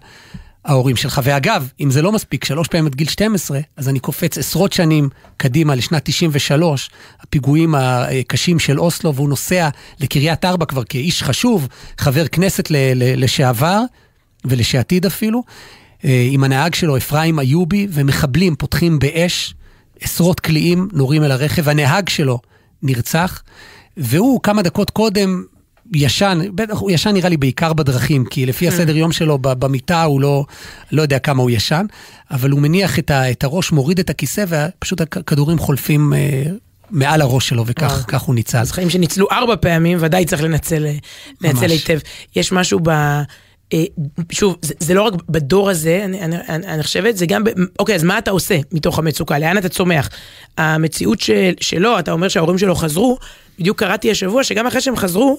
ההורים 0.65 0.95
שלך. 0.95 1.21
ואגב, 1.23 1.67
אם 1.79 1.91
זה 1.91 2.01
לא 2.01 2.11
מספיק, 2.11 2.45
שלוש 2.45 2.67
פעמים 2.67 2.85
עד 2.85 2.95
גיל 2.95 3.07
12, 3.07 3.59
אז 3.77 3.89
אני 3.89 3.99
קופץ 3.99 4.37
עשרות 4.37 4.73
שנים 4.73 5.09
קדימה 5.37 5.75
לשנת 5.75 6.01
93, 6.05 6.89
הפיגועים 7.21 7.75
הקשים 7.77 8.59
של 8.59 8.79
אוסלו, 8.79 9.15
והוא 9.15 9.29
נוסע 9.29 9.69
לקריית 9.99 10.45
ארבע 10.45 10.65
כבר 10.65 10.83
כאיש 10.83 11.23
חשוב, 11.23 11.67
חבר 11.97 12.27
כנסת 12.27 12.71
ל- 12.71 12.75
ל- 12.95 13.23
לשעבר 13.23 13.81
ולשעתיד 14.45 15.05
אפילו, 15.05 15.43
אה, 16.05 16.27
עם 16.31 16.43
הנהג 16.43 16.75
שלו 16.75 16.97
אפרים 16.97 17.39
איובי, 17.39 17.87
ומחבלים 17.91 18.55
פותחים 18.55 18.99
באש, 18.99 19.53
עשרות 20.01 20.39
קליעים 20.39 20.87
נורים 20.93 21.23
אל 21.23 21.31
הרכב, 21.31 21.69
הנהג 21.69 22.09
שלו 22.09 22.39
נרצח, 22.83 23.43
והוא 23.97 24.41
כמה 24.41 24.61
דקות 24.61 24.89
קודם 24.89 25.43
ישן, 25.93 26.39
בטח 26.55 26.77
הוא 26.77 26.91
ישן 26.91 27.09
נראה 27.09 27.29
לי 27.29 27.37
בעיקר 27.37 27.73
בדרכים, 27.73 28.25
כי 28.25 28.45
לפי 28.45 28.67
הסדר 28.67 28.95
יום 28.95 29.11
שלו 29.11 29.37
במיטה 29.41 30.03
הוא 30.03 30.21
לא, 30.21 30.45
לא 30.91 31.01
יודע 31.01 31.19
כמה 31.19 31.41
הוא 31.41 31.49
ישן, 31.49 31.85
אבל 32.31 32.49
הוא 32.49 32.61
מניח 32.61 32.99
את, 32.99 33.11
ה, 33.11 33.31
את 33.31 33.43
הראש, 33.43 33.71
מוריד 33.71 33.99
את 33.99 34.09
הכיסא, 34.09 34.45
ופשוט 34.47 35.01
הכדורים 35.01 35.59
חולפים 35.59 36.13
אה, 36.13 36.43
מעל 36.89 37.21
הראש 37.21 37.49
שלו, 37.49 37.63
וכך 37.67 38.05
כך 38.07 38.21
הוא 38.21 38.35
ניצל. 38.35 38.57
אז 38.57 38.71
חיים 38.71 38.89
שניצלו 38.89 39.27
ארבע 39.31 39.55
פעמים, 39.55 39.97
ודאי 40.01 40.25
צריך 40.25 40.41
לנצל, 40.43 40.85
לנצל. 41.41 41.69
היטב. 41.69 41.99
יש 42.35 42.51
משהו 42.51 42.79
ב... 42.83 42.89
אה, 43.73 43.83
שוב, 44.31 44.57
זה, 44.61 44.73
זה 44.79 44.93
לא 44.93 45.01
רק 45.01 45.13
בדור 45.29 45.69
הזה, 45.69 46.01
אני, 46.05 46.21
אני, 46.21 46.35
אני, 46.49 46.67
אני 46.67 46.83
חושבת, 46.83 47.17
זה 47.17 47.25
גם, 47.25 47.43
ב, 47.43 47.49
אוקיי, 47.79 47.95
אז 47.95 48.03
מה 48.03 48.17
אתה 48.17 48.31
עושה 48.31 48.59
מתוך 48.71 48.99
המצוקה? 48.99 49.39
לאן 49.39 49.57
אתה 49.57 49.69
צומח? 49.69 50.09
המציאות 50.57 51.19
של, 51.19 51.53
שלו, 51.59 51.99
אתה 51.99 52.11
אומר 52.11 52.27
שההורים 52.27 52.57
שלו 52.57 52.75
חזרו, 52.75 53.17
בדיוק 53.59 53.79
קראתי 53.79 54.11
השבוע 54.11 54.43
שגם 54.43 54.67
אחרי 54.67 54.81
שהם 54.81 54.95
חזרו, 54.95 55.37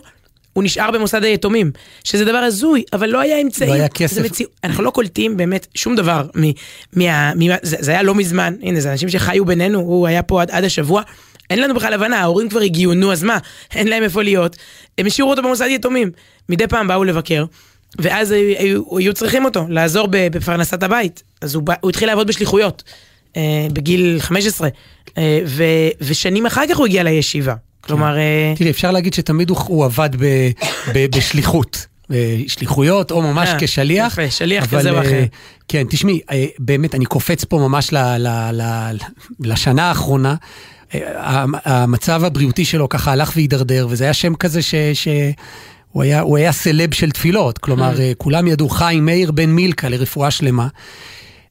הוא 0.53 0.65
נשאר 0.65 0.91
במוסד 0.91 1.25
היתומים, 1.25 1.71
שזה 2.05 2.25
דבר 2.25 2.37
הזוי, 2.37 2.83
אבל 2.93 3.09
לא 3.09 3.21
היה 3.21 3.41
אמצעים. 3.41 3.71
לא 3.71 3.75
היה 3.75 3.89
כסף. 3.89 4.25
מציא... 4.25 4.47
אנחנו 4.65 4.83
לא 4.83 4.91
קולטים 4.91 5.37
באמת 5.37 5.67
שום 5.75 5.97
דבר 5.97 6.27
מ... 6.37 6.43
מה... 6.93 7.35
מה... 7.35 7.55
זה, 7.63 7.77
זה 7.81 7.91
היה 7.91 8.03
לא 8.03 8.15
מזמן, 8.15 8.55
הנה, 8.63 8.81
זה 8.81 8.93
אנשים 8.93 9.09
שחיו 9.09 9.45
בינינו, 9.45 9.79
הוא 9.79 10.07
היה 10.07 10.23
פה 10.23 10.43
עד, 10.43 10.51
עד 10.51 10.65
השבוע. 10.65 11.03
אין 11.51 11.61
לנו 11.61 11.75
בכלל 11.75 11.95
הבנה, 11.95 12.21
ההורים 12.21 12.49
כבר 12.49 12.61
הגיעו, 12.61 12.95
נו 12.95 13.13
אז 13.13 13.23
מה, 13.23 13.39
אין 13.75 13.89
להם 13.89 14.03
איפה 14.03 14.23
להיות. 14.23 14.57
הם 14.99 15.07
השאירו 15.07 15.31
אותו 15.31 15.43
במוסד 15.43 15.67
יתומים. 15.69 16.11
מדי 16.49 16.67
פעם 16.67 16.89
באו 16.89 17.05
לבקר, 17.05 17.45
ואז 17.99 18.31
היו, 18.31 18.59
היו, 18.59 18.99
היו 18.99 19.15
צריכים 19.15 19.45
אותו, 19.45 19.67
לעזור 19.69 20.09
בפרנסת 20.11 20.83
הבית. 20.83 21.23
אז 21.41 21.55
הוא, 21.55 21.63
הוא 21.81 21.91
התחיל 21.91 22.09
לעבוד 22.09 22.27
בשליחויות, 22.27 22.83
אה, 23.37 23.67
בגיל 23.73 24.17
15, 24.21 24.69
אה, 25.19 25.41
ו, 25.47 25.65
ושנים 26.01 26.47
אחר 26.47 26.63
כך 26.71 26.77
הוא 26.77 26.87
הגיע 26.87 27.03
לישיבה. 27.03 27.55
כלומר, 27.81 28.19
אה, 28.19 28.53
תראי, 28.57 28.71
אפשר 28.71 28.91
להגיד 28.91 29.15
שתמיד 29.15 29.51
הוא, 29.51 29.59
הוא 29.67 29.85
עבד 29.85 30.11
ב, 30.19 30.51
ב, 30.95 31.07
בשליחות. 31.17 31.87
בשליחויות, 32.11 33.11
או 33.11 33.23
ממש 33.23 33.49
אה, 33.49 33.57
כשליח. 33.61 34.13
יפה, 34.13 34.31
שליח 34.31 34.65
אבל, 34.65 34.79
כזה 34.79 34.91
או 34.91 34.97
אה, 34.97 35.01
אחר. 35.01 35.25
כן, 35.69 35.87
תשמעי, 35.91 36.21
אה, 36.31 36.47
באמת, 36.59 36.95
אני 36.95 37.05
קופץ 37.05 37.45
פה 37.45 37.59
ממש 37.59 37.93
ל, 37.93 37.97
ל, 38.19 38.29
ל, 38.53 38.97
לשנה 39.41 39.89
האחרונה. 39.89 40.35
אה, 40.95 41.45
המצב 41.65 42.25
הבריאותי 42.25 42.65
שלו 42.65 42.89
ככה 42.89 43.13
הלך 43.13 43.33
והידרדר, 43.37 43.87
וזה 43.91 44.05
היה 44.05 44.13
שם 44.13 44.35
כזה 44.35 44.63
ש... 44.63 44.75
ש... 44.95 45.09
הוא 45.97 46.03
היה, 46.03 46.21
הוא 46.21 46.37
היה 46.37 46.53
סלב 46.53 46.95
של 46.95 47.11
תפילות, 47.11 47.59
כלומר, 47.59 48.01
אה, 48.01 48.13
כולם 48.19 48.47
ידעו 48.49 48.69
חיים 48.69 49.05
מאיר 49.07 49.31
בן 49.33 49.51
מילקה 49.51 49.89
לרפואה 49.89 50.31
שלמה. 50.31 50.69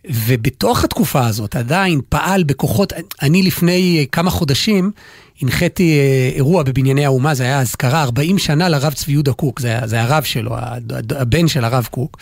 ובתוך 0.10 0.84
התקופה 0.84 1.28
הזאת 1.28 1.56
עדיין 1.56 2.02
פעל 2.10 2.44
בכוחות, 2.44 2.94
אני 3.22 3.44
לפני 3.44 3.98
אה, 4.00 4.06
כמה 4.12 4.30
חודשים 4.30 4.92
הנחיתי 5.42 6.00
אה, 6.00 6.32
אירוע 6.36 6.64
בבנייני 6.64 7.06
האומה, 7.06 7.34
זה 7.36 7.44
היה 7.44 7.60
אזכרה 7.62 8.04
40 8.04 8.38
שנה 8.38 8.70
לרב 8.70 8.94
צבי 8.94 9.12
יהודה 9.12 9.34
קוק, 9.34 9.60
זה, 9.60 9.68
היה- 9.68 9.88
זה 9.88 10.02
הרב 10.02 10.24
שלו, 10.24 10.56
הבן 11.16 11.48
של 11.48 11.64
הרב 11.66 11.88
קוק. 11.92 12.18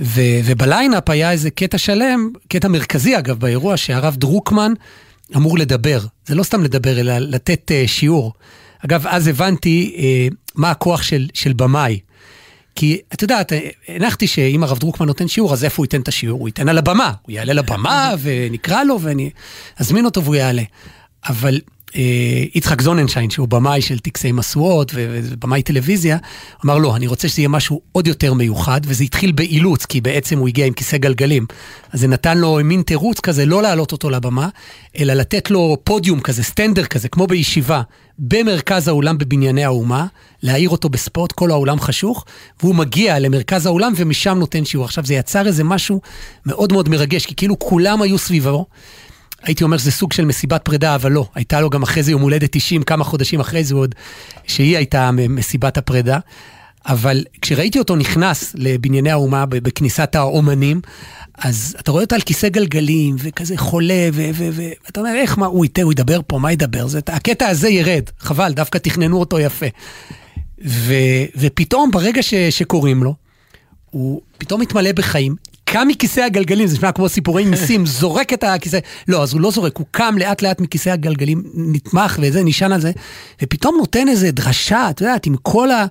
ו, 0.00 0.20
ובליינאפ 0.44 1.10
היה 1.10 1.30
איזה 1.32 1.50
קטע 1.50 1.78
שלם, 1.78 2.28
קטע 2.48 2.68
מרכזי 2.68 3.18
אגב 3.18 3.38
באירוע, 3.38 3.76
שהרב 3.76 4.16
דרוקמן 4.16 4.72
אמור 5.36 5.58
לדבר. 5.58 6.00
זה 6.26 6.34
לא 6.34 6.42
סתם 6.42 6.62
לדבר, 6.64 7.00
אלא 7.00 7.18
לתת 7.18 7.70
אה, 7.70 7.88
שיעור. 7.88 8.32
אגב, 8.84 9.06
אז 9.06 9.26
הבנתי 9.28 9.94
אה, 9.96 10.34
מה 10.54 10.70
הכוח 10.70 11.02
של, 11.02 11.28
של 11.34 11.52
במאי. 11.52 12.00
כי 12.74 13.00
את 13.14 13.22
יודעת, 13.22 13.52
אה, 13.52 13.68
הנחתי 13.88 14.26
שאם 14.26 14.62
הרב 14.62 14.78
דרוקמן 14.78 15.06
נותן 15.06 15.28
שיעור, 15.28 15.52
אז 15.52 15.64
איפה 15.64 15.76
הוא 15.76 15.84
ייתן 15.84 16.00
את 16.00 16.08
השיעור? 16.08 16.40
הוא 16.40 16.48
ייתן 16.48 16.68
על 16.68 16.78
הבמה. 16.78 17.12
הוא 17.22 17.32
יעלה 17.32 17.52
לבמה 17.52 18.14
ונקרא 18.22 18.84
לו 18.84 19.00
ואני 19.00 19.30
אזמין 19.78 20.04
אותו 20.04 20.24
והוא 20.24 20.34
יעלה. 20.34 20.62
אבל 21.28 21.54
אה, 21.54 21.60
יצחק 22.54 22.82
זוננשיין, 22.82 23.30
שהוא 23.30 23.48
במאי 23.48 23.82
של 23.82 23.98
טקסי 23.98 24.32
משואות 24.32 24.92
ובמאי 24.94 25.62
טלוויזיה, 25.62 26.16
אמר 26.64 26.78
לא, 26.78 26.96
אני 26.96 27.06
רוצה 27.06 27.28
שזה 27.28 27.40
יהיה 27.40 27.48
משהו 27.48 27.80
עוד 27.92 28.06
יותר 28.06 28.34
מיוחד, 28.34 28.80
וזה 28.84 29.04
התחיל 29.04 29.32
באילוץ, 29.32 29.86
כי 29.86 30.00
בעצם 30.00 30.38
הוא 30.38 30.48
הגיע 30.48 30.66
עם 30.66 30.72
כיסא 30.72 30.96
גלגלים. 30.96 31.46
אז 31.92 32.00
זה 32.00 32.08
נתן 32.08 32.38
לו 32.38 32.58
מין 32.64 32.82
תירוץ 32.82 33.20
כזה, 33.20 33.46
לא 33.46 33.62
להעלות 33.62 33.92
אותו 33.92 34.10
לבמה, 34.10 34.48
אלא 34.98 35.14
לתת 35.14 35.50
לו 35.50 35.76
פודיום 35.84 36.20
כזה, 36.20 36.42
סטנדר 36.42 36.84
כזה, 36.84 37.08
כמו 37.08 37.26
בישיבה, 37.26 37.82
במרכז 38.18 38.88
האולם 38.88 39.18
בבנייני 39.18 39.64
האומה, 39.64 40.06
להעיר 40.42 40.70
אותו 40.70 40.88
בספוט, 40.88 41.32
כל 41.32 41.50
האולם 41.50 41.80
חשוך, 41.80 42.24
והוא 42.62 42.74
מגיע 42.74 43.18
למרכז 43.18 43.66
האולם 43.66 43.92
ומשם 43.96 44.38
נותן 44.38 44.64
שיעור. 44.64 44.84
עכשיו, 44.84 45.06
זה 45.06 45.14
יצר 45.14 45.46
איזה 45.46 45.64
משהו 45.64 46.00
מאוד 46.46 46.72
מאוד 46.72 46.88
מרגש, 46.88 47.26
כי 47.26 47.34
כאילו 47.34 47.58
כולם 47.58 48.02
היו 48.02 48.18
סביבו. 48.18 48.66
הייתי 49.42 49.64
אומר 49.64 49.76
שזה 49.78 49.90
סוג 49.92 50.12
של 50.12 50.24
מסיבת 50.24 50.64
פרידה, 50.64 50.94
אבל 50.94 51.12
לא. 51.12 51.28
הייתה 51.34 51.60
לו 51.60 51.70
גם 51.70 51.82
אחרי 51.82 52.02
זה 52.02 52.10
יום 52.10 52.22
הולדת 52.22 52.48
90, 52.52 52.82
כמה 52.82 53.04
חודשים 53.04 53.40
אחרי 53.40 53.64
זה 53.64 53.74
עוד, 53.74 53.94
שהיא 54.46 54.76
הייתה 54.76 55.10
מסיבת 55.10 55.78
הפרידה. 55.78 56.18
אבל 56.86 57.24
כשראיתי 57.42 57.78
אותו 57.78 57.96
נכנס 57.96 58.52
לבנייני 58.54 59.10
האומה 59.10 59.46
בכניסת 59.46 60.14
האומנים, 60.14 60.80
אז 61.38 61.76
אתה 61.80 61.90
רואה 61.92 62.02
אותו 62.04 62.14
על 62.14 62.20
כיסא 62.20 62.48
גלגלים, 62.48 63.16
וכזה 63.18 63.56
חולה, 63.56 64.08
ואתה 64.12 65.00
אומר, 65.00 65.14
איך, 65.14 65.38
מה, 65.38 65.46
הוא 65.46 65.64
ייתן, 65.64 65.82
הוא 65.82 65.92
ידבר 65.92 66.20
פה, 66.26 66.38
מה 66.38 66.52
ידבר? 66.52 66.86
זה, 66.86 67.00
הקטע 67.06 67.46
הזה 67.46 67.68
ירד, 67.68 68.02
חבל, 68.18 68.52
דווקא 68.52 68.78
תכננו 68.78 69.20
אותו 69.20 69.40
יפה. 69.40 69.66
ו- 70.64 71.24
ופתאום, 71.36 71.90
ברגע 71.90 72.22
ש- 72.22 72.34
שקוראים 72.34 73.02
לו, 73.02 73.14
הוא 73.90 74.20
פתאום 74.38 74.60
מתמלא 74.60 74.92
בחיים, 74.92 75.36
קם 75.72 75.88
מכיסא 75.88 76.20
הגלגלים, 76.20 76.66
זה 76.66 76.76
נשמע 76.76 76.92
כמו 76.92 77.08
סיפורי 77.08 77.44
מיסים, 77.44 77.86
זורק 78.00 78.32
את 78.32 78.44
הכיסא, 78.44 78.78
לא, 79.08 79.22
אז 79.22 79.32
הוא 79.32 79.40
לא 79.40 79.50
זורק, 79.50 79.76
הוא 79.76 79.86
קם 79.90 80.14
לאט 80.18 80.42
לאט 80.42 80.60
מכיסא 80.60 80.90
הגלגלים, 80.90 81.42
נתמך 81.54 82.18
וזה, 82.22 82.42
נשען 82.44 82.72
על 82.72 82.80
זה, 82.80 82.92
ופתאום 83.42 83.76
נותן 83.78 84.08
איזה 84.08 84.30
דרשה, 84.30 84.90
את 84.90 85.00
יודעת, 85.00 85.26
עם 85.26 85.36
כל 85.42 85.70
ה... 85.70 85.86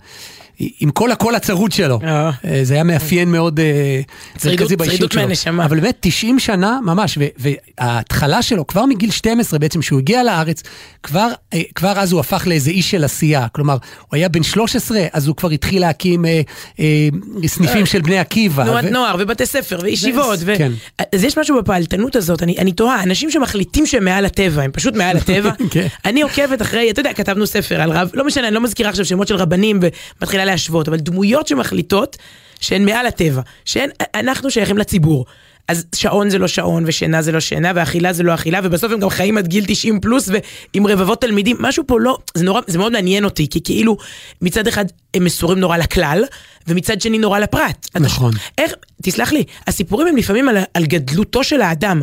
עם 0.79 0.91
כל 0.91 1.11
הקול 1.11 1.35
הצרוד 1.35 1.71
שלו. 1.71 1.99
אה. 2.03 2.31
אה, 2.45 2.59
זה 2.63 2.73
היה 2.73 2.83
מאפיין 2.83 3.31
מאוד 3.31 3.59
אה, 3.59 4.01
מרכזי 4.45 4.75
באישיות 4.75 5.11
שלו. 5.11 5.21
מהנשמה. 5.21 5.65
אבל 5.65 5.79
באמת 5.79 5.97
90 5.99 6.39
שנה 6.39 6.79
ממש, 6.85 7.17
וההתחלה 7.37 8.41
שלו, 8.41 8.67
כבר 8.67 8.85
מגיל 8.85 9.11
12 9.11 9.59
בעצם, 9.59 9.81
שהוא 9.81 9.99
הגיע 9.99 10.23
לארץ, 10.23 10.63
כבר, 11.03 11.27
כבר 11.75 11.93
אז 11.99 12.11
הוא 12.11 12.19
הפך 12.19 12.43
לאיזה 12.47 12.71
איש 12.71 12.91
של 12.91 13.03
עשייה. 13.03 13.47
כלומר, 13.51 13.77
הוא 14.01 14.15
היה 14.15 14.29
בן 14.29 14.43
13, 14.43 14.99
אז 15.13 15.27
הוא 15.27 15.35
כבר 15.35 15.49
התחיל 15.49 15.81
להקים 15.81 16.25
אה, 16.25 16.41
אה, 16.79 17.07
סניפים 17.47 17.85
של 17.85 18.01
בני 18.01 18.19
עקיבא. 18.19 18.63
תנועת 18.63 18.85
ו- 18.85 18.89
נוער 18.89 19.15
ובתי 19.19 19.45
ספר 19.45 19.79
וישיבות. 19.83 20.39
ו... 20.45 20.53
כן. 20.57 20.71
אז 21.13 21.23
יש 21.23 21.37
משהו 21.37 21.57
בפעלתנות 21.57 22.15
הזאת, 22.15 22.43
אני, 22.43 22.55
אני 22.57 22.71
תוהה, 22.71 23.03
אנשים 23.03 23.31
שמחליטים 23.31 23.85
שהם 23.85 24.05
מעל 24.05 24.25
הטבע, 24.25 24.61
הם 24.61 24.71
פשוט 24.71 24.95
מעל 24.95 25.17
הטבע. 25.17 25.51
כן. 25.71 25.87
אני 26.05 26.21
עוקבת 26.21 26.61
אחרי, 26.61 26.91
אתה 26.91 26.99
יודע, 26.99 27.13
כתבנו 27.13 27.47
ספר 27.47 27.81
על 27.81 27.91
רב, 27.91 28.09
לא 28.13 28.25
משנה, 28.25 28.47
אני 28.47 28.55
לא 28.55 28.61
מזכירה 28.61 28.89
עכשיו 28.89 29.05
שמות 29.05 29.27
של 29.27 29.35
רבנים 29.35 29.79
ומתחילה 30.19 30.45
להשוות, 30.51 30.87
אבל 30.87 30.97
דמויות 30.97 31.47
שמחליטות 31.47 32.17
שהן 32.59 32.85
מעל 32.85 33.05
הטבע, 33.05 33.41
שהן, 33.65 33.89
אנחנו 34.15 34.51
שייכים 34.51 34.77
לציבור. 34.77 35.25
אז 35.67 35.85
שעון 35.95 36.29
זה 36.29 36.37
לא 36.37 36.47
שעון, 36.47 36.83
ושינה 36.87 37.21
זה 37.21 37.31
לא 37.31 37.39
שינה, 37.39 37.71
ואכילה 37.75 38.13
זה 38.13 38.23
לא 38.23 38.33
אכילה, 38.33 38.59
ובסוף 38.63 38.91
הם 38.91 38.99
גם 38.99 39.09
חיים 39.09 39.37
עד 39.37 39.47
גיל 39.47 39.65
90 39.67 39.99
פלוס, 39.99 40.29
ועם 40.73 40.87
רבבות 40.87 41.21
תלמידים, 41.21 41.57
משהו 41.59 41.83
פה 41.87 41.99
לא, 41.99 42.17
זה 42.33 42.43
נורא, 42.43 42.61
זה 42.67 42.77
מאוד 42.77 42.91
מעניין 42.91 43.25
אותי, 43.25 43.47
כי 43.49 43.63
כאילו, 43.63 43.97
מצד 44.41 44.67
אחד 44.67 44.85
הם 45.13 45.23
מסורים 45.23 45.59
נורא 45.59 45.77
לכלל, 45.77 46.23
ומצד 46.67 47.01
שני 47.01 47.17
נורא 47.17 47.39
לפרט. 47.39 47.87
אתה 47.91 47.99
נכון. 47.99 48.33
איך, 48.57 48.73
תסלח 49.01 49.31
לי, 49.31 49.43
הסיפורים 49.67 50.07
הם 50.07 50.17
לפעמים 50.17 50.49
על, 50.49 50.57
על 50.73 50.85
גדלותו 50.85 51.43
של 51.43 51.61
האדם. 51.61 52.01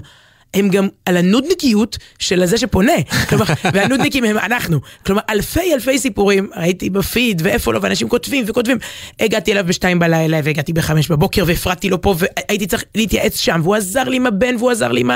הם 0.59 0.69
גם 0.69 0.89
על 1.07 1.17
הנודניקיות 1.17 1.99
של 2.19 2.43
הזה 2.43 2.59
שפונה. 2.59 2.93
כלומר, 3.29 3.45
והנודניקים 3.75 4.25
הם 4.25 4.39
אנחנו. 4.39 4.81
כלומר, 5.07 5.23
אלפי 5.31 5.75
אלפי 5.75 5.99
סיפורים, 5.99 6.51
ראיתי 6.57 6.91
בפיד 6.91 7.43
ואיפה 7.45 7.73
לא, 7.73 7.79
ואנשים 7.83 8.09
כותבים 8.09 8.45
וכותבים. 8.49 8.79
הגעתי 9.21 9.53
אליו 9.53 9.65
בשתיים 9.67 9.99
בלילה 9.99 10.41
והגעתי 10.45 10.73
בחמש 10.73 11.09
בבוקר 11.09 11.45
והפרעתי 11.47 11.91
לו 11.91 12.03
פה 12.03 12.15
והייתי 12.19 12.67
צריך 12.67 12.85
להתייעץ 12.95 13.39
שם, 13.41 13.61
והוא 13.63 13.75
עזר 13.75 14.05
לי 14.05 14.17
עם 14.17 14.27
הבן 14.27 14.57
והוא 14.59 14.71
עזר 14.71 14.93
לי 14.93 15.01
עם 15.01 15.11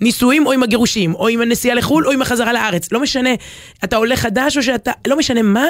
הנישואים 0.00 0.46
או 0.46 0.52
עם 0.52 0.62
הגירושים, 0.62 1.14
או 1.14 1.28
עם 1.28 1.40
הנסיעה 1.40 1.74
לחו"ל 1.74 2.06
או 2.06 2.12
עם 2.12 2.22
החזרה 2.22 2.52
לארץ. 2.52 2.92
לא 2.92 3.00
משנה, 3.00 3.30
אתה 3.84 3.96
עולה 3.96 4.16
חדש 4.16 4.56
או 4.56 4.62
שאתה, 4.62 4.90
לא 5.06 5.18
משנה 5.18 5.42
מה. 5.42 5.66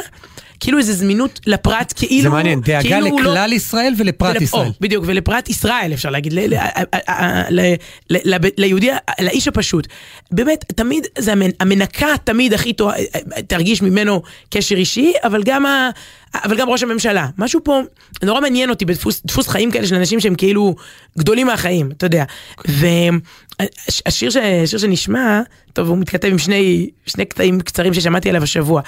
כאילו 0.61 0.79
איזה 0.79 0.93
זמינות 0.93 1.41
לפרט, 1.47 1.93
כאילו... 1.97 2.23
זה 2.23 2.29
מעניין, 2.29 2.61
דאגה 2.61 2.83
כאילו 2.83 3.19
לא- 3.19 3.31
לכלל 3.33 3.53
ישראל 3.53 3.95
ולפרט 3.99 4.37
ולפ- 4.37 4.43
ישראל. 4.43 4.67
או, 4.67 4.73
בדיוק, 4.81 5.05
ולפרט 5.07 5.49
ישראל 5.49 5.91
אפשר 5.95 6.11
להגיד, 6.11 6.33
ל- 6.33 6.39
ל- 6.55 6.55
ל- 7.51 7.75
ל- 8.11 8.35
ל- 8.35 8.49
ליהודי, 8.59 8.91
לאיש 9.21 9.49
הפשוט. 9.49 9.87
באמת, 10.31 10.65
תמיד, 10.75 11.07
זה 11.19 11.33
המנ- 11.33 11.55
המנקה 11.61 12.07
תמיד 12.25 12.53
הכי 12.53 12.73
טובה, 12.73 12.93
תרגיש 13.47 13.83
ממנו 13.83 14.23
קשר 14.51 14.77
אישי, 14.77 15.13
אבל 15.25 15.43
גם, 15.43 15.67
ה, 15.67 15.91
אבל 16.35 16.57
גם 16.57 16.69
ראש 16.69 16.83
הממשלה. 16.83 17.27
משהו 17.39 17.61
פה 17.65 17.81
נורא 18.23 18.41
מעניין 18.41 18.71
אותי 18.71 18.85
בדפוס 18.85 19.23
דפוס 19.27 19.49
חיים 19.49 19.71
כאלה 19.71 19.87
של 19.87 19.95
אנשים 19.95 20.21
שהם 20.21 20.35
כאילו 20.35 20.75
גדולים 21.19 21.47
מהחיים, 21.47 21.91
אתה 21.91 22.07
יודע. 22.07 22.25
והשיר 22.69 24.31
ש, 24.31 24.37
שנשמע, 24.67 25.41
טוב, 25.73 25.89
הוא 25.89 25.99
מתכתב 25.99 26.29
עם 26.29 26.39
שני, 26.39 26.91
שני 27.07 27.25
קטעים 27.25 27.61
קצרים 27.61 27.95
ששמעתי 27.95 28.29
עליו 28.29 28.43
השבוע. 28.43 28.83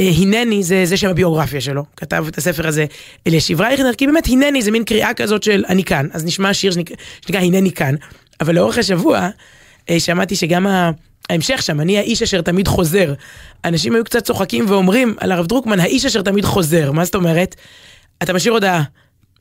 אה, 0.00 0.10
הנני 0.18 0.62
זה, 0.62 0.82
זה 0.84 0.96
שם 0.96 1.08
הביוגרפיה 1.08 1.60
שלו, 1.60 1.84
כתב 1.96 2.24
את 2.28 2.38
הספר 2.38 2.66
הזה 2.68 2.86
אלישיב 3.26 3.60
רייכנר, 3.60 3.92
כי 3.94 4.06
באמת 4.06 4.26
הנני 4.28 4.62
זה 4.62 4.70
מין 4.70 4.84
קריאה 4.84 5.14
כזאת 5.14 5.42
של 5.42 5.64
אני 5.68 5.84
כאן, 5.84 6.08
אז 6.12 6.24
נשמע 6.24 6.54
שיר 6.54 6.72
שנקרא, 6.72 7.40
הנני 7.40 7.72
כאן, 7.72 7.94
אבל 8.40 8.54
לאורך 8.54 8.78
השבוע 8.78 9.18
אה, 9.18 9.28
שמעתי 9.98 10.36
שגם 10.36 10.66
ה... 10.66 10.90
ההמשך 11.30 11.62
שם, 11.62 11.80
אני 11.80 11.98
האיש 11.98 12.22
אשר 12.22 12.40
תמיד 12.40 12.68
חוזר. 12.68 13.14
אנשים 13.64 13.94
היו 13.94 14.04
קצת 14.04 14.24
צוחקים 14.24 14.64
ואומרים 14.68 15.14
על 15.18 15.32
הרב 15.32 15.46
דרוקמן, 15.46 15.80
האיש 15.80 16.04
אשר 16.04 16.22
תמיד 16.22 16.44
חוזר. 16.44 16.92
מה 16.92 17.04
זאת 17.04 17.14
אומרת? 17.14 17.56
אתה 18.22 18.32
משאיר 18.32 18.52
הודעה 18.54 18.82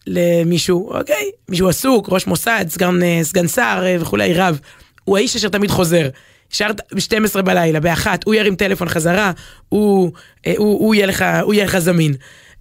למישהו, 0.08 0.92
אוקיי, 0.94 1.32
מישהו 1.50 1.70
עסוק, 1.70 2.10
ראש 2.10 2.28
מוסד, 2.28 2.66
סגן, 2.70 3.04
אה, 3.04 3.20
סגן 3.24 3.48
שר 3.48 3.84
אה, 3.86 3.96
וכולי, 4.00 4.34
רב. 4.34 4.60
הוא 5.04 5.18
האיש 5.18 5.36
אשר 5.36 5.50
תמיד 5.50 5.72
חוזר. 5.72 6.10
שרת 6.50 6.82
ב-12 6.94 7.42
בלילה, 7.42 7.80
באחת, 7.80 8.24
הוא 8.24 8.36
ירים 8.36 8.56
טלפון 8.56 8.90
חזרה, 8.90 9.32
הוא, 9.70 10.12
אה, 10.48 10.54
הוא, 10.58 10.80
הוא, 10.80 10.96
יהיה 10.96 11.06
לך, 11.06 11.26
הוא 11.42 11.54
יהיה 11.54 11.66
לך 11.66 11.78
זמין. 11.78 12.14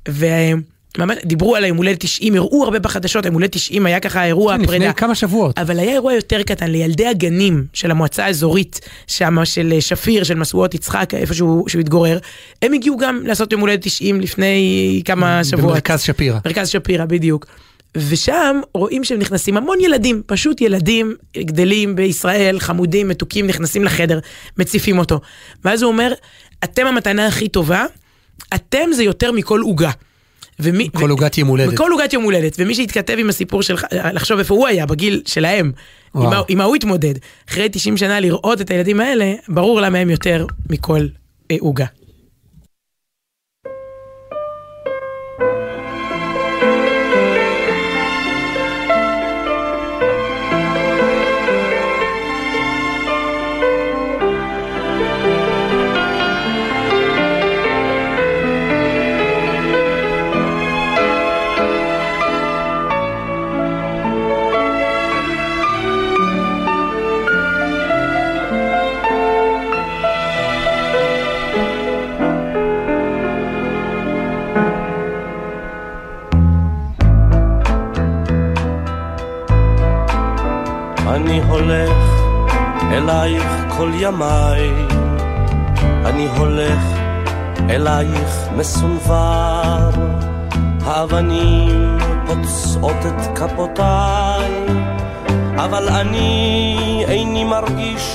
ו... 0.09 0.27
דיברו 1.25 1.57
על 1.57 1.65
היום 1.65 1.77
הולדת 1.77 2.01
90, 2.01 2.35
הראו 2.35 2.65
הרבה 2.65 2.79
בחדשות, 2.79 3.25
היום 3.25 3.35
הולדת 3.35 3.53
90 3.53 3.87
היה 3.87 4.01
ככה 4.01 4.25
אירוע 4.25 4.57
כן, 4.59 4.67
פרידה. 4.67 4.85
לפני 4.85 4.95
כמה 5.01 5.15
שבועות. 5.15 5.59
אבל 5.59 5.79
היה 5.79 5.93
אירוע 5.93 6.13
יותר 6.13 6.43
קטן 6.43 6.71
לילדי 6.71 7.07
הגנים 7.07 7.65
של 7.73 7.91
המועצה 7.91 8.25
האזורית 8.25 8.81
שם, 9.07 9.45
של 9.45 9.73
אה, 9.73 9.81
שפיר, 9.81 10.25
של 10.25 10.35
משואות 10.35 10.75
יצחק, 10.75 11.15
איפה 11.15 11.35
שהוא, 11.35 11.69
שהוא 11.69 11.81
התגורר. 11.81 12.19
הם 12.63 12.73
הגיעו 12.73 12.97
גם 12.97 13.23
לעשות 13.27 13.53
יום 13.53 13.61
הולדת 13.61 13.83
90 13.83 14.21
לפני 14.21 15.03
כמה 15.05 15.45
שבועות. 15.45 15.71
במרכז 15.71 16.01
שפירא. 16.01 16.39
מרכז 16.47 16.69
שפירא, 16.69 17.05
בדיוק. 17.05 17.47
ושם 17.97 18.61
רואים 18.75 19.05
שהם 19.05 19.19
נכנסים 19.19 19.57
המון 19.57 19.79
ילדים, 19.81 20.23
פשוט 20.27 20.61
ילדים 20.61 21.15
גדלים 21.39 21.97
בישראל, 21.97 22.61
חמודים, 22.61 23.09
מתוקים, 23.09 23.47
נכנסים 23.47 23.85
לחדר, 23.85 24.19
מציפים 24.59 24.99
אותו. 24.99 25.21
ואז 25.65 25.83
הוא 25.83 25.93
אומר, 25.93 26.13
אתם 26.65 26.87
המתנה 26.87 27.27
הכי 27.27 27.49
טובה, 27.49 27.85
אתם 28.55 28.93
זה 28.93 29.03
יותר 29.03 29.33
מכל 29.33 29.61
עוגה. 29.61 29.91
ומי, 30.61 30.89
כל 30.97 31.11
עוגת 31.11 31.39
יום 31.39 31.49
הולדת. 31.49 31.73
בכל 31.73 31.91
עוגת 31.93 32.13
יום 32.13 32.25
הולדת, 32.25 32.57
ומי 32.59 32.75
שהתכתב 32.75 33.17
עם 33.19 33.29
הסיפור 33.29 33.63
שלך, 33.63 33.85
לחשוב 34.13 34.39
איפה 34.39 34.55
הוא 34.55 34.67
היה 34.67 34.87
בגיל 34.87 35.23
שלהם, 35.27 35.73
עם. 36.15 36.23
מה, 36.23 36.43
עם 36.49 36.59
מה 36.59 36.65
הוא 36.65 36.77
התמודד, 36.77 37.15
אחרי 37.49 37.69
90 37.73 37.97
שנה 37.97 38.21
לראות 38.21 38.61
את 38.61 38.71
הילדים 38.71 39.01
האלה, 39.01 39.33
ברור 39.49 39.81
למה 39.81 39.99
הם 39.99 40.11
יותר 40.11 40.47
מכל 40.71 41.07
אה, 41.51 41.57
עוגה. 41.61 41.85
אני 41.85 42.04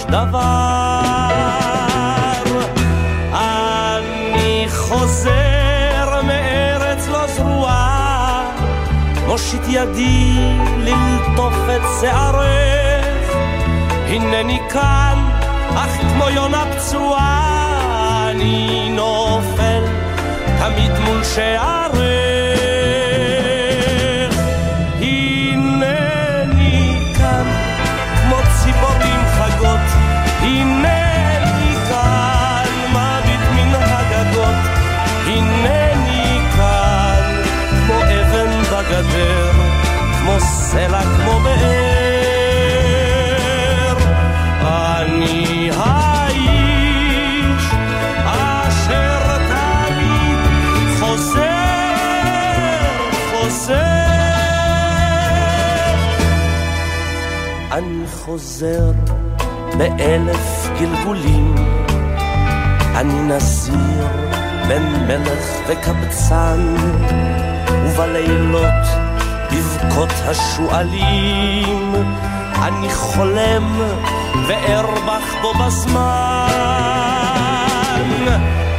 דבר. 0.10 0.99
אני 3.34 4.66
חוזר 4.70 6.22
מארץ 6.24 7.07
לא 7.07 7.28
זרועה, 7.28 8.43
מושיט 9.28 9.62
ידי 9.68 10.34
ללטוף 10.78 11.53
את 11.76 11.82
שערך, 12.01 13.36
הנני 14.07 14.60
כאן, 14.70 15.18
אך 15.76 15.89
כמו 16.01 16.30
יונה 16.30 16.64
פצועה, 16.76 18.30
אני 18.32 18.89
נופל 18.95 19.84
תמיד 20.60 20.91
מול 21.05 21.24
שערך. 21.24 22.18
כמו 40.30 40.39
סלע, 40.39 41.01
כמו 41.01 41.39
באר. 41.43 42.77
אני 44.61 45.71
האיש 45.75 47.63
אשר 48.25 49.38
תמיד 49.38 50.39
חוזר, 50.99 51.41
חוזר. 53.32 53.75
אני 57.71 58.07
חוזר 58.07 58.91
באלף 59.77 60.69
גלגולים, 60.80 61.55
אני 62.95 63.21
נזיר 63.21 64.07
בין 64.67 64.84
מלך 65.07 65.45
וקבצן, 65.67 66.75
ובלילות 67.84 69.09
בבכות 69.84 70.09
השועלים, 70.25 71.93
אני 72.63 72.89
חולם 72.89 73.80
וארבח 74.47 75.36
בו 75.41 75.53
בזמן. 75.53 76.49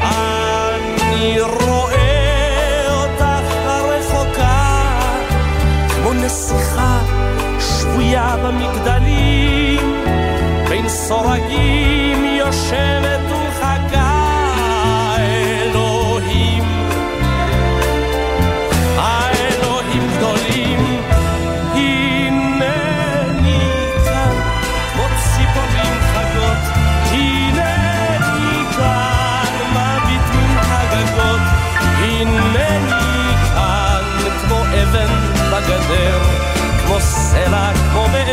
אני 0.03 1.41
רואה 1.41 2.87
אותך 2.93 3.55
הרחוקה, 3.67 4.99
כמו 5.89 6.13
נסיכה 6.13 6.99
שבויה 7.61 8.37
במגדלים, 8.43 10.05
בין 10.69 10.89
סורגים 10.89 12.25
יושבת 12.25 13.30
בגדר, 35.91 36.21
כמו 36.87 37.01
סלע, 37.01 37.71
כמו 37.75 38.07
באר. 38.13 38.31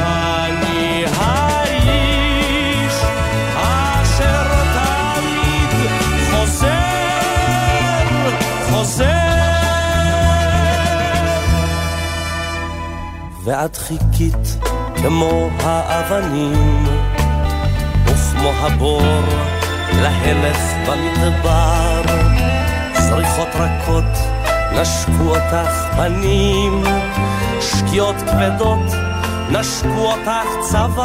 אני 0.00 1.04
האיש 1.16 2.94
אשר 3.54 4.42
תמיד 4.74 5.70
חוזר, 6.30 6.70
חוזר. 8.70 9.04
ואת 13.44 13.76
חיכית 13.76 14.58
כמו 14.96 15.50
האבנים, 15.62 16.86
וכמו 18.04 18.50
הבור 18.60 19.22
להלך 20.02 20.58
במדבר, 20.86 22.02
זריחות 22.98 23.48
רכות 23.54 24.33
נשקו 24.80 25.28
אותך 25.28 25.96
פנים, 25.96 26.84
שקיעות 27.60 28.16
כבדות 28.16 28.92
נשקו 29.50 30.12
אותך 30.12 30.48
צוואר. 30.60 31.04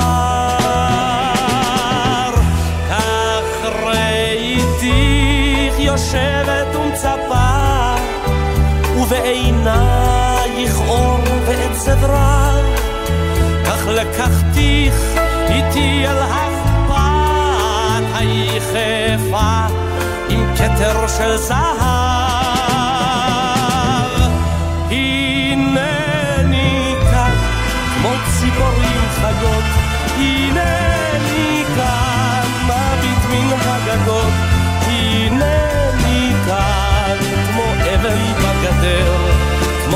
כך 2.90 3.66
ראיתיך 3.84 5.80
יושבת 5.80 6.76
ומצפה, 6.76 7.96
ובעינייך 8.98 10.80
אור 10.88 11.20
ועצב 11.46 12.06
רע. 12.06 12.52
כך 13.66 13.88
לקחתיך 13.88 14.96
איתי 15.50 16.06
אל 16.08 16.18
החפת 16.18 18.04
היחפה 18.14 19.66
עם 20.30 20.56
כתר 20.56 21.08
של 21.08 21.38
זהב. 21.38 22.09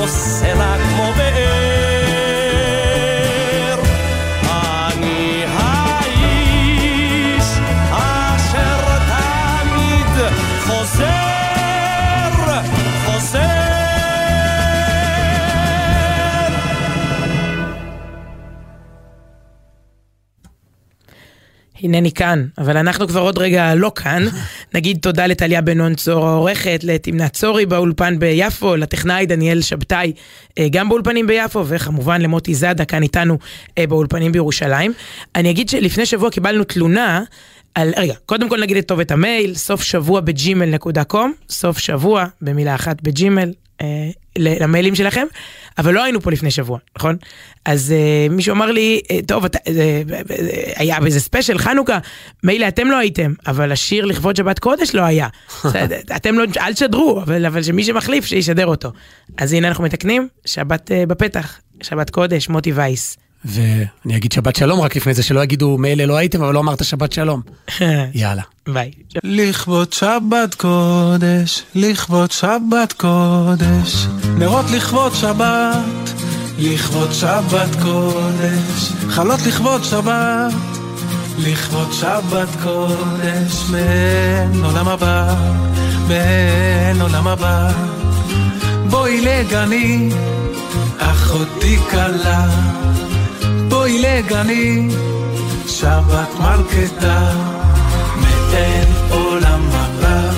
עושה 0.04 0.54
כמו 0.78 1.12
באר. 1.18 1.44
אני 4.50 5.44
האיש 5.48 7.46
אשר 7.92 8.80
תמיד 9.08 10.16
חוזר, 10.66 12.30
חוזר. 13.06 13.74
הנני 21.84 22.12
כאן, 22.12 22.46
אבל 22.58 22.78
אנחנו 22.78 23.08
כבר 23.08 23.22
עוד 23.22 23.38
רגע 23.38 23.76
לא 23.76 23.92
כאן. 23.96 24.24
נגיד 24.74 24.98
תודה 25.02 25.28
לטליה 25.28 25.62
בן-נון 25.62 25.96
צור 25.96 26.28
העורכת, 26.28 26.80
לתמנת 26.84 27.34
צורי 27.34 27.66
באולפן 27.66 28.20
ביפו, 28.20 28.76
לטכנאי 28.76 29.26
דניאל 29.26 29.62
שבתאי, 29.62 30.14
אה, 30.60 30.68
גם 30.72 30.90
באולפנים 30.90 31.28
ביפו, 31.28 31.68
וכמובן 31.68 32.22
למוטי 32.22 32.56
זאדה 32.56 32.86
כאן 32.86 33.04
איתנו 33.04 33.38
אה, 33.78 33.88
באולפנים 33.88 34.32
בירושלים. 34.32 34.94
אני 35.36 35.50
אגיד 35.50 35.70
שלפני 35.70 36.06
שבוע 36.06 36.30
קיבלנו 36.30 36.64
תלונה. 36.64 37.24
על, 37.76 37.94
רגע, 37.98 38.14
קודם 38.26 38.50
כל 38.50 38.62
נגיד 38.62 38.78
את 38.78 38.88
טוב 38.88 39.00
את 39.00 39.12
המייל, 39.12 39.56
סוף 39.56 39.84
שבוע 39.84 40.22
בג'ימל 40.22 40.66
נקודה 40.66 41.04
com, 41.04 41.34
סוף 41.50 41.78
שבוע 41.78 42.26
במילה 42.42 42.76
אחת 42.76 43.02
בג'ימל, 43.02 43.52
אה, 43.82 44.10
למיילים 44.38 44.96
שלכם, 44.96 45.28
אבל 45.78 45.94
לא 45.94 46.04
היינו 46.04 46.22
פה 46.22 46.32
לפני 46.32 46.52
שבוע, 46.52 46.80
נכון? 46.98 47.16
אז 47.66 47.92
אה, 47.92 48.28
מישהו 48.30 48.54
אמר 48.54 48.72
לי, 48.72 49.02
אה, 49.12 49.20
טוב, 49.28 49.46
אתה, 49.46 49.58
אה, 49.68 50.02
אה, 50.14 50.22
היה 50.76 51.00
באיזה 51.00 51.20
ספיישל 51.20 51.58
חנוכה, 51.58 52.00
מילא 52.44 52.68
אתם 52.68 52.88
לא 52.88 52.98
הייתם, 52.98 53.34
אבל 53.48 53.72
השיר 53.72 54.06
לכבוד 54.06 54.36
שבת 54.36 54.60
קודש 54.60 54.96
לא 54.96 55.02
היה. 55.02 55.28
אתם 56.16 56.36
לא, 56.36 56.44
אל 56.58 56.74
תשדרו, 56.74 57.22
אבל, 57.22 57.46
אבל 57.46 57.64
שמי 57.64 57.84
שמחליף, 57.84 58.26
שישדר 58.26 58.66
אותו. 58.66 58.92
אז 59.38 59.54
הנה 59.54 59.68
אנחנו 59.68 59.84
מתקנים, 59.84 60.28
שבת 60.46 60.92
אה, 60.92 61.06
בפתח, 61.06 61.60
שבת 61.84 62.10
קודש, 62.10 62.50
מוטי 62.50 62.72
וייס. 62.72 63.18
ואני 63.46 64.18
אגיד 64.18 64.32
שבת 64.32 64.56
שלום 64.56 64.82
רק 64.82 64.96
לפני 64.96 65.14
זה, 65.14 65.24
שלא 65.24 65.44
יגידו 65.44 65.78
מילא 65.78 66.04
לא 66.04 66.18
הייתם, 66.18 66.44
אבל 66.44 66.54
לא 66.54 66.60
אמרת 66.60 66.84
שבת 66.84 67.14
שלום. 67.14 67.42
יאללה. 68.14 68.42
ביי. 68.68 68.92
לכבוד 69.24 69.94
שבת 69.94 70.56
קודש, 70.56 71.64
לכבוד 71.76 72.32
שבת 72.32 72.94
קודש, 72.94 74.08
נרות 74.38 74.66
לכבוד 74.72 75.12
שבת, 75.16 76.14
לכבוד 76.60 77.12
שבת 77.12 77.70
קודש, 77.82 78.92
חלות 79.10 79.40
לכבוד 79.48 79.84
שבת, 79.84 80.54
לכבוד 81.40 81.94
שבת 81.94 82.50
קודש, 82.64 83.70
מעין 83.72 84.64
עולם 84.64 84.88
הבא, 84.88 85.36
מעין 86.08 87.02
עולם 87.02 87.28
הבא. 87.28 87.72
בואי 88.90 89.22
לגני, 89.22 90.10
אחותי 90.98 91.78
כלה, 91.92 92.48
בואי 93.84 94.00
לגני, 94.00 94.88
שבת 95.68 96.30
מלכתה. 96.40 97.32
מעין 98.16 98.88
עולם 99.10 99.62
הבא, 99.72 100.32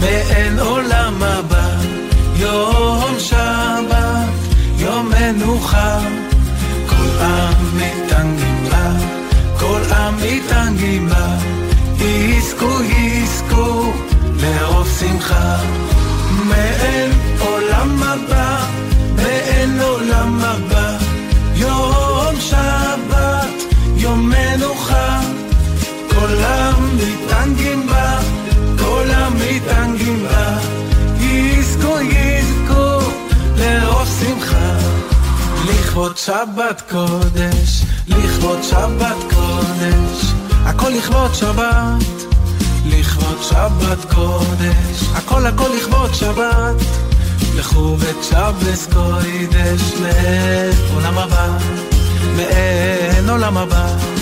מעין 0.00 0.58
עולם 0.58 1.22
הבא, 1.22 1.68
יום 2.36 3.14
שבת, 3.18 4.28
יום 4.78 5.10
מנוחה, 5.10 5.98
כל 6.86 7.24
עם 7.24 7.54
מתענגים 7.76 8.64
בה, 8.70 8.90
כל 9.58 9.80
עם 9.92 10.14
מתענגים 10.16 11.08
בה, 11.08 11.36
יזכו 11.98 12.82
יזכו 12.82 13.92
לאור 14.42 14.84
שמחה, 14.98 15.56
מעין 16.44 17.10
עולם 17.40 18.02
הבא, 18.02 18.51
כולם 26.22 26.96
מתענגים 26.96 27.86
בה, 27.86 28.18
כולם 28.78 29.32
מתענגים 29.36 30.22
בה, 30.22 30.58
יזכו 31.20 32.00
יזכו 32.00 33.10
לאור 33.56 34.04
שמחה. 34.04 34.76
לכבוד 35.64 36.16
שבת 36.16 36.82
קודש, 36.90 37.82
לכבוד 38.08 38.58
שבת 38.62 39.16
קודש, 39.34 40.32
הכל 40.64 40.88
לכבוד 40.88 41.34
שבת, 41.34 42.04
לכבוד 42.86 43.42
שבת 43.42 44.14
קודש, 44.14 45.02
הכל 45.14 45.46
הכל 45.46 45.68
לכבוד 45.76 46.14
שבת. 46.14 46.76
לכו 47.56 47.96
וצ'בלס 47.98 48.88
קוידש 48.92 49.92
מעולם 50.00 51.18
הבא, 51.18 51.48
מעין 52.36 53.28
עולם 53.28 53.58
הבא. 53.58 54.21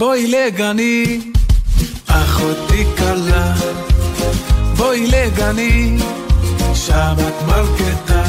בואי 0.00 0.26
לגני, 0.26 1.20
אחותי 2.06 2.84
כלה, 2.98 3.54
בואי 4.76 5.06
לגני, 5.06 5.98
שבת 6.74 7.34
מלכתה. 7.46 8.22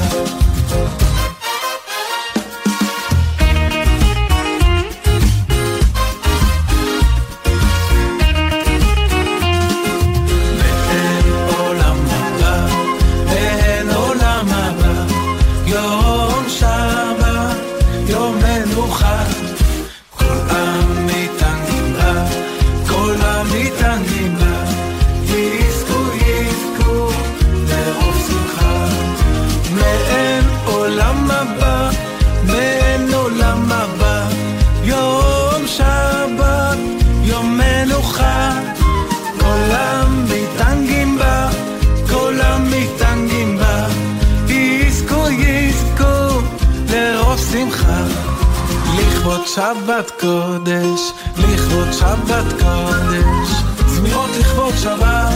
שבת 50.01 50.11
קודש, 50.19 51.11
לכבוד 51.37 51.87
שבת 51.91 52.61
קודש, 52.61 53.49
זמירות 53.87 54.29
לכבוד 54.39 54.73
שבת, 54.77 55.33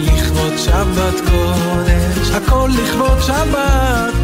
לכבוד 0.00 0.52
שבת 0.58 1.14
קודש, 1.30 2.30
הכל 2.34 2.70
לכבוד 2.82 3.20
שבת, 3.22 4.14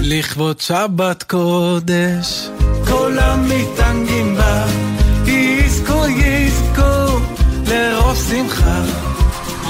לכבוד 0.00 0.60
שבת 0.60 1.22
קודש, 1.22 2.48
כל 2.88 3.18
המתענגים 3.18 4.36
בה, 4.36 4.66
יזכו 5.26 6.06
יזכו 6.08 7.18
לרוב 7.66 8.16
שמחה, 8.30 8.80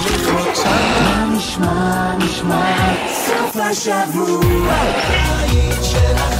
לכבוד 0.07 0.55
שבת. 0.55 1.01
נשמע, 1.37 2.17
נשמע, 2.19 2.95
סוף 3.27 3.57
השבוע. 3.57 4.73
הבית 4.73 5.85
של 5.85 6.40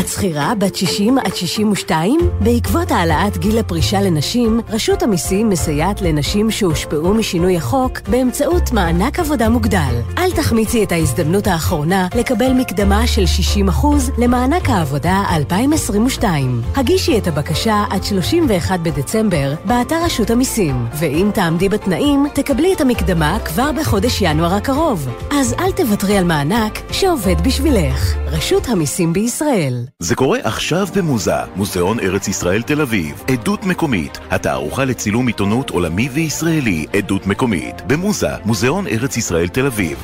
את 0.00 0.08
שכירה 0.08 0.52
בת 0.58 0.76
60 0.76 1.18
עד 1.18 1.34
62? 1.34 2.20
בעקבות 2.40 2.90
העלאת 2.90 3.38
גיל 3.38 3.58
הפרישה 3.58 4.00
לנשים, 4.00 4.60
רשות 4.68 5.02
המיסים 5.02 5.48
מסייעת 5.48 6.02
לנשים 6.02 6.50
שהושפעו 6.50 7.14
משינוי 7.14 7.56
החוק 7.56 8.00
באמצעות 8.08 8.72
מענק 8.72 9.18
עבודה 9.18 9.48
מוגדל. 9.48 9.94
אל 10.18 10.30
תחמיצי 10.30 10.84
את 10.84 10.92
ההזדמנות 10.92 11.46
האחרונה 11.46 12.08
לקבל 12.14 12.52
מקדמה 12.52 13.06
של 13.06 13.24
60% 13.68 13.86
למענק 14.18 14.68
העבודה 14.68 15.22
2022. 15.36 16.62
הגישי 16.76 17.18
את 17.18 17.26
הבקשה 17.26 17.84
עד 17.90 18.04
31 18.04 18.80
בדצמבר 18.80 19.54
באתר 19.64 20.04
רשות 20.04 20.30
המיסים, 20.30 20.86
ואם 21.00 21.30
תעמדי 21.34 21.68
בתנאים, 21.68 22.26
תקבלי 22.34 22.72
את 22.74 22.80
המקדמה 22.80 23.38
כבר 23.44 23.70
בחודש 23.72 24.22
ינואר 24.22 24.54
הקרוב. 24.54 25.08
אז 25.32 25.54
אל 25.58 25.72
תוותרי 25.72 26.18
על 26.18 26.24
מענק 26.24 26.78
שעובד 26.92 27.40
בשבילך. 27.40 28.14
רשות 28.26 28.68
המיסים 28.68 29.12
בישראל. 29.12 29.81
זה 29.98 30.14
קורה 30.14 30.38
עכשיו 30.42 30.86
במוזה, 30.96 31.36
מוזיאון 31.56 32.00
ארץ 32.00 32.28
ישראל 32.28 32.62
תל 32.62 32.80
אביב, 32.80 33.22
עדות 33.28 33.64
מקומית, 33.64 34.18
התערוכה 34.30 34.84
לצילום 34.84 35.26
עיתונות 35.26 35.70
עולמי 35.70 36.08
וישראלי, 36.12 36.86
עדות 36.92 37.26
מקומית, 37.26 37.82
במוזה, 37.86 38.36
מוזיאון 38.44 38.86
ארץ 38.86 39.16
ישראל 39.16 39.48
תל 39.48 39.66
אביב. 39.66 39.98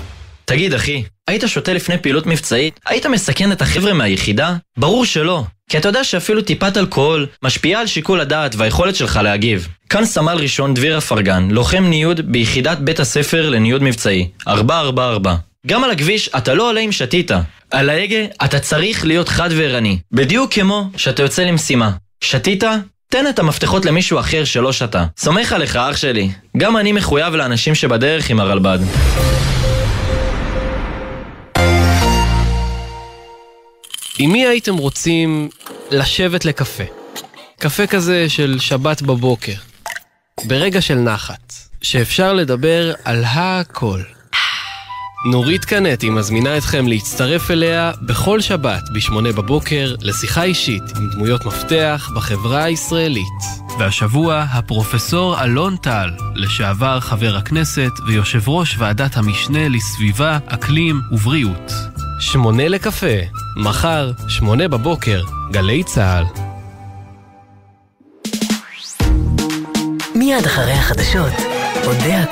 תגיד, 0.45 0.74
אחי, 0.74 1.03
היית 1.29 1.43
שותה 1.47 1.72
לפני 1.72 1.99
פעילות 1.99 2.26
מבצעית? 2.26 2.81
היית 2.87 3.07
מסכן 3.07 3.53
את 3.53 3.62
החבר'ה 3.62 3.93
מהיחידה? 3.93 4.57
ברור 4.76 5.05
שלא. 5.05 5.45
כי 5.68 5.79
אתה 5.79 5.89
יודע 5.89 6.05
שאפילו 6.05 6.43
טיפת 6.43 6.76
אלכוהול 6.76 7.26
משפיעה 7.43 7.81
על 7.81 7.87
שיקול 7.87 8.20
הדעת 8.20 8.55
והיכולת 8.55 8.97
שלך 8.97 9.20
להגיב. 9.22 9.68
כאן 9.89 10.05
סמל 10.05 10.37
ראשון 10.41 10.74
דביר 10.74 10.99
אפרגן, 10.99 11.49
לוחם 11.51 11.85
ניוד 11.85 12.33
ביחידת 12.33 12.79
בית 12.79 13.01
הספר 13.01 13.51
לניוד 13.51 13.83
מבצעי, 13.83 14.29
444. 14.49 15.48
גם 15.67 15.85
על 15.85 15.91
הכביש 15.91 16.29
אתה 16.29 16.55
לא 16.55 16.69
עולה 16.69 16.81
אם 16.81 16.93
שתית. 16.93 17.31
על 17.71 17.91
ההגה 17.91 18.25
אתה 18.45 18.61
צריך 18.61 19.05
להיות 19.05 19.29
חד 19.29 19.49
וערני. 19.53 19.99
בדיוק 20.13 20.53
כמו 20.53 20.91
שאתה 20.97 21.23
יוצא 21.23 21.43
למשימה. 21.43 21.91
שתית? 22.21 22.65
תן 23.09 23.27
את 23.29 23.39
המפתחות 23.39 23.85
למישהו 23.85 24.21
אחר 24.21 24.45
שלא 24.45 24.73
שתה. 24.73 25.07
סומך 25.17 25.53
עליך, 25.53 25.77
אח 25.77 25.97
שלי. 25.97 26.31
גם 26.57 26.77
אני 26.77 26.93
מחויב 26.93 27.35
לאנשים 27.35 27.75
שבדרך 27.75 28.31
עם 28.31 28.41
הרלב"ד. 28.41 28.79
עם 34.19 34.33
מי 34.33 34.47
הייתם 34.47 34.77
רוצים 34.77 35.49
לשבת 35.91 36.45
לקפה? 36.45 36.85
קפה 37.59 37.87
כזה 37.87 38.29
של 38.29 38.57
שבת 38.61 39.03
בבוקר. 39.03 39.55
ברגע 40.45 40.81
של 40.81 40.95
נחת, 40.95 41.53
שאפשר 41.83 42.33
לדבר 42.33 42.93
על 43.05 43.25
הכל. 43.27 44.01
נורית 45.25 45.64
קנטי 45.64 46.11
מזמינה 46.11 46.59
אתכם 46.59 46.89
להצטרף 46.89 47.51
אליה 47.51 47.93
בכל 48.03 48.41
שבת 48.41 48.83
ב-8 48.93 49.12
בבוקר 49.37 49.95
לשיחה 50.01 50.43
אישית 50.43 50.83
עם 50.97 51.11
דמויות 51.11 51.47
מפתח 51.47 52.11
בחברה 52.14 52.64
הישראלית. 52.64 53.43
והשבוע 53.79 54.45
הפרופסור 54.51 55.43
אלון 55.43 55.77
טל, 55.77 56.11
לשעבר 56.35 57.01
חבר 57.01 57.37
הכנסת 57.37 57.91
ויושב 58.07 58.49
ראש 58.49 58.77
ועדת 58.79 59.16
המשנה 59.16 59.69
לסביבה, 59.69 60.39
אקלים 60.47 61.01
ובריאות. 61.12 61.73
שמונה 62.21 62.69
לקפה, 62.69 63.16
מחר, 63.57 64.12
שמונה 64.29 64.69
בבוקר, 64.69 65.23
גלי 65.51 65.85
צה"ל. 65.85 66.25
מיד 70.14 70.47
אחרי 70.47 70.73
החדשות, 70.73 71.33
אודה. 71.85 72.29